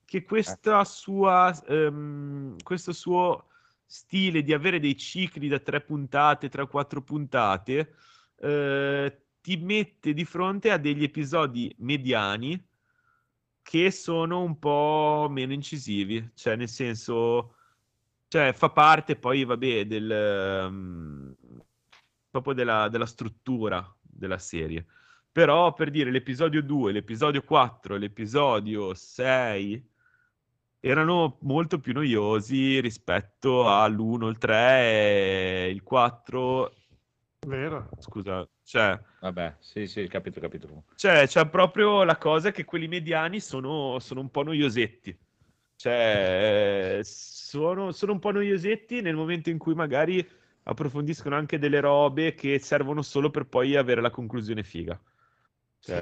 [0.04, 3.46] che questa sua, ehm, questo suo
[3.92, 7.94] stile di avere dei cicli da tre puntate, tre o quattro puntate,
[8.38, 12.58] eh, ti mette di fronte a degli episodi mediani
[13.60, 17.54] che sono un po' meno incisivi, cioè nel senso,
[18.28, 21.36] cioè fa parte poi, vabbè, del, ehm,
[22.30, 24.86] proprio della, della struttura della serie.
[25.30, 29.90] Però per dire l'episodio 2, l'episodio 4, l'episodio 6
[30.84, 36.74] erano molto più noiosi rispetto all'1, il 3 e il 4.
[37.46, 37.88] Vero?
[37.98, 40.82] Scusa, cioè, Vabbè, sì, sì, capito, capito.
[40.96, 45.16] cioè, c'è proprio la cosa che quelli mediani sono, sono un po' noiosetti.
[45.76, 50.28] Cioè, sono, sono un po' noiosetti nel momento in cui magari
[50.64, 55.00] approfondiscono anche delle robe che servono solo per poi avere la conclusione figa.
[55.78, 55.96] Cioè,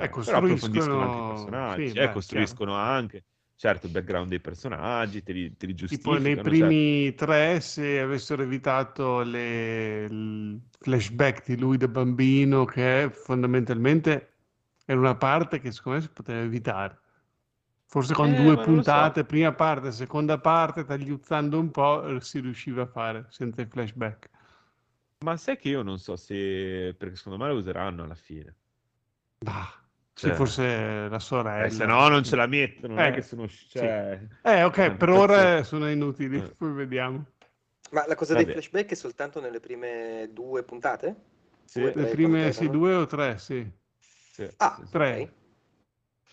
[0.00, 3.24] Eh, però approfondiscono anche i costruiscono- personaggi, sì, eh, beh, costruiscono anche,
[3.60, 6.18] certo, il background dei personaggi, te li, te li Tipo giustificano.
[6.18, 6.50] nei certo.
[6.50, 14.34] primi tre, se avessero evitato le, il flashback di lui da bambino, che fondamentalmente
[14.84, 17.00] era una parte che secondo me si poteva evitare.
[17.86, 19.10] Forse con Eh, due lo so.
[19.10, 23.66] puntate, prima parte, seconda parte, tagliuzzando un po', eh, si riusciva a fare senza i
[23.66, 24.30] flashback.
[25.24, 26.94] Ma sai che io non so se...
[26.98, 28.54] perché secondo me lo useranno alla fine.
[29.44, 29.84] Bah,
[30.14, 31.66] Cioè, sì, forse la sorella.
[31.66, 33.46] Eh, se no non ce la mettono, non è Eh, che sono...
[33.48, 33.78] sì.
[33.78, 34.20] Cioè...
[34.42, 36.54] Eh, ok, Eh, per ora sono inutili, Eh.
[36.56, 37.24] poi vediamo.
[37.92, 38.52] Ma la cosa dei Vabbè.
[38.52, 41.14] flashback è soltanto nelle prime due puntate?
[41.64, 43.70] Sì, Due, Le prime, sì, due o tre, sì.
[43.98, 44.90] sì, Ah, sì, sì.
[44.90, 45.12] Tre.
[45.12, 45.32] ok.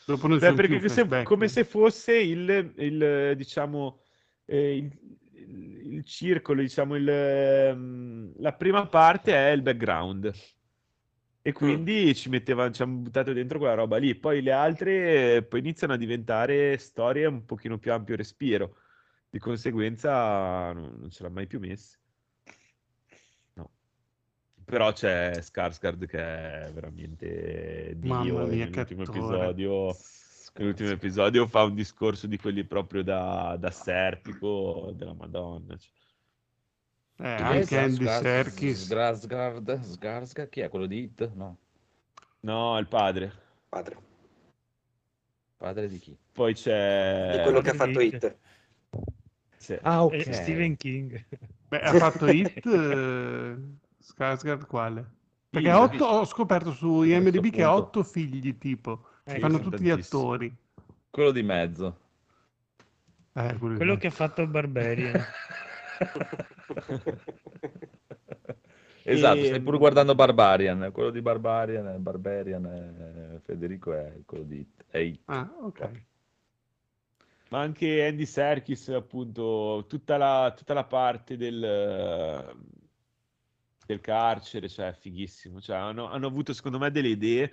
[0.05, 3.99] Dopo non Beh, perché più se- come se fosse il, il, diciamo,
[4.45, 4.99] eh, il-
[5.33, 10.31] il, il circolo, diciamo, il, ehm, la prima parte è il background.
[11.47, 14.13] E quindi ci metteva, ci hanno buttato dentro quella roba lì.
[14.15, 18.75] Poi le altre eh, poi iniziano a diventare storie un pochino più ampio respiro.
[19.29, 21.97] Di conseguenza non, non ce l'ha mai più messa.
[23.53, 23.71] No.
[24.65, 28.13] Però c'è Skarsgård che è veramente Dio.
[28.13, 29.19] Mamma mia, che nell'ultimo attore.
[29.19, 29.95] episodio,
[30.55, 35.77] nell'ultimo episodio fa un discorso di quelli proprio da, da serpico della Madonna.
[35.77, 35.96] cioè.
[37.19, 38.05] Eh, anche Andy?
[38.05, 38.85] Serkis.
[38.85, 39.79] Skarsgård?
[39.81, 40.49] Skarsgård?
[40.49, 41.31] Chi è quello di Hit?
[41.33, 41.57] No.
[42.41, 43.31] No, il padre.
[43.69, 43.97] Padre.
[45.57, 46.15] Padre di chi?
[46.31, 47.37] Poi c'è...
[47.37, 47.99] Di quello che ha fatto.
[47.99, 48.37] Hit.
[49.57, 49.77] Sì.
[49.81, 50.13] Ah, ok.
[50.13, 51.25] E Stephen King.
[51.67, 53.55] Beh, ha fatto Hit, eh,
[53.99, 55.15] Skarsgård quale?
[55.49, 59.05] Perché ha otto, ho scoperto su IMDb che ha otto figli, tipo.
[59.23, 60.55] Eh, Fanno tutti gli attori.
[61.09, 61.99] Quello di mezzo.
[63.33, 65.19] Eh, quello Quello che ha fatto Barbarian.
[69.09, 70.89] Esatto, E- stai pure guardando Barbarian.
[70.91, 74.67] Quello di Barbarian, Barbarian eh, Federico è quello di.
[74.85, 75.13] È.
[75.25, 76.05] Ah, ok.
[77.49, 82.53] Ma anche Andy Serkis, appunto, tutta la, tutta la parte del,
[83.85, 85.61] del carcere, cioè, è fighissimo.
[85.61, 87.49] Cioè, hanno, hanno avuto, secondo me, delle idee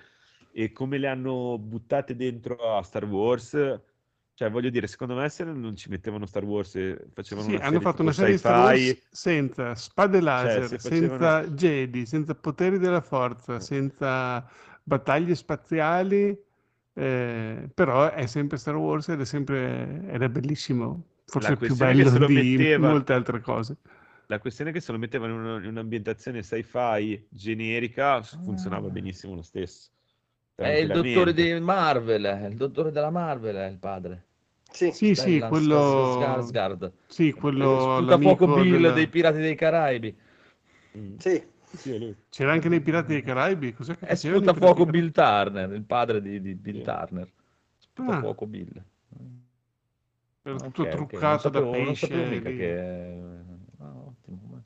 [0.50, 3.54] e come le hanno buttate dentro a Star Wars.
[4.36, 7.64] Cioè, voglio dire, secondo me se non ci mettevano Star Wars e facevano Sì, una
[7.64, 12.34] hanno fatto una serie di Star Wars senza spade laser, se facevano- senza Jedi, senza
[12.34, 14.44] poteri della forza, senza
[14.82, 16.36] battaglie spaziali,
[16.94, 21.68] eh, però è sempre Star Wars ed è sempre ed è bellissimo, forse più è
[21.68, 23.76] che bello se lo di metteva- molte altre cose.
[24.26, 29.34] La questione è che se lo mettevano in, una- in un'ambientazione sci-fi generica, funzionava benissimo
[29.36, 29.90] lo stesso.
[30.56, 34.24] È il dottore di Marvel, è il dottore della Marvel è il padre.
[34.70, 36.92] Sì, Sì, sì, quello Skarsgård.
[37.06, 40.16] Sì, quello Sputafuoco l'amico Bill della- dei Pirati dei Caraibi.
[40.98, 41.16] Mm.
[41.18, 42.16] sì.
[42.28, 45.82] C'era anche nei Pirati dei Caraibi, cos'è che È Sputafuoco Pirati dei Bill Turner, il
[45.82, 46.82] padre di, di Bill.
[46.82, 47.24] Turner.
[47.26, 47.30] Ah.
[47.78, 48.82] Sputafuoco Bill.
[50.42, 52.06] Era tutto ok, truccato non da pesce.
[52.40, 52.42] lì.
[52.42, 53.18] che...
[53.78, 54.62] Ah, ottimo.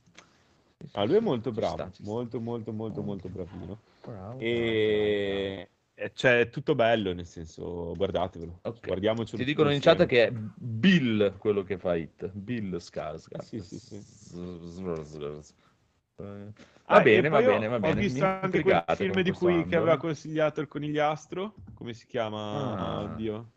[0.92, 2.10] Ah, lui è molto ci bravo, sta, ci sta.
[2.10, 3.78] molto, molto, molto, molto bravino.
[4.02, 4.48] Bravo, bravo, bravo, E
[5.60, 5.68] e
[6.14, 8.86] cioè, è tutto bello, nel senso, guardatevelo, Ok.
[8.86, 12.28] guardiamocelo Ti dicono in chat che è Bill quello che fa Hit.
[12.32, 13.40] Bill Skarsgård.
[13.42, 14.02] Sì, sì, sì.
[16.20, 18.00] Va Ah, bene, va ho- bene, va Ho bene.
[18.00, 22.76] visto Mi anche quel film di cui che aveva consigliato il conigliastro, come si chiama?
[22.76, 23.00] Ah.
[23.02, 23.50] Oddio.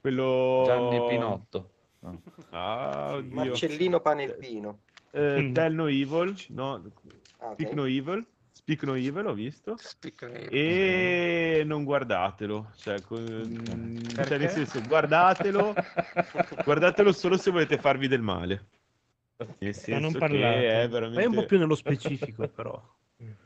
[0.00, 0.62] Quello...
[0.64, 1.70] Gianni Pinotto.
[2.00, 2.22] No.
[2.50, 3.34] Ah, oddio.
[3.34, 4.80] Marcellino pane vino.
[5.12, 5.52] Eh, Mm.
[5.52, 7.52] Tell No Evil, no, ok.
[7.52, 8.24] Speak No Evil,
[8.60, 9.76] Speak No Evil ho visto.
[9.78, 15.74] Speak- E non guardatelo, cioè, con- cioè, nel senso, guardatelo,
[16.64, 18.66] guardatelo solo se volete farvi del male.
[19.58, 20.68] Nel senso non che parlate.
[20.68, 21.34] è Vai un veramente...
[21.36, 22.80] po' più nello specifico, però.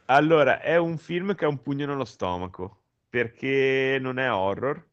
[0.07, 4.85] Allora, è un film che ha un pugno nello stomaco, perché non è horror,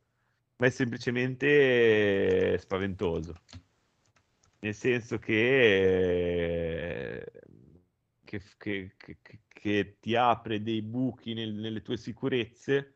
[0.57, 3.33] ma è semplicemente spaventoso.
[4.59, 7.25] Nel senso che,
[8.23, 9.17] che, che- che-
[9.61, 12.95] che ti apre dei buchi nel- nelle tue sicurezze,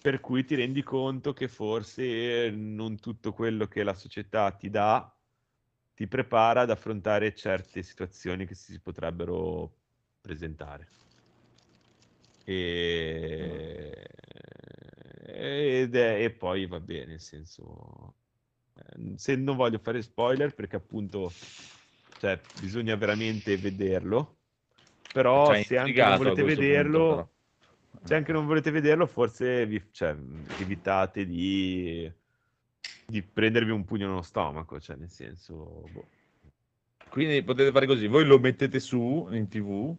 [0.00, 5.12] per cui ti rendi conto che forse non tutto quello che la società ti dà
[5.94, 9.72] ti prepara ad affrontare certe situazioni che si potrebbero
[10.20, 10.88] presentare.
[12.44, 13.90] E,
[15.24, 15.88] è-
[16.24, 18.14] e poi va bene, nel senso,
[19.16, 21.32] se non voglio fare spoiler perché appunto
[22.18, 24.35] cioè, bisogna veramente vederlo,
[25.16, 27.30] però Ci ha se anche non volete vederlo, punto,
[28.02, 30.14] se anche non volete vederlo, forse vi, cioè,
[30.60, 32.10] evitate di,
[33.06, 35.54] di prendervi un pugno nello stomaco, cioè nel senso...
[35.90, 36.04] boh.
[37.08, 39.96] Quindi potete fare così, voi lo mettete su in tv,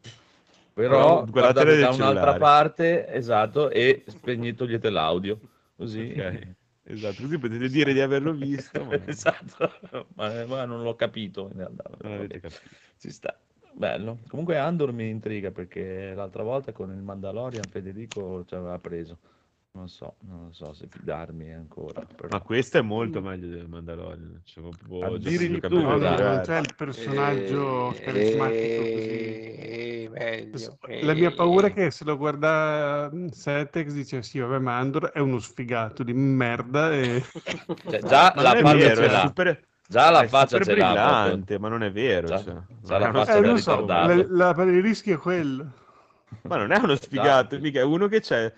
[0.76, 2.38] Però guardate da un'altra cellulare.
[2.38, 5.39] parte, esatto, e spegne, togliete l'audio,
[5.76, 6.14] così.
[6.15, 6.48] Ok,
[6.84, 11.57] esatto, così potete dire di averlo visto, ma esatto, ma, ma non l'ho capito in
[11.57, 11.85] realtà.
[11.89, 12.76] non Va avete bene, capito.
[12.99, 13.35] Ci sta.
[13.77, 14.17] Bello.
[14.27, 19.19] Comunque Andor mi intriga perché l'altra volta con il Mandalorian Federico ci aveva preso.
[19.73, 22.01] Non so, non so se fidarmi ancora.
[22.01, 22.29] Però...
[22.31, 24.41] Ma questo è molto meglio del Mandalorian.
[24.43, 25.67] Cioè, proprio Addirittura.
[25.67, 29.55] che non c'è il personaggio carismatico così.
[30.19, 30.77] Eh, meglio.
[31.05, 31.73] La mia paura è eh.
[31.73, 36.13] che se lo guarda mm, Setex dice sì, vabbè, ma Andor è uno sfigato di
[36.13, 37.23] merda e...
[37.87, 39.21] Cioè, già Ma la ce è l'ha.
[39.27, 40.85] super, Già la è faccia ce l'ha.
[40.85, 42.27] brillante, ma non è vero.
[42.27, 42.55] Già- cioè.
[42.81, 45.72] già la è faccia Eh, so, la, la- il rischio è quello.
[46.41, 48.51] Ma non è uno sfigato, mica è uno che c'è.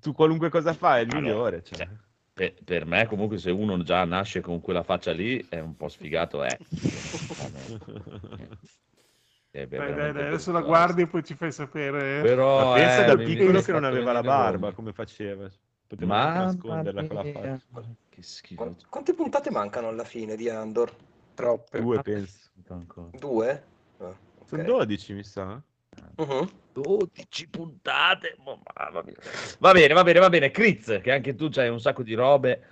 [0.00, 1.62] Tu qualunque cosa fa è il migliore.
[1.62, 1.86] Cioè.
[2.32, 5.88] per, per me comunque se uno già nasce con quella faccia lì è un po'
[5.88, 6.58] sfigato, eh.
[9.56, 12.20] Eh, beh, Dai, dai, adesso la guardi e poi ci fai sapere.
[12.20, 15.48] Però, Ma pensa eh, da mi- piccolo che non aveva la barba, come faceva?
[15.86, 17.60] Poteva nasconderla con la mia, faccia.
[18.16, 18.62] Che schifo.
[18.62, 20.90] Quan- Quante puntate mancano alla fine di Andor?
[21.34, 21.80] Troppe.
[21.80, 22.48] Due, penso.
[22.68, 23.08] Ancora.
[23.12, 23.64] Due?
[23.98, 24.16] Ah,
[24.46, 24.68] Sono ok.
[24.68, 25.62] 12, mi sa.
[26.16, 26.50] Mhm.
[26.72, 29.14] 12 puntate, ma- mamma mia.
[29.58, 30.50] Va bene, va bene, va bene.
[30.50, 32.62] Critz, che anche tu c'hai un sacco di robe.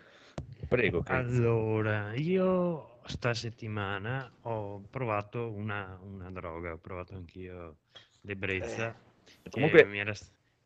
[0.66, 1.18] Prego, Critz.
[1.18, 7.76] Allora, io sta settimana ho provato una, una droga, ho provato anch'io
[8.22, 8.94] l'ebbrezza.
[9.42, 10.14] che Comunque- mi era,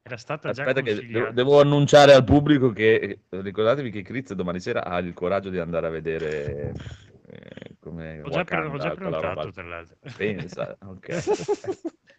[0.08, 4.32] era stata già Aspetta che devo, devo annunciare al pubblico che eh, ricordatevi che Critz
[4.32, 6.72] domani sera ha il coraggio di andare a vedere
[7.28, 9.96] eh, come Ho già, pre- ho Wakanda, già prenotato, tra l'altro.
[10.16, 11.66] Pensa, ok.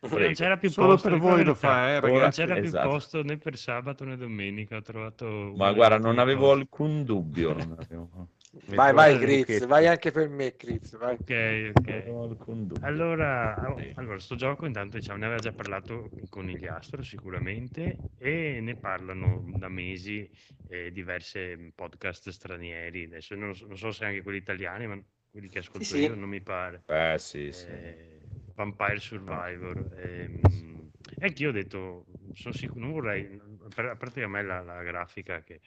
[0.02, 2.00] Non c'era più Solo posto, per voi lo fa, eh.
[2.00, 2.90] Non c'era più esatto.
[2.90, 4.78] posto né per sabato né domenica.
[4.78, 5.54] Ho trovato.
[5.56, 6.60] Ma guarda, non avevo posti.
[6.62, 7.54] alcun dubbio.
[7.54, 9.68] Non avevo, Vai, vai, lucchetto.
[9.68, 10.98] vai anche per me, Grizz.
[10.98, 11.14] Vai.
[11.16, 12.82] Ok, ok.
[12.82, 13.60] Allora,
[13.96, 19.44] allora, sto gioco intanto diciamo, ne aveva già parlato il Conigliastro sicuramente e ne parlano
[19.58, 20.28] da mesi
[20.68, 23.04] eh, diverse podcast stranieri.
[23.04, 25.00] Adesso non, so- non so se anche quelli italiani, ma
[25.30, 26.04] quelli che ascolto Sì, sì.
[26.04, 26.84] io non mi pare.
[26.88, 27.68] Eh sì, sì.
[27.68, 28.20] Eh,
[28.56, 29.90] Vampire Survivor.
[29.96, 30.90] ehm,
[31.20, 33.40] E anch'io ho detto, sono sicuro, non vorrei,
[33.76, 35.60] a parte che a me la, la grafica che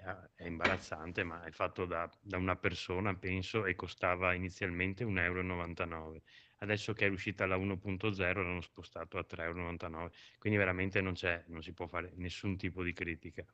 [0.00, 6.16] è, è imbarazzante, ma è fatto da, da una persona, penso, e costava inizialmente 1,99
[6.18, 6.22] euro.
[6.58, 10.14] Adesso che è uscita la 1.0 l'hanno spostato a 3,99 euro.
[10.38, 13.44] Quindi veramente non c'è, non si può fare nessun tipo di critica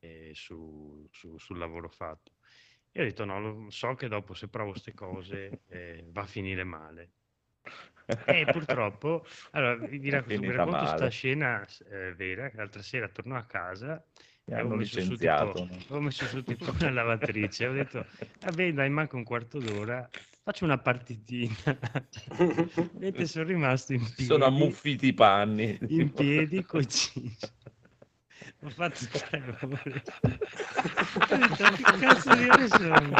[0.00, 2.32] eh, su- su- sul lavoro fatto.
[2.92, 6.26] Io ho detto no, lo- so che dopo se provo queste cose eh, va a
[6.26, 7.12] finire male.
[8.24, 10.86] E purtroppo, allora vi, vi racconto, vi racconto male.
[10.86, 14.04] sta scena eh, vera, l'altra sera torno a casa
[14.48, 15.64] Mi e avevo hanno messo, su tipo, licenziato.
[15.64, 15.74] no?
[15.84, 18.06] avevo messo su tipo una lavatrice, ho detto,
[18.40, 20.08] vabbè dai, manca un quarto d'ora,
[20.42, 21.54] faccio una partitina.
[22.94, 25.78] Vedete, sono rimasto in piedi, sono ammuffiti i panni.
[25.88, 27.52] in piedi coi jeans.
[28.62, 30.02] Ho fatto tre ore.
[30.22, 33.14] Ho detto, "Ma che cazzo di ore sono?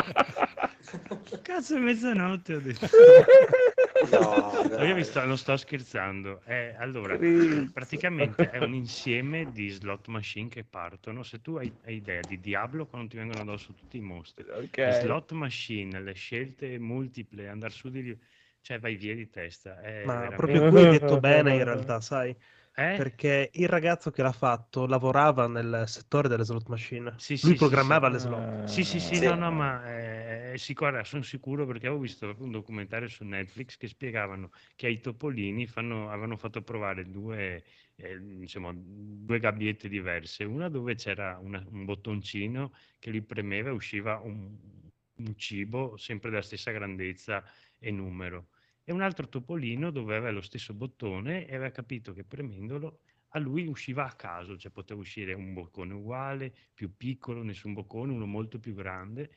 [1.43, 2.86] Cazzo è mezzanotte, ho detto.
[4.10, 4.52] No,
[4.85, 6.43] io vi sto- non sto scherzando.
[6.47, 7.19] Eh, allora,
[7.73, 11.24] praticamente è un insieme di slot machine che partono.
[11.24, 14.52] Se tu hai, hai idea di Diablo, quando ti vengono addosso tutti i mostri, le
[14.52, 14.90] Ok.
[15.01, 18.19] slot machine, le scelte multiple, andare su di lì,
[18.60, 19.81] cioè vai via di testa.
[19.81, 22.36] È Ma veramente- proprio qui hai detto bene in realtà, sai?
[22.79, 23.03] Eh?
[23.03, 27.15] Perché il ragazzo che l'ha fatto lavorava nel settore delle slot machine.
[27.17, 28.09] Sì, sì, Lui sì, programmava sì.
[28.09, 28.47] le slot.
[28.63, 29.25] Sì, sì, sì, Sì.
[29.25, 33.77] no, no, ma eh, sì, guarda, sono sicuro perché avevo visto un documentario su Netflix
[33.77, 37.65] che spiegavano che ai topolini fanno- avevano fatto provare due,
[37.97, 43.73] eh, insomma, due gabbiette diverse, una dove c'era una- un bottoncino che li premeva e
[43.73, 44.57] usciva un,
[45.17, 47.43] un cibo sempre della stessa grandezza
[47.79, 48.51] e numero,
[48.89, 53.01] e un altro topolino dove aveva lo stesso bottone e aveva capito che premendolo
[53.32, 58.15] a lui usciva a caso, cioè poteva uscire un boccone uguale, più piccolo, nessun boccone,
[58.15, 59.36] uno molto più grande.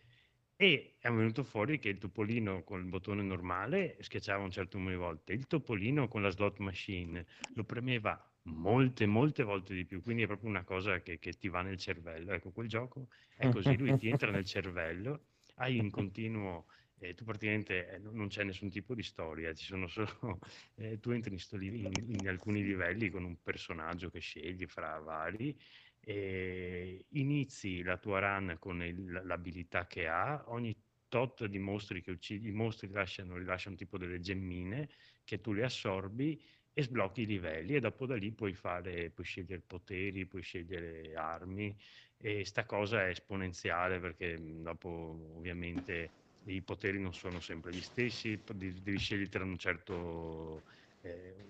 [0.55, 4.95] E è venuto fuori che il topolino con il bottone normale schiacciava un certo numero
[4.95, 7.25] di volte, il topolino con la slot machine
[7.55, 11.49] lo premeva molte, molte volte di più, quindi è proprio una cosa che, che ti
[11.49, 12.31] va nel cervello.
[12.31, 15.25] Ecco, quel gioco è così, lui ti entra nel cervello,
[15.55, 16.67] hai in continuo,
[17.01, 20.39] eh, tu praticamente eh, non c'è nessun tipo di storia, ci sono solo,
[20.75, 25.57] eh, tu entri in, in- in alcuni livelli con un personaggio che scegli fra vari
[25.99, 30.75] e inizi la tua run con il- l'abilità che ha, ogni
[31.07, 34.89] tot di mostri che uccidi, i mostri lasciano, rilasciano tipo delle gemmine
[35.23, 36.41] che tu le assorbi
[36.73, 41.13] e sblocchi i livelli e dopo da lì puoi fare, puoi scegliere poteri, puoi scegliere
[41.15, 41.75] armi
[42.17, 46.11] e sta cosa è esponenziale perché dopo ovviamente
[46.45, 50.63] i poteri non sono sempre gli stessi, devi scegliere tra un certo
[51.01, 51.45] eh,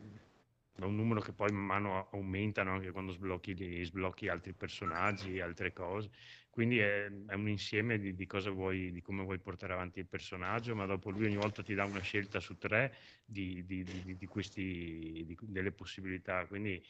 [0.81, 6.09] un numero che poi man mano aumentano anche quando sblocchi, sblocchi altri personaggi, altre cose.
[6.49, 10.07] Quindi è, è un insieme di, di cosa vuoi, di come vuoi portare avanti il
[10.07, 12.95] personaggio, ma dopo lui ogni volta ti dà una scelta su tre
[13.25, 16.45] di, di- di- di- di questi, di- delle possibilità.
[16.47, 16.83] Quindi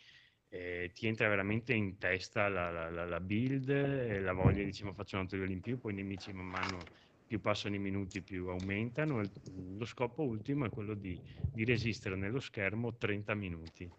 [0.49, 4.84] eh, ti entra veramente in testa la, la- la- la build, e la voglia, dici,
[4.84, 6.91] ma faccio un altro livello in più, poi i nemici man mano
[7.31, 9.31] più passano i minuti più aumentano.
[9.77, 13.89] Lo scopo ultimo è quello di, di resistere nello schermo 30 minuti.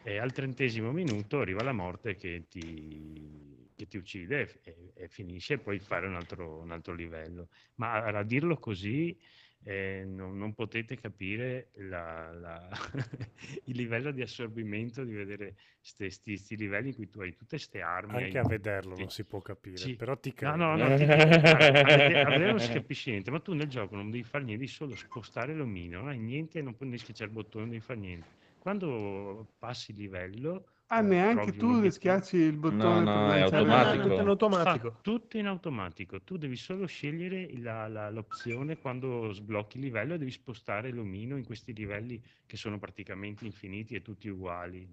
[0.00, 5.08] E al trentesimo minuto arriva la morte che ti, che ti uccide e, e- e
[5.08, 7.48] finisce e puoi fare un altro, un altro livello.
[7.76, 9.18] Ma a, a dirlo così
[9.66, 12.68] eh, non, non potete capire la- la-
[13.64, 15.56] il livello di assorbimento di vedere
[15.96, 18.22] questi livelli in cui tu hai tutte queste armi.
[18.22, 19.96] Anche hai a vederlo non si può capire, Sì.
[19.96, 20.56] però ti No, credo.
[20.56, 21.84] no, no, ti- a
[22.30, 24.94] vedere- non si capisce niente, ma tu nel gioco non devi fare niente, devi solo
[24.94, 28.28] spostare l'omino, non hai niente, non puoi né schiacciare il bottone, non devi fare niente.
[28.58, 31.90] Quando passi il livello, Ah, neanche tu obiettivo.
[31.90, 34.02] schiacci il bottone no, è No, no, automatico.
[34.08, 34.90] tutto in automatico.
[34.92, 40.14] Fa tutto in automatico, tu devi solo scegliere la- la- l'opzione quando sblocchi il livello
[40.14, 44.88] e devi spostare l'omino in questi livelli che sono praticamente infiniti e tutti uguali.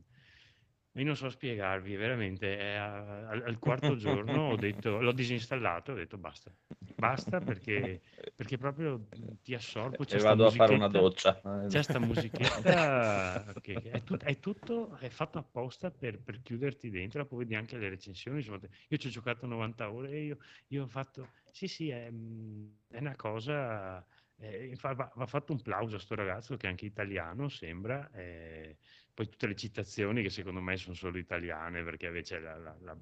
[0.95, 5.95] Io non so spiegarvi, veramente, a- al, al quarto giorno ho detto, l'ho disinstallato ho
[5.95, 6.55] detto basta,
[6.93, 8.01] basta perché,
[8.35, 9.07] perché proprio
[9.41, 11.41] ti assorbo, c'è E vado a fare una doccia.
[11.65, 17.25] c'è sta musichetta che è, tut- è tutto è fatto apposta per, per chiuderti dentro,
[17.25, 18.37] poi vedi anche le recensioni.
[18.39, 18.59] insomma,
[18.89, 20.37] io ci ho giocato 90 ore e io,
[20.67, 24.05] io ho fatto, sì sì, è, mm, è una cosa,
[24.35, 28.77] eh, va, va fatto un plauso a sto ragazzo che è anche italiano, sembra, eh,
[29.13, 32.97] poi tutte le citazioni che secondo me sono solo italiane, perché invece la, la- la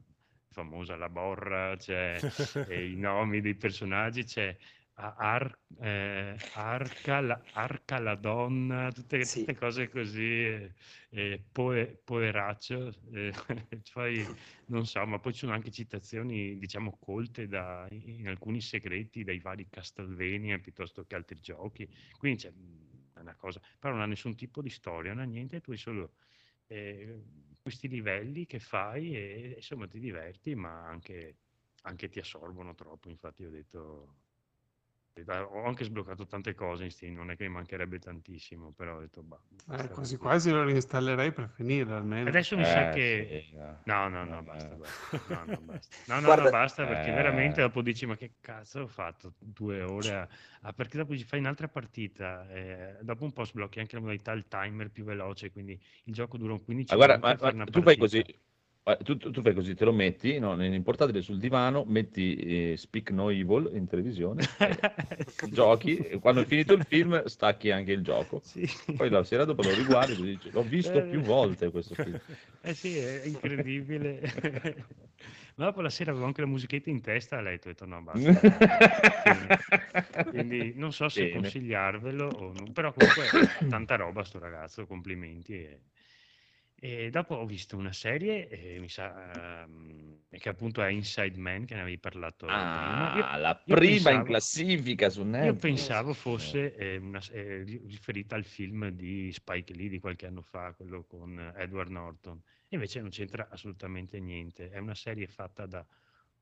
[0.49, 2.25] famosa La Borra, c'è
[2.63, 4.55] eh, i nomi dei personaggi, c'è
[4.93, 9.39] Ar- eh, Arca, la, Arca la donna, tutte, Sì.
[9.39, 10.73] tutte cose così, eh,
[11.09, 13.31] eh, poe- poeraccio, eh,
[13.93, 14.31] poi
[14.65, 19.39] non so, ma poi ci sono anche citazioni, diciamo, colte da, in alcuni segreti dai
[19.39, 22.51] vari Castlevania piuttosto che altri giochi, quindi c'è
[23.21, 26.13] una cosa, però non ha nessun tipo di storia, non ha niente, tu hai solo
[26.67, 27.23] eh,
[27.61, 31.37] questi livelli che fai e insomma ti diverti, ma anche,
[31.83, 34.15] anche ti assorbono troppo, infatti ho detto...
[35.27, 38.99] Ho anche sbloccato tante cose in Steam, non è che mi mancherebbe tantissimo, però ho
[39.01, 40.17] detto, bah, Eh, basta quasi così.
[40.17, 42.29] quasi lo reinstallerei per finire almeno.
[42.29, 43.45] Adesso mi sa Eh, che...
[43.49, 43.79] sì, no.
[43.83, 45.17] No, no, no, basta, basta.
[45.27, 45.95] No, no, basta.
[46.05, 47.13] No, no, Guarda- no, basta perché Eh.
[47.13, 50.27] veramente dopo dici ma che cazzo ho fatto due ore a...
[50.61, 54.31] a- perché dopo ci fai un'altra partita eh, dopo un po' sblocchi anche la modalità
[54.33, 57.65] il timer più veloce quindi il gioco dura un 15 Ma guarda, minuti ma- ma
[57.65, 58.23] tu fai così,
[59.03, 62.77] tu, tu- tu fai così, te lo metti no, in portatile sul divano, metti eh,
[62.77, 67.91] Speak No Evil in televisione, e giochi, e quando è finito il film stacchi anche
[67.91, 68.43] il gioco.
[68.43, 68.67] Sì.
[68.95, 72.19] Poi la sera dopo lo riguardi e dici, l'ho visto Eh, più volte questo film.
[72.61, 74.21] Eh sì, è incredibile.
[75.55, 78.01] Ma dopo la sera avevo anche la musichetta in testa a letto, ho detto no,
[78.01, 78.39] basta.
[80.27, 81.29] Quindi non so se Bene.
[81.29, 83.35] consigliarvelo, o non, però comunque
[83.67, 85.53] tanta roba sto ragazzo, complimenti.
[85.55, 85.81] E,
[86.83, 91.65] e dopo ho visto una serie, eh, mi sa, ehm, che appunto è Inside Man,
[91.65, 93.13] che ne avevi parlato prima.
[93.17, 95.59] Io- Ah, la io prima in pensavo- classifica su io Netflix.
[95.61, 100.41] pensavo fosse eh, una- eh, ri- riferita al film di Spike Lee di qualche anno
[100.41, 102.41] fa, quello con eh, Edward Norton.
[102.69, 104.71] Invece non c'entra assolutamente niente.
[104.71, 105.85] È una serie fatta da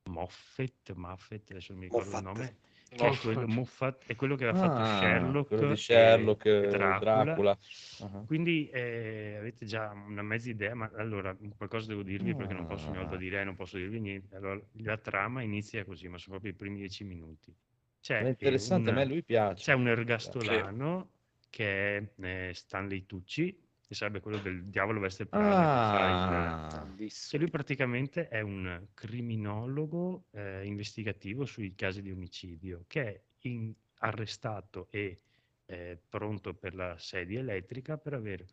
[0.06, 2.22] Moffat, Moffat, adesso non mi ricordo Moffat.
[2.22, 2.56] il nome,
[2.90, 3.54] che è quello, Moffat.
[3.56, 7.24] Moffat è quello che aveva fatto Ah, Sherlock, quello di e- Sherlock, e eh, Dracula.
[7.24, 7.58] Dracula.
[8.02, 8.24] Ah.
[8.26, 12.88] Quindi eh, avete già una mezza idea, ma allora qualcosa devo dirvi perché non posso
[12.90, 13.18] ogni volta Ah.
[13.18, 14.36] dire, non posso dirvi niente.
[14.36, 17.54] Allora, la trama inizia così, ma sono proprio i primi dieci minuti.
[18.02, 19.64] C'è, È eh, interessante, a me un- lui piace.
[19.64, 21.12] c'è un ergastolano
[21.50, 25.68] che è eh, Stanley Tucci, che sarebbe quello del Diavolo Veste Prada.
[25.68, 26.96] che Ah,
[27.28, 33.76] cioè lui praticamente è un criminologo eh, investigativo sui casi di omicidio che è in-
[34.02, 35.22] arrestato e
[35.66, 38.46] eh, pronto per la sedia elettrica per aver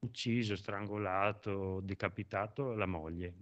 [0.00, 3.34] ucciso, strangolato, decapitato la moglie.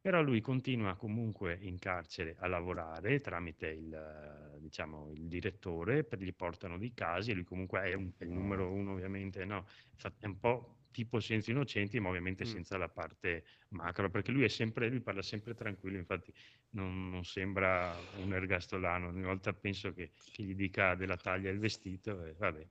[0.00, 6.34] Però lui continua comunque in carcere a lavorare tramite il, diciamo, il direttore, per gli
[6.34, 9.64] portano dei casi e lui comunque è, un- è il numero uno ovviamente, no?
[10.18, 12.46] È un po' tipo Senza Innocenti, ma ovviamente Mm.
[12.46, 16.32] senza la parte macro, perché lui è sempre, lui parla sempre tranquillo, infatti
[16.70, 21.58] non, non sembra un ergastolano, ogni volta penso che, che gli dica della taglia il
[21.58, 22.70] vestito e vabbè.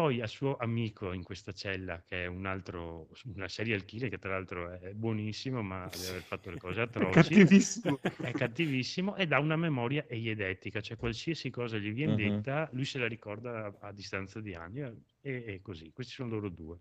[0.00, 4.18] Poi al suo amico in questa cella, che è un altro, una serial killer che
[4.18, 8.00] tra l'altro è buonissimo, ma deve aver fatto le cose È atroci cattivissimo.
[8.18, 12.14] è cattivissimo ed ha una memoria eiedetica, cioè qualsiasi cosa gli viene Mhm.
[12.14, 15.92] detta, lui se la ricorda a, a distanza di anni e, e così.
[15.92, 16.78] Questi sono loro due.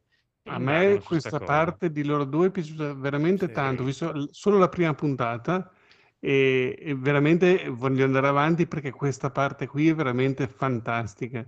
[0.50, 1.78] A me questa cosa.
[1.84, 3.52] parte di loro due è piaciuta veramente Sì.
[3.52, 3.84] tanto.
[3.84, 5.72] Ho visto solo la prima puntata
[6.20, 11.48] e, e veramente voglio andare avanti perché questa parte qui è veramente fantastica.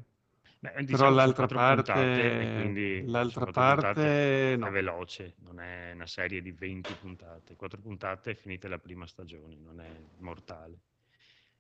[0.61, 4.69] Beh, Però diciamo sono l'altra puntate parte, quindi l'altra puntate, parte è no.
[4.69, 7.55] veloce, non è una serie di 20 puntate.
[7.55, 9.89] Quattro puntate e finite la prima stagione, non è
[10.19, 10.81] mortale.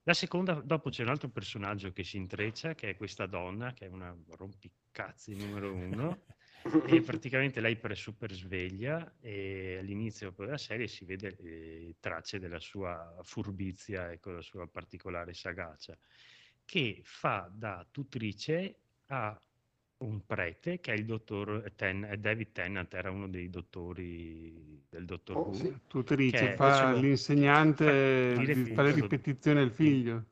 [0.03, 3.87] La seconda, dopo c'è un altro personaggio che si intreccia, che è questa donna, che
[3.87, 6.21] è una rompicazzi numero uno,
[6.85, 12.59] e praticamente lei è super sveglia e all'inizio della serie si vede eh, tracce della
[12.59, 15.97] sua furbizia, ecco, la sua particolare sagacia,
[16.63, 18.75] che fa da tutrice
[19.11, 19.37] a
[20.03, 25.05] un prete che è il dottor Ten, è David Tennant, era uno dei dottori del
[25.05, 25.53] dottor Oh, Who.
[25.53, 25.77] sì.
[25.87, 30.25] Tutrice, fa l'insegnante, fa di- le ripetizioni al figlio.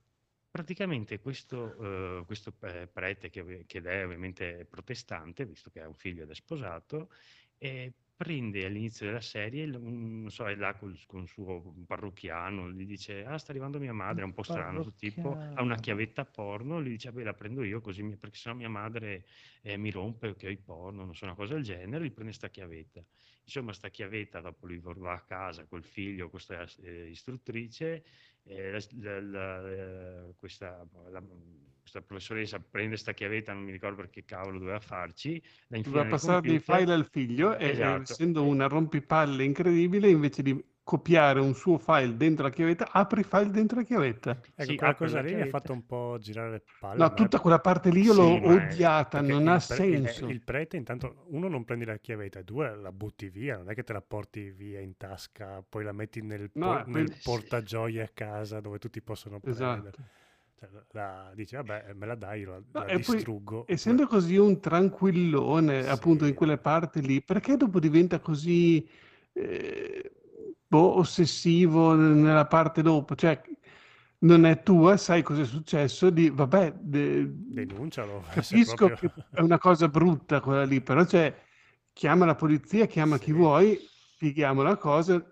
[0.51, 5.93] Praticamente questo, eh, questo eh, prete, che, che è ovviamente protestante, visto che ha un
[5.93, 7.11] figlio ed è sposato,
[7.59, 12.69] eh, prende all'inizio della serie, un- non so, è là col, con il suo parrocchiano,
[12.69, 16.25] gli dice, ah sta arrivando mia madre, è un po' strano, tipo, ha una chiavetta
[16.25, 19.25] porno, gli dice, beh la prendo io così, mi- perché sennò mia madre
[19.61, 22.33] eh, mi rompe che ho i porno, non so, una cosa del genere, gli prende
[22.33, 23.01] sta chiavetta.
[23.45, 28.03] Insomma, sta chiavetta, dopo lui va a casa col figlio, questa eh, istruttrice,
[28.43, 30.85] eh, la- la- la- eh, questa,
[31.89, 36.41] questa professoressa prende sta chiavetta, non mi ricordo perché cavolo doveva farci, la Doveva passare
[36.41, 38.01] dei file al figlio e, e Esatto.
[38.03, 43.23] essendo una rompipalle incredibile, invece di copiare un suo file dentro la chiavetta, apre i
[43.23, 44.31] file dentro la chiavetta.
[44.31, 46.97] Ecco, Sì, quella cosa lì mi ha fatto un po' girare le palle.
[46.97, 49.85] No, ma è- tutta quella parte lì io Sì, l'ho odiata, non il ha pre-
[49.87, 50.25] il- senso.
[50.27, 53.83] Il, prete, intanto, uno non prendi la chiavetta, due la butti via, non è che
[53.83, 57.21] te la porti via in tasca, poi la metti nel, No, por- poi- nel Sì.
[57.21, 59.93] portagioie a casa dove tutti possono prendere.
[59.93, 60.03] Esatto.
[60.59, 63.65] Cioè, la, dici, vabbè, me la dai, la, No, la e poi, distruggo.
[63.65, 66.35] essendo così un tranquillone, appunto, in Sì.
[66.35, 68.87] quelle parti lì, perché dopo diventa così
[69.33, 70.11] eh,
[70.67, 73.15] boh, ossessivo nella parte dopo?
[73.15, 73.41] Cioè,
[74.19, 78.21] non è tua, sai cosa è successo, di, vabbè, de- Denuncialo.
[78.29, 81.33] capisco proprio- che è una cosa brutta quella lì, però cioè,
[81.93, 83.31] chiama la polizia, chiama chi Sì.
[83.31, 83.79] vuoi,
[84.15, 85.25] spieghiamo la cosa.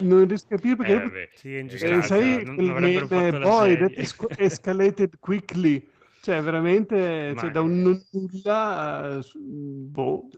[0.00, 5.88] Non riesco a capire perché Eh, Sì, Eh, sai, non- avrebbero meme, esco- escalated quickly,
[6.20, 10.28] cioè veramente, Ma cioè, da un non nulla, a- su- boh,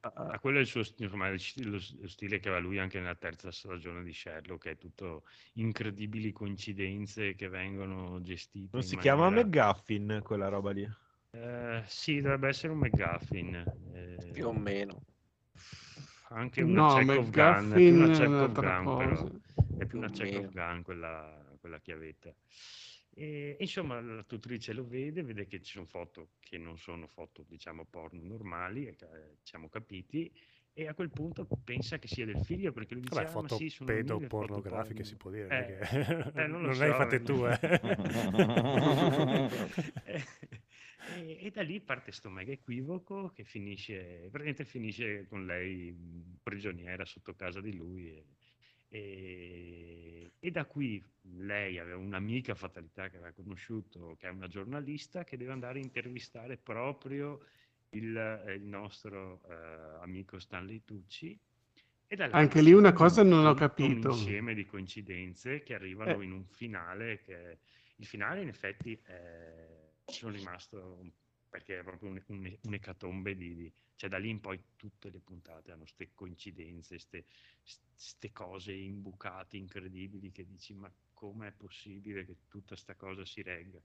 [0.00, 1.78] Ma quello è il suo insomma, il lo
[2.08, 5.24] stile che aveva lui anche nella terza stagione di Sherlock, che è tutto
[5.54, 10.88] incredibili coincidenze che vengono gestite Non si chiama maniera- McGuffin quella roba lì.
[11.32, 13.54] Eh, sì, dovrebbe essere un McGuffin.
[13.94, 15.02] eh, più o meno.
[16.30, 19.28] Anche una no, check of gun, è più una check of gun, però.
[19.78, 22.34] È più una check of gun quella, quella chiavetta.
[23.18, 27.44] E, insomma, la tutrice lo vede, vede che ci sono foto che non sono foto,
[27.48, 28.94] diciamo, porno normali,
[29.42, 30.30] siamo capiti,
[30.74, 33.40] e a quel punto pensa che sia del figlio perché lui dice, Vabbè, "Ah, ma
[33.42, 36.76] foto sì, sono pedopornografiche porno." si può dire, Eh, non, che- eh, non lo non
[36.76, 37.58] le hai so, fatte ma- tu, eh.
[41.14, 45.94] E, da lì parte sto mega equivoco che finisce, praticamente finisce con lei
[46.42, 48.24] prigioniera sotto casa di lui e,
[48.88, 51.02] e- e da qui
[51.38, 55.82] lei aveva un'amica fatalità che aveva conosciuto, che è una giornalista, che deve andare a
[55.82, 57.40] intervistare proprio
[57.90, 61.38] il, eh, il nostro eh, amico Stanley Tucci.
[62.30, 64.10] Anche lì una cosa non ho capito.
[64.10, 66.24] Un insieme di coincidenze che arrivano Eh.
[66.24, 67.58] in un finale che
[67.96, 69.06] il finale in effetti ci
[70.06, 71.12] sono rimasto
[71.48, 75.20] perché è proprio un- un- un'ecatombe di, di- cioè da lì in poi tutte le
[75.20, 76.98] puntate hanno queste coincidenze,
[77.62, 83.80] queste cose imbucate incredibili che dici ma com'è possibile che tutta sta cosa si regga?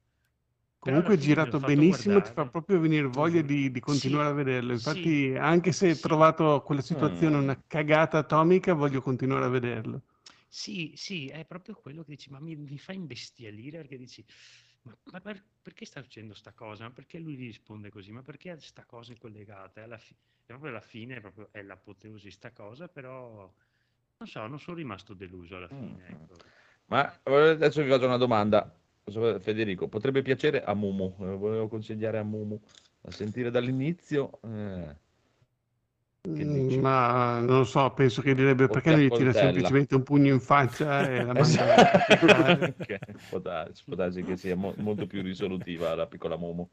[0.80, 3.42] Comunque è girato benissimo, ti fa guardare- proprio venire voglia Mhm.
[3.42, 4.74] di, di continuare Sì, a vederlo.
[4.74, 6.00] sì, Infatti, anche se ho sì.
[6.00, 7.38] trovato quella situazione Mm.
[7.38, 10.02] una cagata atomica, voglio continuare a vederlo.
[10.48, 14.24] Sì, sì, è proprio quello che dici, ma mi, mi fa imbestialire perché dici,
[14.84, 16.86] ma, ma per- perché sta succedendo sta cosa?
[16.86, 18.12] Ma perché lui gli risponde così?
[18.12, 19.82] Ma perché sta cosa è collegata?
[19.82, 23.52] È, alla fi- è proprio alla fine, è, proprio, è l'apoteosi sta cosa, però
[24.18, 26.04] non so, non sono rimasto deluso alla fine.
[26.10, 26.12] Mm.
[26.12, 26.36] Ecco.
[26.86, 28.76] Ma adesso vi faccio una domanda.
[29.04, 32.58] Federico, potrebbe piacere a Mumu, eh, volevo consigliare a Mumu
[33.02, 34.40] a sentire dall'inizio.
[34.44, 34.96] eh?
[36.24, 40.04] Ma non lo so, penso che direbbe O perché non gli tira accoltella?" semplicemente un
[40.04, 41.98] pugno in faccia e la manda Esatto.
[42.68, 46.70] Ok, può darsi, può darsi che sia mo- molto più risolutiva la piccola Mumu.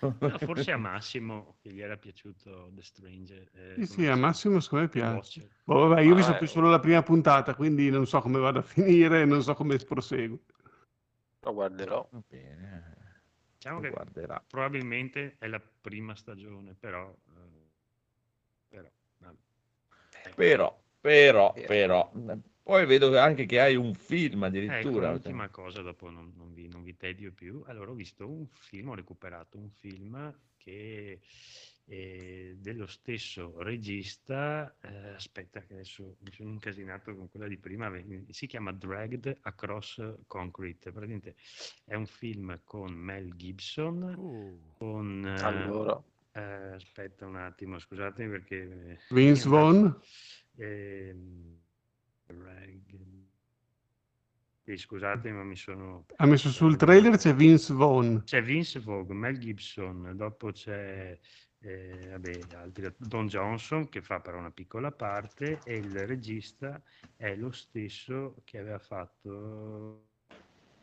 [0.00, 3.50] No, forse a Massimo, che gli era piaciuto The Stranger.
[3.54, 5.48] eh, Sì, sì, a si- Massimo secondo me piace.
[5.64, 6.38] Boh, vabbè, io ho Ah, visto eh.
[6.38, 9.76] più solo la prima puntata, quindi non so come vada a finire, non so come
[9.78, 10.38] prosegue.
[11.40, 12.08] Lo guarderò.
[12.10, 12.94] Va bene,
[13.54, 14.44] Diciamo lo che guarderà.
[14.46, 17.10] probabilmente è la prima stagione, però...
[17.10, 17.31] eh.
[20.34, 21.66] Però, però, Vero.
[21.66, 22.12] però,
[22.62, 25.10] poi vedo anche che hai un film Ecco, addirittura.
[25.10, 27.62] l'ultima cosa, dopo non, non vi, non vi tedio più.
[27.66, 31.20] Allora, ho visto un film, ho recuperato un film che
[31.84, 34.74] è dello stesso regista.
[34.80, 37.92] eh, aspetta, che adesso mi sono incasinato con quella di prima.
[38.30, 40.92] Si chiama Dragged Across Concrete.
[40.92, 41.34] Praticamente
[41.84, 45.26] è un film con Mel Gibson, Uh, con.
[45.26, 46.00] eh, Allora,
[46.32, 46.40] eh,
[46.74, 48.98] aspetta un attimo, scusatemi perché.
[49.10, 50.00] Vince è andato- Vaughn?
[50.56, 51.60] Ehm,
[52.26, 53.30] Dragon-
[54.64, 56.06] Sì, scusate, ma mi sono...
[56.16, 58.22] Ha messo sul trailer c'è Vince Vaughn.
[58.22, 61.18] C'è Vince Vogue, Mel Gibson, dopo c'è
[61.58, 66.80] eh, vabbè, altri- Don Johnson che fa però una piccola parte e il regista
[67.16, 70.10] è lo stesso che aveva fatto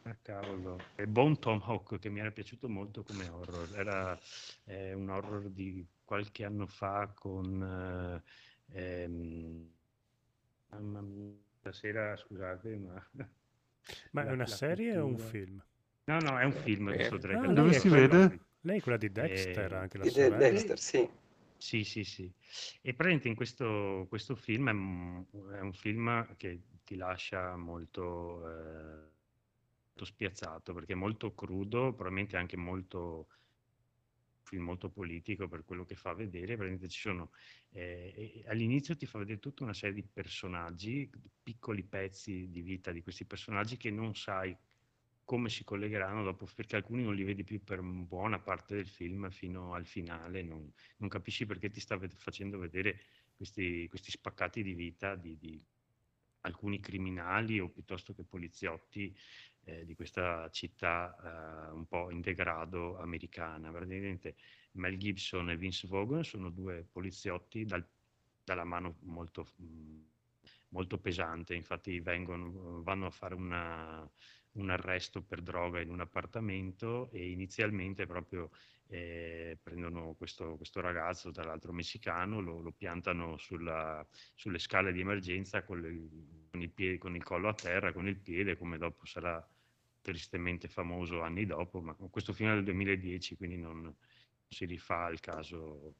[0.10, 4.18] ah, cavolo, è Bone Tomahawk che mi era piaciuto molto come horror, era
[4.66, 8.24] eh, un horror di qualche anno fa con
[8.72, 9.72] eh, ehm,
[10.70, 13.10] mamma mia, stasera scusate ma
[14.12, 15.64] Ma è la- una la serie o un pittura- film?
[16.06, 17.20] No, no, è un film Eh, questo ah.
[17.54, 18.40] Dove lei è si quella- vede?
[18.62, 20.38] Lei è quella di Dexter, Eh, anche la Di sorella.
[20.38, 21.10] Dexter, sì.
[21.58, 22.34] Sì, sì, sì.
[22.82, 28.48] E praticamente in questo, questo film è, un- è un film che ti lascia molto,
[28.50, 29.08] eh,
[30.00, 33.28] molto spiazzato perché è molto crudo, probabilmente anche molto
[34.44, 36.58] film molto politico per quello che fa vedere.
[36.88, 37.32] Sono
[37.72, 41.10] eh, all'inizio ti fa vedere tutta una serie di personaggi,
[41.44, 44.56] piccoli pezzi di vita di questi personaggi che non sai
[45.24, 49.30] come si collegheranno dopo, perché alcuni non li vedi più per buona parte del film
[49.30, 53.00] fino al finale, non, non capisci perché ti sta ved- facendo vedere
[53.36, 55.64] questi, questi spaccati di vita di, di
[56.42, 59.16] alcuni criminali o piuttosto che poliziotti
[59.64, 63.72] eh, di questa città eh, un po' in degrado americana.
[63.72, 64.36] Praticamente
[64.74, 67.88] Mel Gibson e Vince Vaughn sono due poliziotti dal-
[68.44, 70.02] dalla mano molto, mh,
[70.70, 74.10] molto pesante, infatti vengono, vanno a fare una-
[74.60, 78.50] un arresto per droga in un appartamento e inizialmente proprio
[78.88, 84.06] eh, prendono questo, questo ragazzo, tra l'altro messicano, lo, lo piantano sulla-
[84.36, 88.08] sulle scale di emergenza con, le- con il piede- con il collo a terra, con
[88.08, 89.46] il piede, come dopo sarà
[90.02, 93.94] tristemente famoso anni dopo, ma questo è del 2010, quindi non
[94.48, 95.94] si rifà al caso,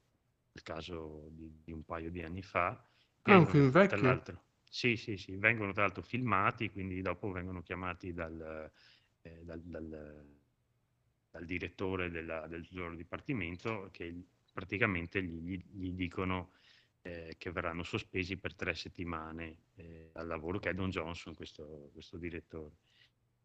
[0.52, 2.84] al caso di, di un paio di anni fa.
[3.24, 3.98] Ah, è un Vengono, film tra vecchio?
[3.98, 8.70] l'altro, sì, sì, sì, vengono tra l'altro filmati, quindi dopo vengono chiamati dal,
[9.22, 10.26] eh, dal- dal-
[11.30, 14.14] dal direttore della- del loro dipartimento che
[14.52, 16.52] praticamente gli, gli- dicono
[17.02, 21.90] eh, che verranno sospesi per tre settimane eh, al lavoro, che è Don Johnson, questo,
[21.92, 22.74] questo direttore.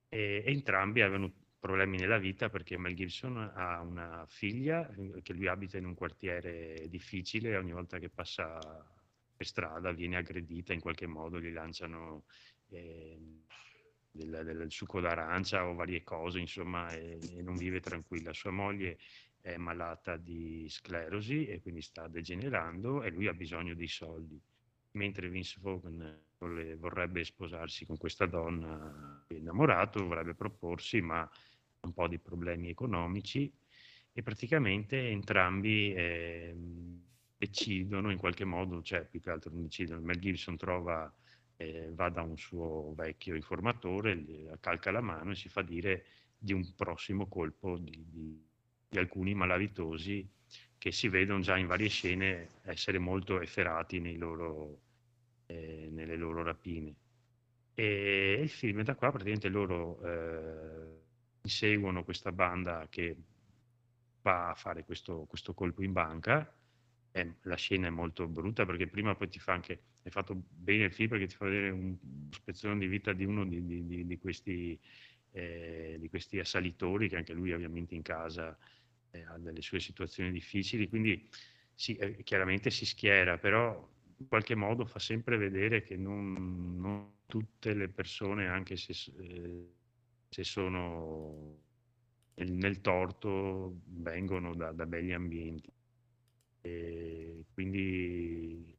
[0.09, 5.33] E, e entrambi avevano problemi nella vita perché Mel Gibson ha una figlia eh, che
[5.33, 8.85] lui abita in un quartiere difficile e ogni volta che passa
[9.35, 12.25] per strada viene aggredita in qualche modo, gli lanciano
[12.69, 13.19] eh,
[14.11, 18.33] del, del succo d'arancia o varie cose, insomma, e, e non vive tranquilla.
[18.33, 18.97] Sua moglie
[19.41, 24.41] è malata di sclerosi e quindi sta degenerando e lui ha bisogno di soldi.
[24.91, 31.29] Mentre Vince Vaughn vorrebbe sposarsi con questa donna, innamorato, vorrebbe proporsi, ma ha
[31.81, 33.51] un po' di problemi economici
[34.13, 37.03] e praticamente entrambi ehm,
[37.47, 41.11] decidono in qualche modo, cioè più che altro non decidono, Mel Gibson trova,
[41.57, 46.05] eh, va da un suo vecchio informatore, calca la mano e si fa dire
[46.37, 48.47] di un prossimo colpo di, di-
[48.87, 50.27] di alcuni malavitosi
[50.77, 54.81] che si vedono già in varie scene essere molto efferati loro,
[55.47, 56.93] eh, nelle loro rapine.
[57.73, 61.01] E il film da qua praticamente loro eh,
[61.41, 63.17] inseguono questa banda che
[64.21, 66.51] va a fare questo, questo colpo in banca.
[67.17, 70.85] E la scena è molto brutta perché prima poi ti fa anche, è fatto bene
[70.85, 71.95] il film perché ti fa vedere un
[72.29, 74.77] spezzone di vita di uno di, di- di- di questi,
[75.31, 78.57] eh, di questi assalitori che anche lui ovviamente in casa
[79.11, 81.29] eh, ha delle sue situazioni difficili, quindi
[81.73, 87.13] sì, eh, chiaramente si schiera, però in qualche modo fa sempre vedere che non, non
[87.27, 89.73] tutte le persone, anche se, eh,
[90.29, 91.59] se sono
[92.35, 95.71] nel, nel torto, vengono da, da begli ambienti.
[96.65, 98.75] E quindi,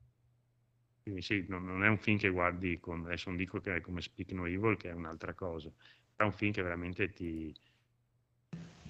[1.03, 3.81] quindi sì, non, non è un film che guardi con, adesso non dico che è
[3.81, 5.71] come Speak No Evil, che è un'altra cosa,
[6.17, 7.55] è un film che veramente ti,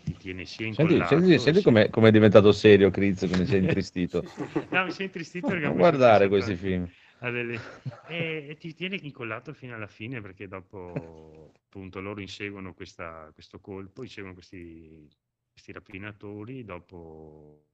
[0.05, 1.06] ti tiene sia Senti, incollato.
[1.06, 4.23] senti, senti sia- com'è, com'è diventato serio, Criz, come sei intristito.
[4.70, 6.89] No, mi sei intristito perché Non guardare questi film.
[7.20, 13.31] delle- E, e ti tiene incollato fino alla fine perché dopo appunto loro inseguono questa-
[13.35, 15.09] questo colpo, inseguono questi,
[15.51, 17.66] questi rapinatori, dopo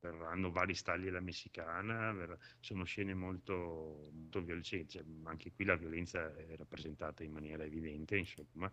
[0.00, 5.76] verranno vari stagli alla messicana, ver- sono scene molto, molto violente, cioè, anche qui la
[5.76, 8.70] violenza è rappresentata in maniera evidente, insomma.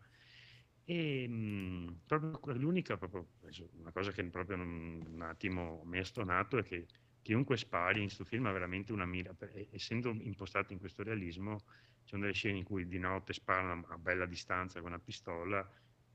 [0.88, 3.32] E mh, proprio l'unica, proprio,
[3.74, 6.86] una cosa che proprio non- un attimo mi ha stonato è che
[7.22, 11.58] chiunque spari in questo film ha veramente una mira, per- essendo impostato in questo realismo,
[12.04, 15.68] ci sono delle scene in cui di notte sparano a bella distanza con una pistola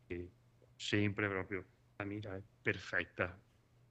[0.06, 0.32] e
[0.76, 3.44] sempre proprio la mira è perfetta,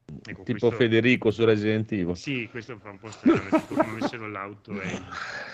[0.09, 2.15] Ecco, Tipo questo- Federico su Resident Evil.
[2.15, 5.01] Sì, questo fa un po' strano, come avessero l'auto e-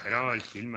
[0.04, 0.72] Però il film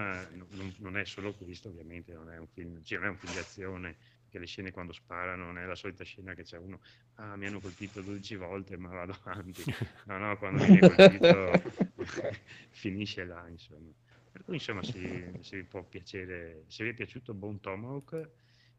[0.50, 3.34] non, non è solo questo, ovviamente, non è un film, cioè, non è un film
[3.34, 3.96] d'azione,
[4.28, 6.80] che le scene quando sparano non è la solita scena che c'è uno,
[7.14, 9.62] ah, mi hanno colpito 12 volte, ma vado avanti.
[10.06, 11.62] No, no, quando viene colpito
[12.70, 13.90] finisce là, insomma.
[14.30, 18.28] Per cui, insomma, se, se vi può piacere, se vi è piaciuto Bone Tomahawk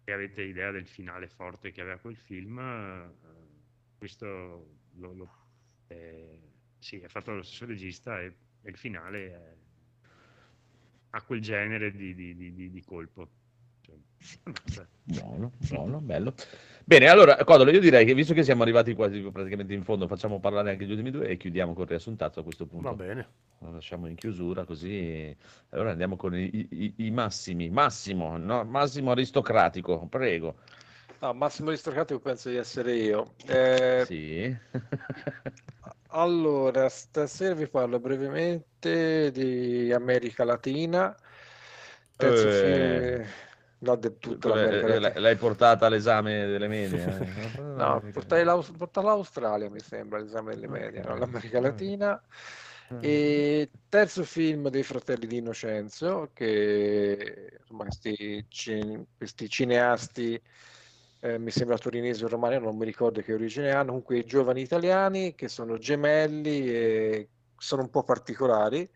[0.03, 3.09] e avete idea del finale forte che aveva quel film, eh,
[3.97, 5.29] questo lo, lo-
[5.87, 6.39] eh,
[6.77, 9.55] sì, è fatto dallo stesso regista e, e il finale è-
[11.11, 13.27] ha quel genere di, di- di- di- di colpo.
[13.81, 14.85] Cioè.
[15.03, 16.33] Buono, buono, bello.
[16.85, 20.39] Bene, allora, Codolo, io direi che visto che siamo arrivati quasi praticamente in fondo, facciamo
[20.39, 22.89] parlare anche gli ultimi due e chiudiamo col riassuntazzo a questo punto.
[22.89, 23.27] Va bene.
[23.59, 25.35] Lo lasciamo in chiusura così.
[25.69, 27.69] Allora andiamo con i, i- i massimi.
[27.69, 28.63] Massimo, no?
[28.65, 30.57] Massimo aristocratico, prego.
[31.21, 33.35] No, Massimo Aristocratico penso di essere io.
[33.45, 34.55] Eh, Sì.
[36.11, 41.15] Allora, stasera vi parlo brevemente di America Latina.
[42.15, 42.51] Terzo Eh.
[42.51, 43.25] film,
[43.79, 45.19] no, del tutto Tu l'hai- l'America l'hai, Latina.
[45.19, 47.03] l'hai portata all'esame delle medie?
[47.55, 47.61] eh?
[47.61, 51.15] No, portai l'Aus- portai l'Australia, mi sembra, l'esame delle medie, no?
[51.15, 52.21] l'America Latina.
[53.01, 58.45] E terzo film dei fratelli di Innocenzo, che insomma, questi,
[59.15, 60.41] questi cineasti,
[61.21, 64.61] eh, mi sembra torinesi o romani, non mi ricordo che origine hanno, comunque i giovani
[64.61, 68.89] italiani che sono gemelli e sono un po' particolari.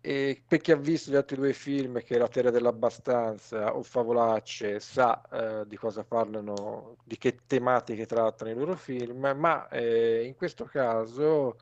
[0.00, 3.82] E per chi ha visto gli altri due film, che è La Terra dell'Abbastanza o
[3.82, 10.24] Favolacce, sa eh, di cosa parlano, di che tematiche trattano i loro film, ma eh,
[10.24, 11.58] in questo caso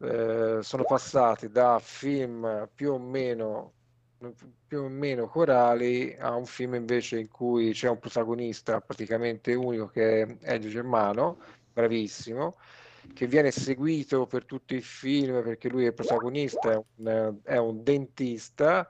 [0.00, 3.72] eh, sono passati da film più o meno
[4.66, 9.88] più o meno corali a un film invece in cui c'è un protagonista praticamente unico
[9.88, 11.38] che è Elio Germano,
[11.72, 12.56] bravissimo,
[13.12, 17.82] che viene seguito per tutto il film perché lui è protagonista, è un, è un
[17.82, 18.88] dentista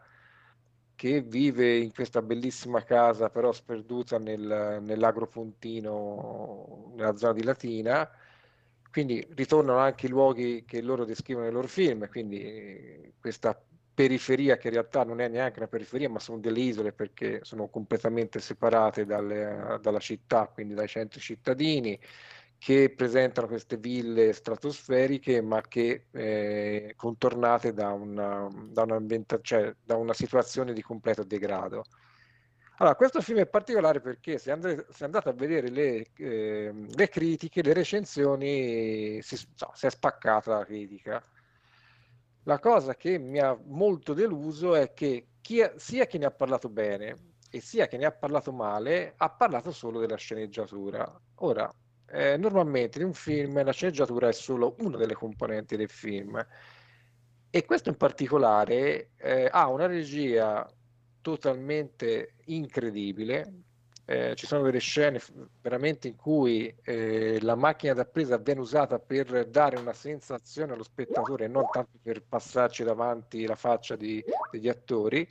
[0.95, 8.09] che vive in questa bellissima casa però sperduta nel, nell'agropontino, nella zona di Latina.
[8.91, 13.61] Quindi ritornano anche i luoghi che loro descrivono nei loro film, quindi questa
[13.95, 17.69] periferia che in realtà non è neanche una periferia, ma sono delle isole perché sono
[17.69, 21.99] completamente separate dalle- dalla città, quindi dai centri cittadini,
[22.59, 28.87] che presentano queste ville stratosferiche, ma che eh, contornate da una, da
[29.43, 31.85] cioè, da una situazione di completo degrado.
[32.79, 37.09] Allora, questo film è particolare perché se, andre- se andate a vedere le, ehm, le
[37.09, 41.23] critiche, le recensioni, si, no, si è spaccata la critica.
[42.45, 46.69] La cosa che mi ha molto deluso è che chi sia chi ne ha parlato
[46.69, 51.21] bene e sia chi ne ha parlato male ha parlato solo della sceneggiatura.
[51.37, 51.73] Ora,
[52.07, 56.45] eh, normalmente in un film la sceneggiatura è solo una delle componenti del film
[57.49, 60.69] e questo in particolare eh, ha una regia
[61.23, 63.63] totalmente incredibile.
[64.07, 65.19] Eh, ci sono delle scene
[65.63, 70.83] veramente in cui eh, la macchina da presa viene usata per dare una sensazione allo
[70.83, 75.27] spettatore e non tanto per passarci davanti la faccia di- degli attori,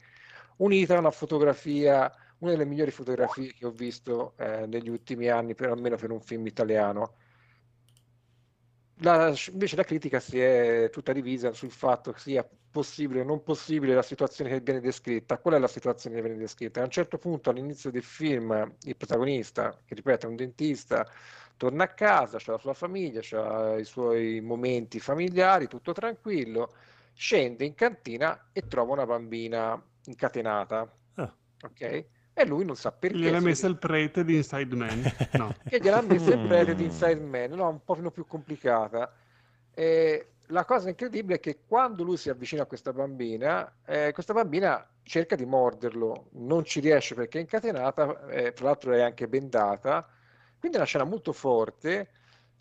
[0.58, 5.54] unita a una fotografia, una delle migliori fotografie che ho visto eh, negli ultimi anni,
[5.54, 7.18] per, almeno per un film italiano.
[9.04, 13.44] La- invece la critica si è tutta divisa sul fatto che sia possibile o non
[13.44, 15.40] possibile la situazione che viene descritta.
[15.40, 16.80] Qual è la situazione che viene descritta?
[16.80, 21.06] A un certo punto all'inizio del film il protagonista, che ripeto è un dentista,
[21.58, 26.74] torna a casa, c'ha la sua famiglia, c'ha i suoi momenti familiari, tutto tranquillo,
[27.14, 31.36] scende in cantina e trova una bambina incatenata, Ah.
[31.62, 32.08] ok?
[32.34, 33.18] E lui non sa perché.
[33.18, 35.02] Gliel'ha messa il prete di Inside Man.
[35.34, 35.56] No.
[35.70, 36.86] che gliel'ha messa il prete di Mm.
[36.86, 39.14] Inside Man, no, un po' più complicata.
[39.74, 44.34] E la cosa incredibile è che quando lui si avvicina a questa bambina, eh, questa
[44.34, 49.28] bambina cerca di morderlo, non ci riesce perché è incatenata, eh, tra l'altro è anche
[49.28, 50.08] bendata,
[50.60, 52.10] quindi è una scena molto forte.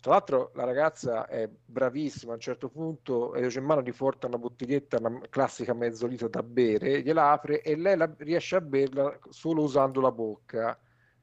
[0.03, 4.37] Tra l'altro la ragazza è bravissima, a un certo punto Elio Germano gli porta una
[4.37, 9.17] bottiglietta, una classica mezzo litro da bere, gliela apre e lei la- riesce a berla
[9.29, 10.77] solo usando la bocca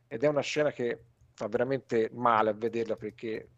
[0.06, 1.04] ed è una scena che
[1.34, 3.50] fa veramente male a vederla perché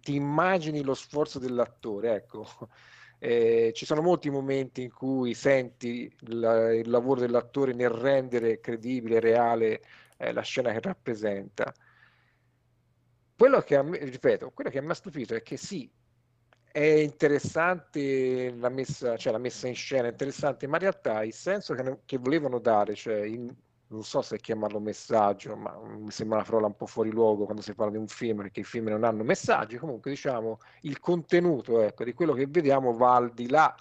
[0.00, 2.46] ti immagini lo sforzo dell'attore, ecco.
[3.20, 9.18] Eh, ci sono molti momenti in cui senti la- il lavoro dell'attore nel rendere credibile,
[9.18, 9.82] reale
[10.18, 11.74] eh, la scena che rappresenta.
[13.38, 15.88] Quello che ripeto, quello che mi ha stupito è che sì,
[16.72, 21.32] è interessante la messa, cioè la messa in scena, è interessante, ma in realtà il
[21.32, 23.54] senso che, che volevano dare, cioè il-
[23.90, 27.62] non so se chiamarlo messaggio, ma mi sembra una parola un po' fuori luogo quando
[27.62, 31.80] si parla di un film, perché i film non hanno messaggi, comunque diciamo il contenuto
[31.80, 33.72] ecco, di quello che vediamo va al di là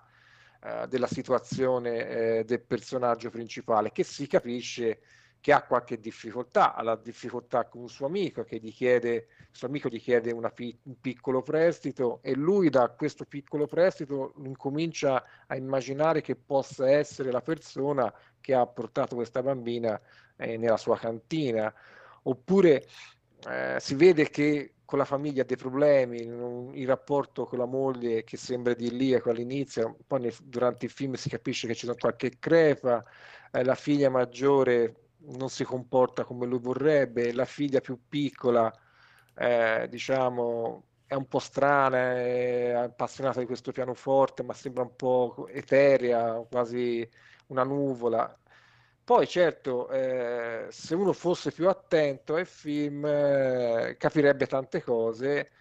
[0.64, 2.08] eh, della situazione
[2.40, 5.02] eh, del personaggio principale, che si capisce
[5.40, 9.68] che ha qualche difficoltà, ha la difficoltà con un suo amico che gli chiede, suo
[9.68, 15.56] amico gli chiede una un piccolo prestito e lui da questo piccolo prestito incomincia a
[15.56, 20.00] immaginare che possa essere la persona che ha portato questa bambina
[20.38, 21.74] eh, nella sua cantina,
[22.24, 22.86] oppure
[23.50, 27.66] eh, si vede che con la famiglia ha dei problemi, non- il rapporto con la
[27.66, 32.38] moglie che sembra idilliaco all'inizio, poi nel- durante il film si capisce che c'è qualche
[32.40, 33.04] crepa,
[33.52, 38.72] eh, la figlia maggiore non si comporta come lui vorrebbe, la figlia più piccola,
[39.36, 45.48] eh, diciamo, è un po' strana, è appassionata di questo pianoforte, ma sembra un po'
[45.50, 47.08] eterea, quasi
[47.48, 48.38] una nuvola.
[49.04, 55.52] Poi, certo, eh, se uno fosse più attento ai film, eh, capirebbe tante cose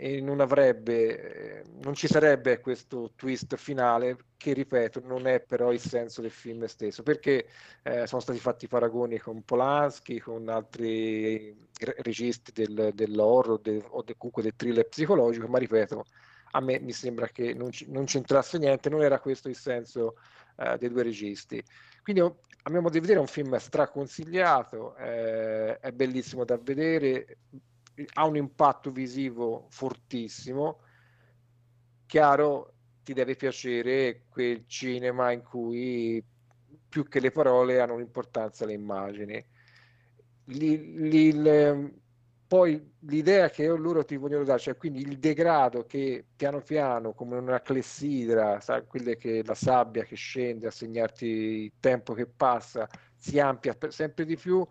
[0.00, 5.72] e non avrebbe, eh, non ci sarebbe questo twist finale che, ripeto, non è però
[5.72, 7.48] il senso del film stesso, perché
[7.82, 14.02] eh, sono stati fatti paragoni con Polanski, con altri re- registi del, dell'horror de- o
[14.02, 16.04] de- comunque del thriller psicologico, ma ripeto,
[16.52, 20.14] a me mi sembra che non, ci- non c'entrasse niente, non era questo il senso
[20.56, 21.62] eh, dei due registi.
[22.02, 26.56] Quindi oh, a mio modo di vedere è un film straconsigliato, eh, è bellissimo da
[26.58, 27.38] vedere,
[28.14, 30.80] ha un impatto visivo fortissimo,
[32.06, 36.22] chiaro ti deve piacere quel cinema in cui
[36.88, 39.46] più che le parole hanno un'importanza le immagini.
[40.46, 41.92] Li-
[42.46, 47.36] poi l'idea che loro ti vogliono dare, cioè quindi il degrado che piano piano, come
[47.36, 53.38] una clessidra, quelle che la sabbia che scende a segnarti il tempo che passa, si
[53.38, 54.66] amplia sempre di più.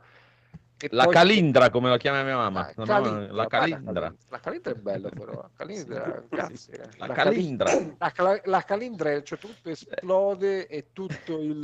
[0.80, 2.68] E La poi- calindra, come la chiama mia mamma.
[2.68, 4.16] Ah, calindra, la calindra.
[4.30, 6.78] La calindra è bella però, la calindra, grazie.
[6.98, 7.72] La La calindra.
[7.98, 11.64] La, cala- la calindra, è- cioè tutto esplode e tutto il,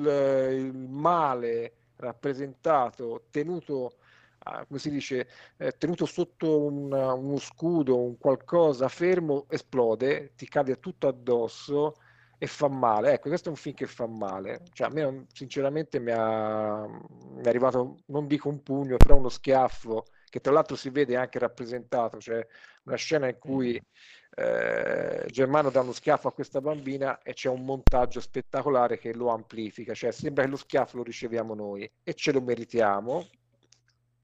[0.52, 3.98] il male rappresentato, tenuto,
[4.40, 5.28] ah, come si dice,
[5.58, 11.98] eh, tenuto sotto un- uno scudo, un qualcosa fermo, esplode, ti cade tutto addosso
[12.44, 13.14] e fa male.
[13.14, 14.64] Ecco, questo è un film che fa male.
[14.74, 19.16] Cioè, a me non- sinceramente mi, ha, mi è arrivato, non dico un pugno, però
[19.16, 22.46] uno schiaffo, che tra l'altro si vede anche rappresentato, cioè
[22.84, 23.82] una scena in cui
[24.36, 29.30] eh, Germano dà uno schiaffo a questa bambina e c'è un montaggio spettacolare che lo
[29.30, 33.26] amplifica, cioè sembra che lo schiaffo lo riceviamo noi e ce lo meritiamo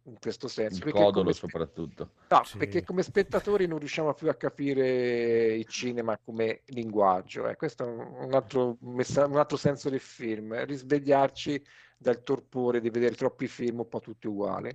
[0.09, 0.85] in questo senso.
[0.85, 2.11] Il codolo come- soprattutto.
[2.29, 2.57] No, Sì.
[2.57, 7.47] perché come spettatori non riusciamo più a capire il cinema come linguaggio.
[7.47, 7.55] eh.
[7.55, 11.63] Questo è un altro, messa- un altro senso del film, risvegliarci
[11.97, 14.73] dal torpore di vedere troppi film un po' tutti uguali.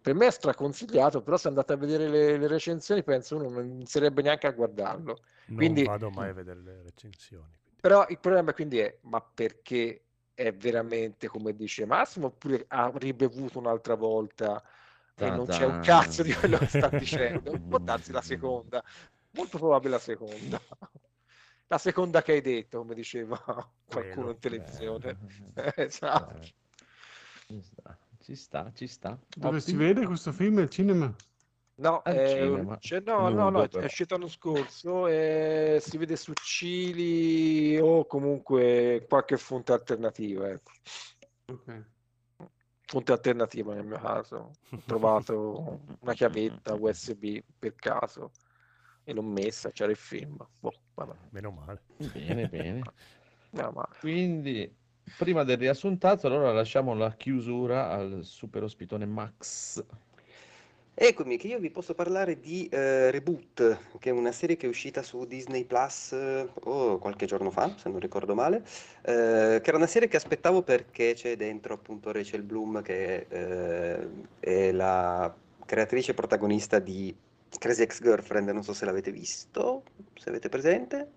[0.00, 3.66] Per me è straconsigliato, però se andate a vedere le, le recensioni penso uno non
[3.66, 5.18] inizierebbe neanche a guardarlo.
[5.46, 7.42] Non Quindi- vado mai a vedere le recensioni.
[7.44, 7.80] quindi.
[7.80, 10.05] Però il problema quindi è, ma perché
[10.36, 14.62] è veramente come dice Massimo, oppure ha ribevuto un'altra volta
[15.14, 17.50] e non c'è un cazzo di quello che sta dicendo?
[17.66, 18.84] Può darsi la seconda,
[19.30, 20.60] molto probabile la seconda.
[21.68, 23.36] La seconda che hai detto, come diceva
[23.88, 25.18] qualcuno in televisione.
[25.74, 26.42] Esatto.
[26.42, 26.54] Eh,
[27.46, 29.18] Ci sta, ci sta, ci sta.
[29.34, 29.86] Dove si Ottimo.
[29.86, 31.12] vede questo film al cinema?
[31.78, 32.78] No, è, cinema.
[32.78, 39.04] cioè, no, no, no, è uscito l'anno scorso e si vede su Cili o comunque
[39.06, 40.48] qualche fonte alternativa.
[40.48, 40.70] Ecco.
[41.52, 41.84] Ok.
[42.80, 44.52] Fonte alternativa nel mio caso.
[44.70, 48.30] Ho trovato una chiavetta USB per caso
[49.04, 50.36] e l'ho messa, c'era il film.
[50.60, 50.72] Boh,
[51.30, 51.82] Meno male.
[51.96, 52.80] Bene, bene.
[53.50, 54.74] no, ma Quindi,
[55.18, 59.84] prima del riassuntato, allora lasciamo la chiusura al super ospitone Max.
[60.98, 64.68] Eccomi, che io vi posso parlare di eh, Reboot, che è una serie che è
[64.68, 68.64] uscita su Disney Plus eh, oh, qualche giorno fa, se non ricordo male,
[69.02, 74.08] eh, che era una serie che aspettavo perché c'è dentro appunto Rachel Bloom, che eh,
[74.40, 75.34] è la
[75.66, 77.14] creatrice e protagonista di
[77.58, 79.82] Crazy Ex-Girlfriend, non so se l'avete visto,
[80.14, 81.10] se avete presente.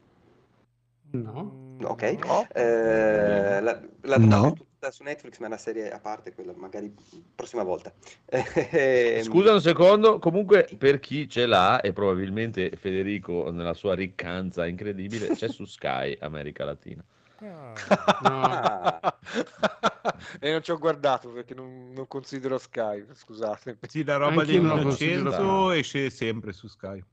[1.11, 1.77] No.
[1.84, 2.03] Ok.
[2.26, 4.57] no, Eh, la, la No.
[4.80, 6.93] Tutta su Netflix, ma è una serie a parte, quella magari
[7.35, 7.93] prossima volta.
[8.30, 14.65] Ehm, Scusa un secondo, comunque per chi ce l'ha, e probabilmente Federico nella sua riccanza
[14.65, 17.03] incredibile, c'è su Sky America Latina.
[17.41, 17.73] Ah,
[18.22, 18.41] No.
[18.41, 19.18] Ah,
[20.39, 23.80] e non ci ho guardato perché non, non considero Sky, scusate.
[23.88, 27.03] Sì, la roba considero Vincenzo esce sempre su Sky.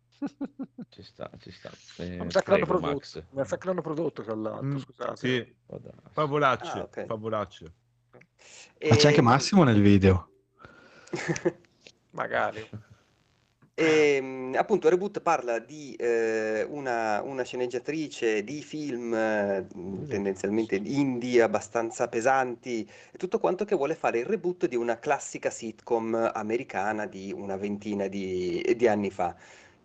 [0.89, 1.71] Ci sta, ci sta.
[1.99, 3.23] Eh, mi sa che l'hanno prodotto, Max.
[3.31, 5.17] mi sa che l'hanno prodotto tra l'altro, Mm, scusate.
[5.17, 5.57] Sì,
[6.13, 7.07] favolacce, Ah, ok.
[7.07, 7.73] favolacce.
[8.89, 10.31] Ma c'è anche E- Massimo nel video.
[12.13, 12.69] Magari.
[13.79, 19.67] E, mh, appunto, Reboot parla di eh, una, una sceneggiatrice di film eh,
[20.09, 25.51] tendenzialmente indie, abbastanza pesanti, e tutto quanto che vuole fare il reboot di una classica
[25.51, 29.37] sitcom americana di una ventina di, di anni fa.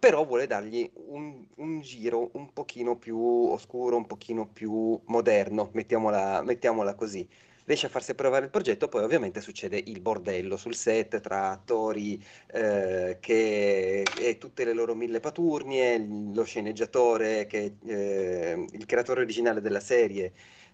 [0.02, 6.42] Però vuole dargli un, un giro un pochino più oscuro, un pochino più moderno, mettiamola,
[6.42, 7.28] mettiamola così.
[7.66, 12.20] Riesce a farsi approvare il progetto, poi ovviamente succede il bordello sul set tra attori
[12.48, 16.00] eh, che, e tutte le loro mille paturnie,
[16.34, 20.34] lo sceneggiatore, che, eh, il creatore originale della serie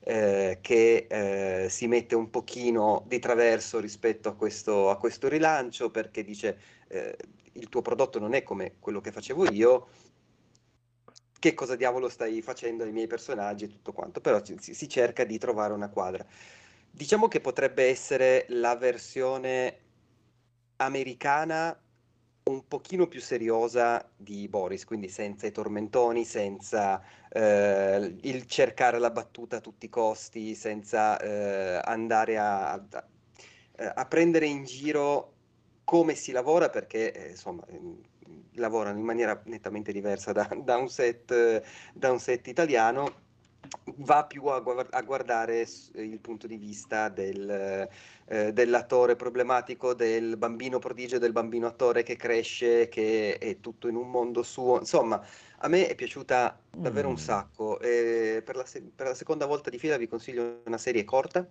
[0.10, 5.92] eh, che eh, si mette un pochino di traverso rispetto a questo, a questo rilancio
[5.92, 6.58] perché dice
[6.88, 7.18] eh,
[7.52, 9.88] il tuo prodotto non è come quello che facevo io,
[11.38, 15.26] che cosa diavolo stai facendo ai miei personaggi e tutto quanto, però si, si cerca
[15.26, 16.26] di trovare una quadra.
[16.90, 19.78] Diciamo che potrebbe essere la versione
[20.78, 21.78] americana
[22.48, 29.12] un pochino più seriosa di Boris, quindi senza i tormentoni, senza eh, il cercare la
[29.12, 33.08] battuta a tutti i costi, senza eh, andare a, a-
[33.96, 35.34] a prendere in giro
[35.84, 38.02] come si lavora, perché eh, insomma ehm,
[38.54, 41.64] lavorano in maniera nettamente diversa da, da un set,
[41.94, 43.26] da un set italiano
[43.98, 45.66] va più a, guar- a guardare
[45.96, 47.88] il punto di vista del,
[48.26, 53.96] eh, dell'attore problematico, del bambino prodigio, del bambino attore che cresce, che è tutto in
[53.96, 54.80] un mondo suo.
[54.80, 55.24] Insomma,
[55.60, 57.18] a me è piaciuta davvero un Mm.
[57.18, 57.80] sacco.
[57.80, 61.48] E per la, se- per la seconda volta di fila vi consiglio una serie corta.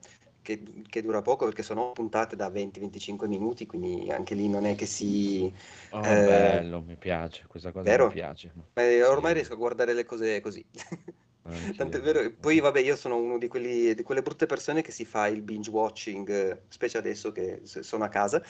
[0.47, 4.77] Che, che dura poco perché sono puntate da 20-25 minuti, quindi anche lì non è
[4.77, 5.53] che si...
[5.91, 8.05] Oh, eh, bello, mi piace, questa cosa vero?
[8.05, 8.53] mi piace.
[8.75, 9.35] Eh, ormai Sì.
[9.35, 10.65] riesco a guardare le cose così.
[11.49, 11.75] Anch'io.
[11.75, 14.83] Tanto è vero, e poi vabbè, io sono uno di quelli, di quelle brutte persone
[14.83, 18.43] che si fa il binge watching, eh, specie adesso che sono a casa,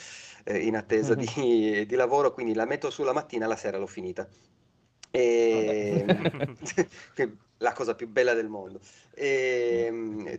[0.43, 4.27] eh, in attesa di, di lavoro, quindi la metto sulla mattina, la sera l'ho finita.
[5.11, 6.05] E...
[7.13, 8.79] che- la cosa più bella del mondo.
[9.15, 9.91] E,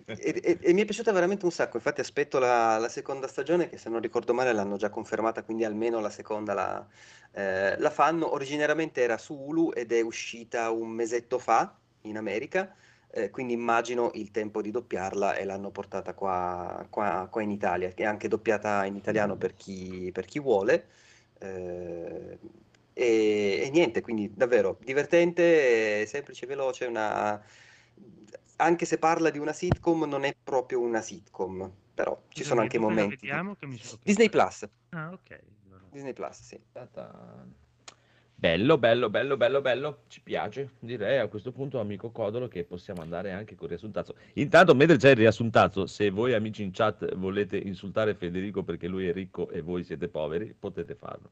[0.06, 3.68] e- e- e mi è piaciuta veramente un sacco, infatti aspetto la, la seconda stagione
[3.68, 6.86] che se non ricordo male l'hanno già confermata, quindi almeno la seconda la,
[7.32, 8.32] eh, la fanno.
[8.32, 12.75] Originariamente era su Hulu ed è uscita un mesetto fa in America,
[13.11, 17.91] eh, quindi immagino il tempo di doppiarla e l'hanno portata qua, qua- qua in Italia,
[17.93, 20.89] che è anche doppiata in italiano per chi, per chi vuole.
[21.41, 22.39] eh,
[22.93, 27.41] e, e niente, quindi davvero divertente, semplice, veloce, una...
[28.57, 32.61] anche se parla di una sitcom, non è proprio una sitcom, però ci sono Scusami,
[32.61, 33.29] anche dove la momenti.
[33.29, 35.31] di- vediamo che mi so- Disney Plus, Ah, ok.
[35.65, 35.91] allora.
[35.93, 36.61] Disney Plus, sì.
[38.40, 40.74] Bello, bello, bello, bello, bello, ci piace.
[40.78, 44.15] Direi a questo punto, amico Codolo, che possiamo andare anche con il riassuntazzo.
[44.35, 49.09] Intanto, mentre c'è il riassuntazzo, se voi amici in chat volete insultare Federico perché lui
[49.09, 51.31] è ricco e voi siete poveri, potete farlo.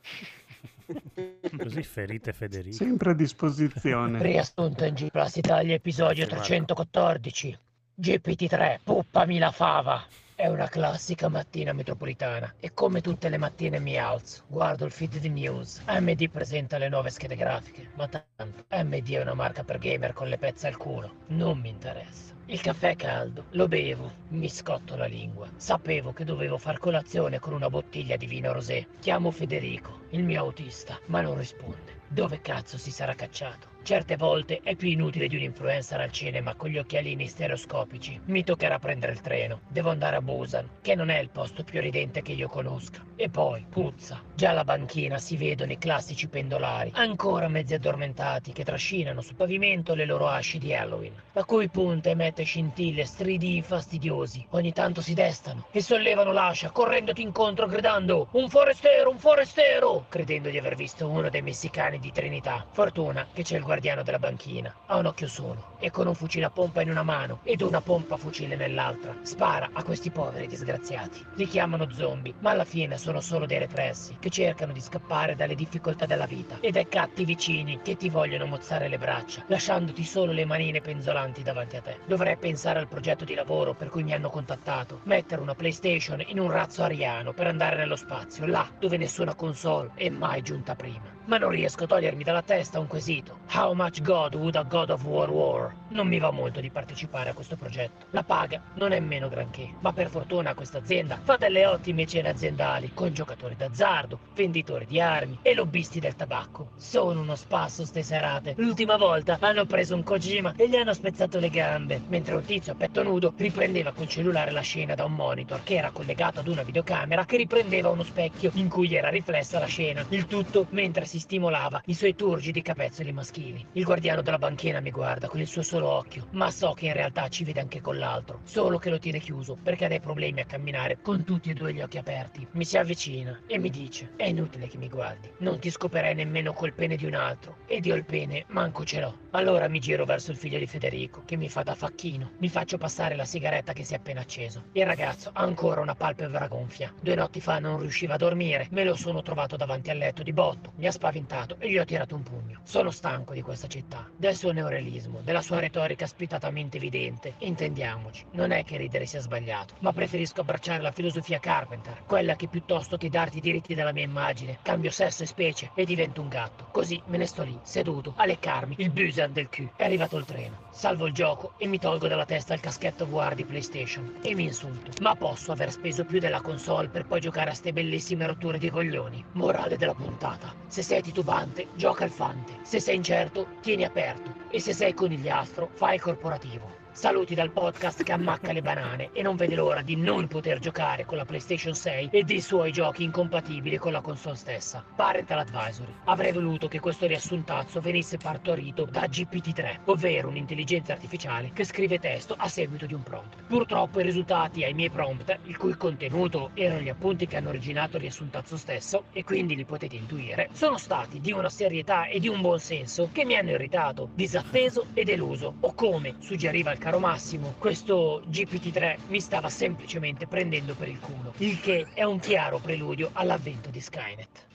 [1.58, 2.74] Così ferite Federico.
[2.74, 4.22] Sempre a disposizione.
[4.24, 6.74] Riassunto in G Plus Italia, episodio Grazie, Marco.
[6.74, 7.58] 314.
[8.00, 10.02] GPT-3, puppami la fava.
[10.40, 15.18] È una classica mattina metropolitana e come tutte le mattine mi alzo, guardo il feed
[15.18, 15.82] di news.
[15.84, 20.28] AMD presenta le nuove schede grafiche, ma tanto AMD è una marca per gamer con
[20.28, 21.12] le pezze al culo.
[21.26, 22.32] Non mi interessa.
[22.46, 25.46] Il caffè è caldo, lo bevo, mi scotto la lingua.
[25.56, 28.86] Sapevo che dovevo far colazione con una bottiglia di vino rosé.
[28.98, 31.99] Chiamo Federico, il mio autista, ma non risponde.
[32.12, 33.68] Dove cazzo si sarà cacciato?
[33.82, 38.20] Certe volte è più inutile di un influencer al cinema con gli occhialini stereoscopici.
[38.26, 39.60] Mi toccherà prendere il treno.
[39.68, 43.02] Devo andare a Busan, che non è il posto più ridente che io conosca.
[43.16, 44.20] E poi, puzza.
[44.34, 49.94] Già alla banchina si vedono i classici pendolari, ancora mezzi addormentati, che trascinano sul pavimento
[49.94, 54.46] le loro asci di Halloween, la cui punta emette scintille stridii fastidiosi.
[54.50, 60.06] Ogni tanto si destano e sollevano l'ascia, correndoti incontro gridando Un forestiero, un forestiero!
[60.08, 62.66] Credendo di aver visto uno dei messicani di Trinità.
[62.70, 64.74] Fortuna che c'è il guardiano della banchina.
[64.86, 67.80] Ha un occhio solo e con un fucile a pompa in una mano ed una
[67.80, 69.14] pompa fucile nell'altra.
[69.22, 71.24] Spara a questi poveri disgraziati.
[71.36, 75.54] Li chiamano zombie, ma alla fine sono solo dei repressi che cercano di scappare dalle
[75.54, 80.32] difficoltà della vita e dai catti vicini che ti vogliono mozzare le braccia, lasciandoti solo
[80.32, 81.98] le manine penzolanti davanti a te.
[82.06, 85.00] Dovrei pensare al progetto di lavoro per cui mi hanno contattato.
[85.04, 89.90] Mettere una PlayStation in un razzo ariano per andare nello spazio, là dove nessuna console
[89.94, 91.19] è mai giunta prima.
[91.26, 93.38] Ma non riesco a togliermi dalla testa un quesito.
[93.52, 95.74] How much God would a God of War war?
[95.90, 98.06] Non mi va molto di partecipare a questo progetto.
[98.10, 102.30] La paga non è meno granché, ma per fortuna questa azienda fa delle ottime cene
[102.30, 106.70] aziendali con giocatori d'azzardo, venditori di armi e lobbisti del tabacco.
[106.76, 108.54] Sono uno spasso ste serate.
[108.56, 112.72] L'ultima volta hanno preso un Kojima e gli hanno spezzato le gambe, mentre un tizio
[112.72, 116.48] a petto nudo riprendeva col cellulare la scena da un monitor che era collegato ad
[116.48, 120.04] una videocamera che riprendeva uno specchio in cui era riflessa la scena.
[120.08, 123.66] Il tutto mentre si stimolava i suoi turgidi capezzoli maschili.
[123.72, 126.92] Il guardiano della banchina mi guarda con il suo solo occhio, ma so che in
[126.92, 130.38] realtà ci vede anche con l'altro, solo che lo tiene chiuso perché ha dei problemi
[130.38, 132.46] a camminare con tutti e due gli occhi aperti.
[132.52, 136.52] Mi si avvicina e mi dice: È inutile che mi guardi, non ti scoperei nemmeno
[136.52, 137.56] col pene di un altro.
[137.66, 139.18] Ed io il pene manco ce l'ho.
[139.32, 142.34] Allora mi giro verso il figlio di Federico, che mi fa da facchino.
[142.38, 144.66] Mi faccio passare la sigaretta che si è appena acceso.
[144.74, 146.94] Il ragazzo ha ancora una palpebra gonfia.
[147.00, 150.32] Due notti fa non riusciva a dormire, me lo sono trovato davanti al letto di
[150.32, 150.72] botto.
[150.76, 152.60] Mi ha spaventato e gli ho tirato un pugno.
[152.62, 157.36] Sono stanco di questa città, del suo neorealismo, della sua retorica spitatamente evidente.
[157.38, 162.48] Intendiamoci, non è che ridere sia sbagliato, ma preferisco abbracciare la filosofia Carpenter, quella che
[162.48, 166.28] piuttosto che darti i diritti della mia immagine, cambio sesso e specie e divento un
[166.28, 166.68] gatto.
[166.70, 169.72] Così me ne sto lì, seduto, a leccarmi il busan del cul.
[169.76, 170.68] È arrivato il treno.
[170.80, 174.44] Salvo il gioco e mi tolgo dalla testa il caschetto VR di PlayStation e mi
[174.44, 174.92] insulto.
[175.02, 178.70] Ma posso aver speso più della console per poi giocare a ste bellissime rotture di
[178.70, 179.22] coglioni?
[179.32, 180.54] Morale della puntata.
[180.68, 182.60] Se sei titubante, gioca al fante.
[182.62, 184.34] Se sei incerto, tieni aperto.
[184.50, 186.79] E se sei conigliastro, fai il corporativo.
[187.00, 191.06] Saluti dal podcast che ammacca le banane e non vede l'ora di non poter giocare
[191.06, 194.84] con la PlayStation 6 e dei suoi giochi incompatibili con la console stessa.
[194.96, 195.94] Parental Advisory.
[196.04, 202.34] Avrei voluto che questo riassuntazzo venisse partorito da GPT-3, ovvero un'intelligenza artificiale che scrive testo
[202.36, 203.44] a seguito di un prompt.
[203.46, 207.96] Purtroppo i risultati ai miei prompt, il cui contenuto erano gli appunti che hanno originato
[207.96, 212.28] il riassuntazzo stesso, e quindi li potete intuire, sono stati di una serietà e di
[212.28, 216.98] un buon senso che mi hanno irritato, disatteso e deluso, o come suggeriva il caro
[217.02, 222.58] Massimo, questo GPT-3 mi stava semplicemente prendendo per il culo, il che è un chiaro
[222.58, 224.46] preludio all'avvento di Skynet.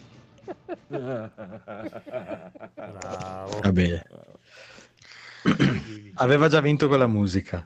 [2.75, 3.59] Bravo.
[3.61, 4.05] Va bene.
[6.15, 7.65] Aveva già vinto con la musica.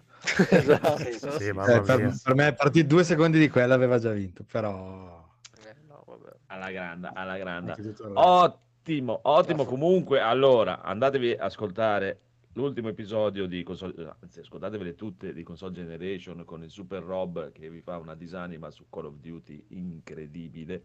[0.51, 0.97] Esatto.
[1.39, 5.27] Sì, Eh, per, per me, a partire due secondi di quella aveva già vinto, però...
[5.65, 6.05] Eh, no.
[6.45, 7.75] Alla grande, alla grande.
[8.13, 9.65] Ottimo, ottimo.
[9.65, 12.19] Comunque, allora, andatevi a ascoltare
[12.53, 17.69] l'ultimo episodio di console, anzi, ascoltatevele tutte di Console Generation con il Super Rob che
[17.69, 20.84] vi fa una disanima su Call of Duty incredibile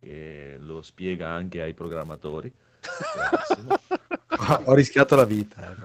[0.00, 2.52] e lo spiega anche ai programmatori.
[4.66, 5.76] Ho rischiato la vita.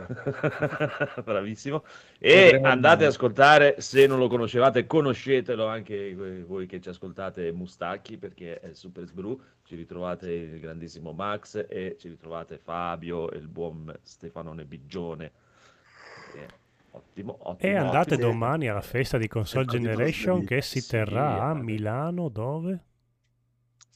[1.17, 1.22] eh.
[1.23, 1.84] Bravissimo.
[2.19, 6.15] E Vedremo andate ad ascoltare, se non lo conoscevate, conoscetelo anche
[6.45, 9.39] voi che ci ascoltate Mustacchi, perché è Super Sbru.
[9.63, 15.31] Ci ritrovate il grandissimo Max e ci ritrovate Fabio e il buon Stefanone Bigione.
[16.34, 16.63] Eh,
[16.95, 17.72] Ottimo, ottimo.
[17.73, 18.30] E andate ottimo.
[18.30, 21.53] domani alla festa di Console Generation che si sì, terrà a.
[21.53, 22.84] Milano dove?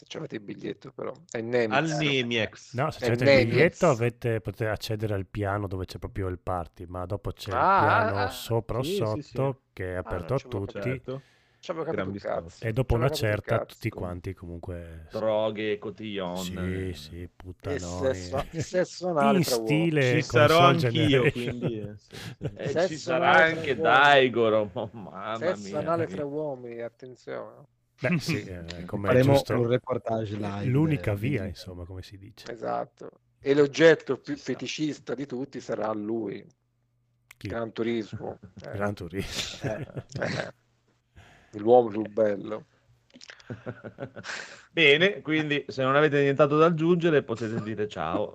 [0.10, 1.14] Se avete il biglietto però.
[1.30, 1.76] È Nemix.
[1.77, 2.73] Al Nemiex.
[2.73, 6.86] No, se avete il biglietto avete, potete accedere al piano dove c'è proprio il party,
[6.88, 9.69] ma dopo c'è Ah, il piano ah, sopra o sì, sì, sotto sì.
[9.73, 11.23] che è Ah, aperto non a tutti Certo.
[11.60, 12.57] Ci avevo capito Gran un cazzo.
[12.57, 12.68] biscotti.
[12.68, 13.65] e dopo una certa cazzo.
[13.65, 15.07] tutti quanti comunque...
[15.11, 16.38] Droghe, cotillon.
[16.38, 17.30] Sì, sì,
[17.64, 18.15] E puttanoni.
[18.15, 21.80] sesso, sesso anale In stile Ci sarò anch'io, quindi...
[21.80, 22.36] eh, sì, sì.
[22.56, 23.77] E ci Sesso sarà anche.
[23.80, 24.69] Daigoro.
[24.73, 25.80] oh, mamma Sesso mia.
[25.80, 27.65] anale fra uomini, attenzione.
[27.99, 29.59] Beh, sì, eh, Faremo giusto.
[29.59, 30.65] un reportage live.
[30.65, 32.51] L'unica eh, via, quindi- insomma, come si dice.
[32.51, 33.09] Esatto.
[33.41, 34.51] E l'oggetto più Ci sta.
[34.53, 36.45] feticista di tutti sarà lui.
[37.38, 37.47] Chi?
[37.47, 38.39] Gran Turismo.
[38.65, 39.71] Eh, Gran Turismo.
[39.71, 39.88] eh,
[40.21, 40.53] eh.
[41.59, 42.65] L'uomo più bello.
[44.71, 48.34] Bene, quindi se non avete nient'altro da aggiungere potete dire ciao.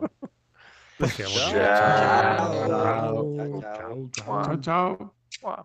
[0.97, 1.51] Possiamo Ciao.
[1.53, 2.67] dire Ciao.
[2.67, 3.61] Ciao.
[3.61, 4.11] Ciao.
[4.11, 5.15] Ciao ciao.
[5.29, 5.65] Ciao.